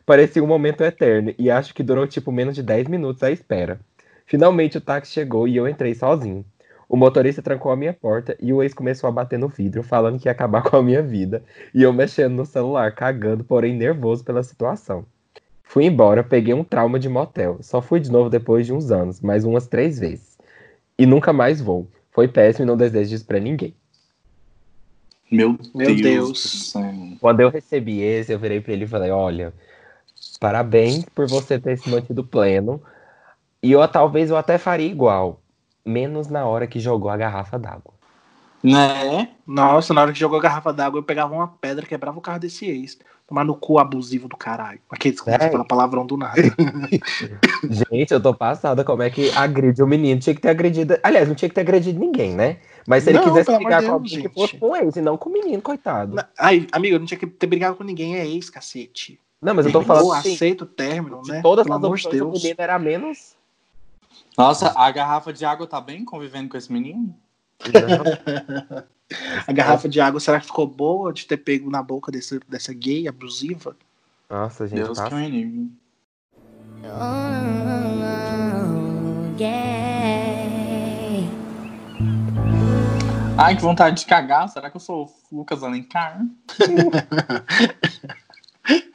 Parecia 0.05 0.43
um 0.43 0.47
momento 0.47 0.83
eterno 0.83 1.33
e 1.37 1.49
acho 1.49 1.73
que 1.73 1.83
durou 1.83 2.05
tipo 2.07 2.31
menos 2.31 2.55
de 2.55 2.63
10 2.63 2.87
minutos 2.87 3.23
à 3.23 3.31
espera. 3.31 3.79
Finalmente 4.25 4.77
o 4.77 4.81
táxi 4.81 5.11
chegou 5.13 5.47
e 5.47 5.57
eu 5.57 5.67
entrei 5.67 5.93
sozinho. 5.95 6.45
O 6.93 6.95
motorista 6.95 7.41
trancou 7.41 7.71
a 7.71 7.75
minha 7.75 7.91
porta 7.91 8.37
e 8.39 8.53
o 8.53 8.61
ex 8.61 8.71
começou 8.71 9.07
a 9.07 9.11
bater 9.11 9.39
no 9.39 9.47
vidro, 9.47 9.81
falando 9.81 10.19
que 10.19 10.27
ia 10.27 10.31
acabar 10.31 10.61
com 10.61 10.77
a 10.77 10.83
minha 10.83 11.01
vida, 11.01 11.41
e 11.73 11.81
eu 11.81 11.91
mexendo 11.91 12.35
no 12.35 12.45
celular, 12.45 12.93
cagando, 12.93 13.43
porém 13.43 13.75
nervoso 13.75 14.23
pela 14.23 14.43
situação. 14.43 15.03
Fui 15.63 15.85
embora, 15.85 16.23
peguei 16.23 16.53
um 16.53 16.63
trauma 16.63 16.99
de 16.99 17.09
motel. 17.09 17.57
Só 17.61 17.81
fui 17.81 17.99
de 17.99 18.11
novo 18.11 18.29
depois 18.29 18.67
de 18.67 18.73
uns 18.73 18.91
anos, 18.91 19.21
mais 19.21 19.43
umas 19.43 19.65
três 19.65 19.97
vezes. 19.97 20.37
E 20.95 21.07
nunca 21.07 21.33
mais 21.33 21.59
vou. 21.59 21.87
Foi 22.11 22.27
péssimo 22.27 22.63
e 22.63 22.67
não 22.67 22.77
desejo 22.77 23.15
isso 23.15 23.25
pra 23.25 23.39
ninguém. 23.39 23.73
Meu, 25.31 25.57
Meu 25.73 25.95
Deus. 25.95 26.03
Deus. 26.03 26.73
Quando 27.19 27.39
eu 27.39 27.49
recebi 27.49 28.03
esse, 28.03 28.31
eu 28.31 28.37
virei 28.37 28.61
pra 28.61 28.71
ele 28.71 28.83
e 28.83 28.87
falei: 28.87 29.09
Olha, 29.09 29.51
parabéns 30.39 31.05
por 31.05 31.27
você 31.27 31.57
ter 31.57 31.75
se 31.75 31.89
mantido 31.89 32.23
pleno. 32.23 32.79
E 33.63 33.71
eu 33.71 33.87
talvez 33.87 34.29
eu 34.29 34.37
até 34.37 34.59
faria 34.59 34.85
igual. 34.85 35.39
Menos 35.85 36.27
na 36.29 36.45
hora 36.45 36.65
que 36.67 36.79
jogou 36.79 37.09
a 37.09 37.17
garrafa 37.17 37.59
d'água. 37.59 37.93
Né? 38.63 39.29
Nossa, 39.45 39.93
na 39.93 40.01
hora 40.01 40.13
que 40.13 40.19
jogou 40.19 40.39
a 40.39 40.41
garrafa 40.41 40.71
d'água, 40.71 40.99
eu 40.99 41.03
pegava 41.03 41.33
uma 41.33 41.47
pedra, 41.47 41.85
quebrava 41.85 42.17
o 42.17 42.21
carro 42.21 42.39
desse 42.39 42.65
ex. 42.65 42.97
Tomar 43.27 43.43
no 43.43 43.55
cu 43.55 43.77
abusivo 43.79 44.27
do 44.29 44.37
caralho. 44.37 44.79
Aqueles 44.89 45.19
que 45.19 45.29
É. 45.29 45.49
pela 45.49 45.65
palavrão 45.65 46.05
do 46.05 46.15
nada. 46.15 46.35
Gente, 47.69 48.13
eu 48.13 48.21
tô 48.21 48.33
passada 48.33 48.83
como 48.83 49.01
é 49.01 49.09
que 49.09 49.29
agride 49.31 49.81
o 49.83 49.87
menino. 49.87 50.19
Tinha 50.19 50.33
que 50.35 50.41
ter 50.41 50.49
agredido. 50.49 50.97
Aliás, 51.03 51.27
não 51.27 51.35
tinha 51.35 51.49
que 51.49 51.55
ter 51.55 51.61
agredido 51.61 51.99
ninguém, 51.99 52.33
né? 52.33 52.59
Mas 52.87 53.03
se 53.03 53.09
ele 53.09 53.19
Não, 53.19 53.25
quisesse 53.25 53.55
brigar 53.55 53.81
de 53.81 53.87
com 53.87 53.99
Deus, 53.99 54.11
alguém, 54.11 54.21
que 54.21 54.33
fosse 54.33 54.57
com 54.57 54.69
o 54.71 54.75
ex, 54.75 54.95
e 54.95 55.01
não 55.01 55.17
com 55.17 55.29
o 55.29 55.33
menino, 55.33 55.61
coitado. 55.61 56.23
Ai, 56.37 56.67
amigo, 56.71 56.95
eu 56.95 56.99
não 56.99 57.05
tinha 57.05 57.17
que 57.17 57.25
ter 57.27 57.47
brigado 57.47 57.75
com 57.75 57.83
ninguém, 57.83 58.15
é 58.17 58.25
ex, 58.27 58.49
cacete. 58.49 59.19
Não, 59.41 59.53
mas 59.53 59.65
eu 59.65 59.71
tô 59.71 59.81
falando 59.81 60.05
Ou 60.05 60.13
assim, 60.13 60.33
aceita 60.33 60.63
o 60.63 60.67
término, 60.67 61.21
né? 61.27 61.41
todas 61.41 61.65
Pelo 61.65 61.75
as 61.77 61.83
amor 61.83 61.97
de 61.97 62.07
opções, 62.07 62.21
o 62.21 62.25
Deus. 62.31 62.43
menino 62.43 62.55
era 62.59 62.79
menos. 62.79 63.35
Nossa, 64.37 64.73
a 64.75 64.91
garrafa 64.91 65.31
de 65.31 65.45
água 65.45 65.65
tá 65.67 65.79
bem 65.79 66.03
convivendo 66.03 66.49
com 66.49 66.57
esse 66.57 66.69
menino? 66.71 67.15
A 69.45 69.51
garrafa 69.51 69.87
de 69.87 70.01
água, 70.01 70.19
será 70.19 70.39
que 70.39 70.47
ficou 70.47 70.65
boa 70.65 71.13
de 71.13 71.27
ter 71.27 71.37
pego 71.37 71.69
na 71.69 71.83
boca 71.83 72.11
desse, 72.11 72.39
dessa 72.47 72.73
gay 72.73 73.07
abusiva? 73.07 73.77
Nossa, 74.29 74.67
gente, 74.67 74.77
Deus 74.77 74.97
passa. 74.97 75.09
que 75.09 75.15
é 75.15 75.27
um. 75.27 75.71
Oh, 76.83 76.87
yeah. 79.39 79.83
Ai, 83.37 83.55
que 83.55 83.61
vontade 83.61 83.97
de 83.97 84.05
cagar. 84.05 84.49
Será 84.49 84.69
que 84.69 84.77
eu 84.77 84.81
sou 84.81 85.09
o 85.31 85.37
Lucas 85.37 85.63
Alencar? 85.63 86.21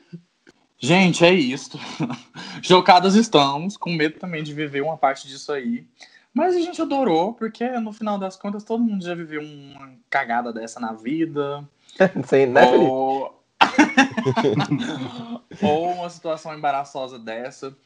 Gente, 0.79 1.24
é 1.24 1.33
isso. 1.33 1.79
Chocadas 2.62 3.14
estamos, 3.14 3.76
com 3.76 3.91
medo 3.91 4.18
também 4.18 4.43
de 4.43 4.55
viver 4.55 4.81
uma 4.81 4.97
parte 4.97 5.26
disso 5.26 5.53
aí. 5.53 5.85
Mas 6.33 6.55
a 6.55 6.61
gente 6.61 6.81
adorou, 6.81 7.33
porque 7.33 7.68
no 7.81 7.93
final 7.93 8.16
das 8.16 8.37
contas 8.37 8.62
todo 8.62 8.85
mundo 8.85 9.05
já 9.05 9.14
viveu 9.14 9.43
uma 9.43 9.93
cagada 10.09 10.53
dessa 10.53 10.79
na 10.79 10.93
vida. 10.93 11.68
Sei, 12.26 12.47
né, 12.47 12.70
ou... 12.76 13.35
ou 15.61 15.93
uma 15.95 16.09
situação 16.09 16.55
embaraçosa 16.55 17.18
dessa. 17.18 17.76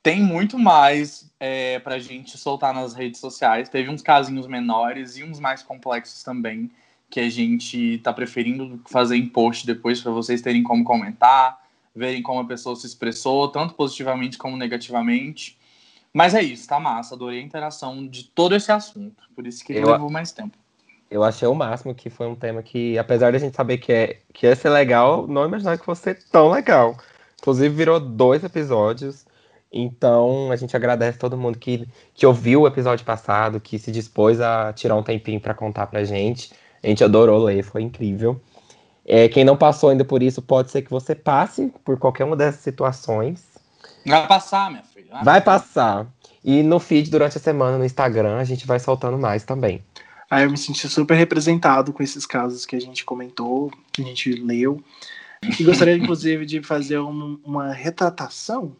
Tem 0.00 0.22
muito 0.22 0.56
mais 0.56 1.28
é, 1.40 1.80
pra 1.80 1.98
gente 1.98 2.38
soltar 2.38 2.72
nas 2.72 2.94
redes 2.94 3.20
sociais. 3.20 3.68
Teve 3.68 3.90
uns 3.90 4.02
casinhos 4.02 4.46
menores 4.46 5.16
e 5.16 5.24
uns 5.24 5.40
mais 5.40 5.64
complexos 5.64 6.22
também, 6.22 6.70
que 7.10 7.18
a 7.18 7.28
gente 7.28 7.98
tá 8.04 8.12
preferindo 8.12 8.80
fazer 8.86 9.16
em 9.16 9.26
post 9.26 9.66
depois 9.66 10.00
para 10.00 10.12
vocês 10.12 10.40
terem 10.40 10.62
como 10.62 10.84
comentar, 10.84 11.65
verem 11.96 12.22
como 12.22 12.40
a 12.40 12.44
pessoa 12.44 12.76
se 12.76 12.86
expressou, 12.86 13.48
tanto 13.48 13.74
positivamente 13.74 14.36
como 14.38 14.56
negativamente. 14.56 15.58
Mas 16.12 16.34
é 16.34 16.42
isso, 16.42 16.68
tá 16.68 16.78
massa. 16.78 17.14
Adorei 17.14 17.40
a 17.40 17.42
interação 17.42 18.06
de 18.06 18.24
todo 18.24 18.54
esse 18.54 18.70
assunto. 18.70 19.22
Por 19.34 19.46
isso 19.46 19.64
que 19.64 19.72
Eu- 19.74 19.90
levou 19.90 20.10
mais 20.10 20.32
tempo. 20.32 20.56
Eu 21.10 21.22
achei 21.22 21.46
o 21.46 21.54
máximo 21.54 21.94
que 21.94 22.10
foi 22.10 22.26
um 22.26 22.34
tema 22.34 22.62
que, 22.62 22.98
apesar 22.98 23.30
de 23.30 23.36
a 23.36 23.40
gente 23.40 23.54
saber 23.54 23.78
que, 23.78 23.92
é, 23.92 24.18
que 24.32 24.46
ia 24.46 24.56
ser 24.56 24.70
legal, 24.70 25.26
não 25.28 25.46
imaginava 25.46 25.78
que 25.78 25.84
fosse 25.84 26.02
ser 26.02 26.22
tão 26.32 26.50
legal. 26.50 26.96
Inclusive, 27.40 27.74
virou 27.74 28.00
dois 28.00 28.42
episódios. 28.42 29.24
Então, 29.72 30.50
a 30.50 30.56
gente 30.56 30.74
agradece 30.74 31.18
todo 31.18 31.36
mundo 31.36 31.58
que, 31.58 31.86
que 32.14 32.26
ouviu 32.26 32.62
o 32.62 32.66
episódio 32.66 33.04
passado, 33.04 33.60
que 33.60 33.78
se 33.78 33.92
dispôs 33.92 34.40
a 34.40 34.72
tirar 34.72 34.96
um 34.96 35.02
tempinho 35.02 35.40
pra 35.40 35.54
contar 35.54 35.86
pra 35.86 36.02
gente. 36.02 36.50
A 36.82 36.86
gente 36.88 37.04
adorou 37.04 37.38
ler, 37.44 37.62
foi 37.62 37.82
incrível. 37.82 38.40
É, 39.06 39.28
quem 39.28 39.44
não 39.44 39.56
passou 39.56 39.90
ainda 39.90 40.04
por 40.04 40.22
isso, 40.22 40.42
pode 40.42 40.70
ser 40.70 40.82
que 40.82 40.90
você 40.90 41.14
passe 41.14 41.72
por 41.84 41.96
qualquer 41.98 42.24
uma 42.24 42.34
dessas 42.36 42.60
situações. 42.60 43.44
Vai 44.04 44.26
passar, 44.26 44.70
minha 44.70 44.82
filha. 44.82 45.22
Vai 45.22 45.40
passar. 45.40 46.06
E 46.44 46.62
no 46.62 46.78
feed, 46.80 47.10
durante 47.10 47.38
a 47.38 47.40
semana, 47.40 47.78
no 47.78 47.84
Instagram, 47.84 48.36
a 48.38 48.44
gente 48.44 48.66
vai 48.66 48.78
soltando 48.80 49.16
mais 49.16 49.44
também. 49.44 49.82
Aí 50.28 50.44
eu 50.44 50.50
me 50.50 50.58
senti 50.58 50.88
super 50.88 51.14
representado 51.14 51.92
com 51.92 52.02
esses 52.02 52.26
casos 52.26 52.66
que 52.66 52.74
a 52.74 52.80
gente 52.80 53.04
comentou, 53.04 53.70
que 53.92 54.02
a 54.02 54.04
gente 54.04 54.32
leu. 54.32 54.82
E 55.58 55.62
gostaria, 55.62 55.96
inclusive, 55.96 56.44
de 56.44 56.62
fazer 56.62 56.98
um- 56.98 57.38
uma 57.44 57.72
retratação. 57.72 58.74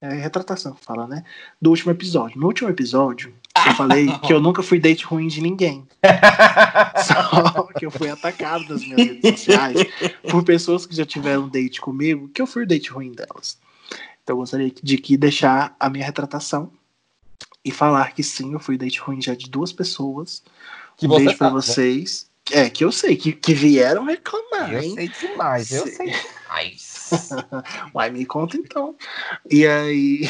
É 0.00 0.12
retratação 0.14 0.72
que 0.72 0.84
fala, 0.84 1.06
né? 1.06 1.24
Do 1.60 1.70
último 1.70 1.90
episódio. 1.90 2.38
No 2.40 2.46
último 2.46 2.68
episódio, 2.70 3.32
eu 3.66 3.74
falei 3.74 4.06
que 4.24 4.32
eu 4.32 4.40
nunca 4.40 4.62
fui 4.62 4.78
date 4.78 5.04
ruim 5.04 5.28
de 5.28 5.40
ninguém. 5.40 5.86
Só 7.06 7.68
que 7.78 7.86
eu 7.86 7.90
fui 7.90 8.08
atacado 8.08 8.64
nas 8.68 8.82
minhas 8.82 9.00
redes 9.00 9.40
sociais 9.40 9.86
por 10.30 10.44
pessoas 10.44 10.86
que 10.86 10.94
já 10.94 11.04
tiveram 11.04 11.48
date 11.48 11.80
comigo, 11.80 12.28
que 12.28 12.40
eu 12.40 12.46
fui 12.46 12.64
o 12.64 12.66
date 12.66 12.90
ruim 12.90 13.12
delas. 13.12 13.58
Então 14.22 14.34
eu 14.34 14.38
gostaria 14.38 14.72
de 14.82 14.98
que 14.98 15.16
deixar 15.16 15.74
a 15.78 15.88
minha 15.88 16.04
retratação 16.04 16.70
e 17.64 17.70
falar 17.70 18.12
que 18.12 18.22
sim, 18.22 18.52
eu 18.52 18.60
fui 18.60 18.76
date 18.76 19.00
ruim 19.00 19.20
já 19.20 19.34
de 19.34 19.48
duas 19.48 19.72
pessoas. 19.72 20.42
Que 20.96 21.06
um 21.06 21.10
beijo 21.10 21.36
pra 21.36 21.48
sabe, 21.48 21.54
né? 21.54 21.62
vocês. 21.62 22.26
É, 22.52 22.70
que 22.70 22.84
eu 22.84 22.92
sei, 22.92 23.16
que, 23.16 23.32
que 23.32 23.52
vieram 23.52 24.04
reclamar, 24.04 24.72
Eu 24.72 24.80
hein? 24.80 24.94
sei 24.94 25.08
demais, 25.08 25.72
eu 25.72 25.84
Sei. 25.84 26.14
demais. 26.56 27.10
Uai, 27.94 28.10
me 28.10 28.24
conta 28.24 28.56
então. 28.56 28.96
E 29.50 29.66
aí, 29.66 30.22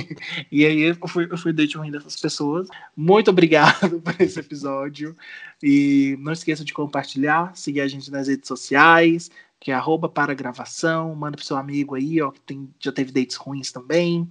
e 0.50 0.64
aí 0.64 0.80
eu 0.80 1.08
fui, 1.08 1.26
eu 1.30 1.36
fui 1.36 1.52
date 1.52 1.76
ruim 1.76 1.90
dessas 1.90 2.16
pessoas. 2.16 2.68
Muito 2.96 3.30
obrigado 3.30 4.00
por 4.00 4.20
esse 4.20 4.38
episódio. 4.38 5.16
E 5.62 6.16
não 6.20 6.32
esqueça 6.32 6.64
de 6.64 6.72
compartilhar, 6.72 7.54
seguir 7.54 7.80
a 7.80 7.88
gente 7.88 8.10
nas 8.10 8.28
redes 8.28 8.48
sociais, 8.48 9.30
que 9.60 9.70
é 9.70 9.74
arroba 9.74 10.08
para 10.08 10.34
gravação. 10.34 11.14
Manda 11.14 11.36
pro 11.36 11.46
seu 11.46 11.56
amigo 11.56 11.94
aí, 11.94 12.20
ó, 12.20 12.30
que 12.30 12.40
tem, 12.40 12.68
já 12.78 12.92
teve 12.92 13.12
dates 13.12 13.36
ruins 13.36 13.72
também. 13.72 14.28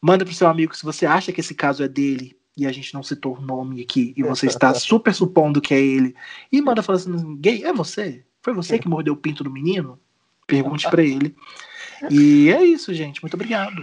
Manda 0.00 0.24
pro 0.24 0.34
seu 0.34 0.48
amigo 0.48 0.76
se 0.76 0.84
você 0.84 1.06
acha 1.06 1.32
que 1.32 1.40
esse 1.40 1.54
caso 1.54 1.82
é 1.82 1.88
dele 1.88 2.36
e 2.56 2.66
a 2.66 2.72
gente 2.72 2.94
não 2.94 3.02
citou 3.02 3.36
o 3.36 3.40
nome 3.40 3.82
aqui 3.82 4.14
e 4.16 4.22
você 4.22 4.46
está 4.46 4.72
super 4.72 5.14
supondo 5.14 5.60
que 5.60 5.74
é 5.74 5.80
ele. 5.80 6.14
E 6.50 6.60
manda 6.62 6.82
falando 6.82 7.14
assim, 7.14 7.36
gay, 7.36 7.64
é 7.64 7.72
você? 7.72 8.24
Foi 8.40 8.54
você 8.54 8.78
que 8.78 8.88
mordeu 8.88 9.12
o 9.12 9.16
pinto 9.16 9.44
do 9.44 9.50
menino? 9.50 9.98
Pergunte 10.46 10.88
pra 10.88 11.02
ele. 11.02 11.34
E 12.10 12.50
é 12.50 12.62
isso, 12.62 12.92
gente. 12.94 13.22
Muito 13.22 13.34
obrigado. 13.34 13.82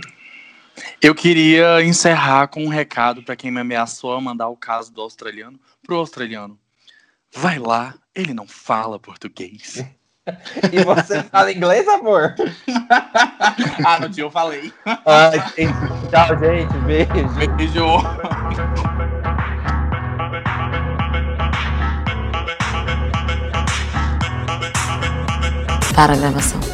Eu 1.02 1.14
queria 1.14 1.84
encerrar 1.84 2.48
com 2.48 2.64
um 2.64 2.70
recado 2.70 3.22
pra 3.22 3.36
quem 3.36 3.52
me 3.52 3.60
ameaçou 3.60 4.14
a 4.14 4.22
mandar 4.22 4.48
o 4.50 4.58
caso 4.58 4.92
do 4.92 5.02
australiano 5.02 5.60
pro 5.84 5.98
australiano. 5.98 6.58
Vai 7.36 7.60
lá, 7.60 7.94
ele 8.16 8.34
não 8.34 8.48
fala 8.48 9.00
português. 9.00 9.84
E 10.72 10.84
você 10.84 11.22
fala 11.24 11.52
inglês, 11.52 11.88
amor? 11.88 12.34
ah, 13.86 14.00
no 14.00 14.10
dia 14.10 14.24
eu 14.24 14.32
falei. 14.32 14.72
Gente, 15.56 15.74
tchau, 16.10 16.40
gente. 16.40 16.78
Beijo. 16.86 17.58
Beijo. 17.58 18.93
Para 25.96 26.14
a 26.14 26.16
gravação. 26.16 26.73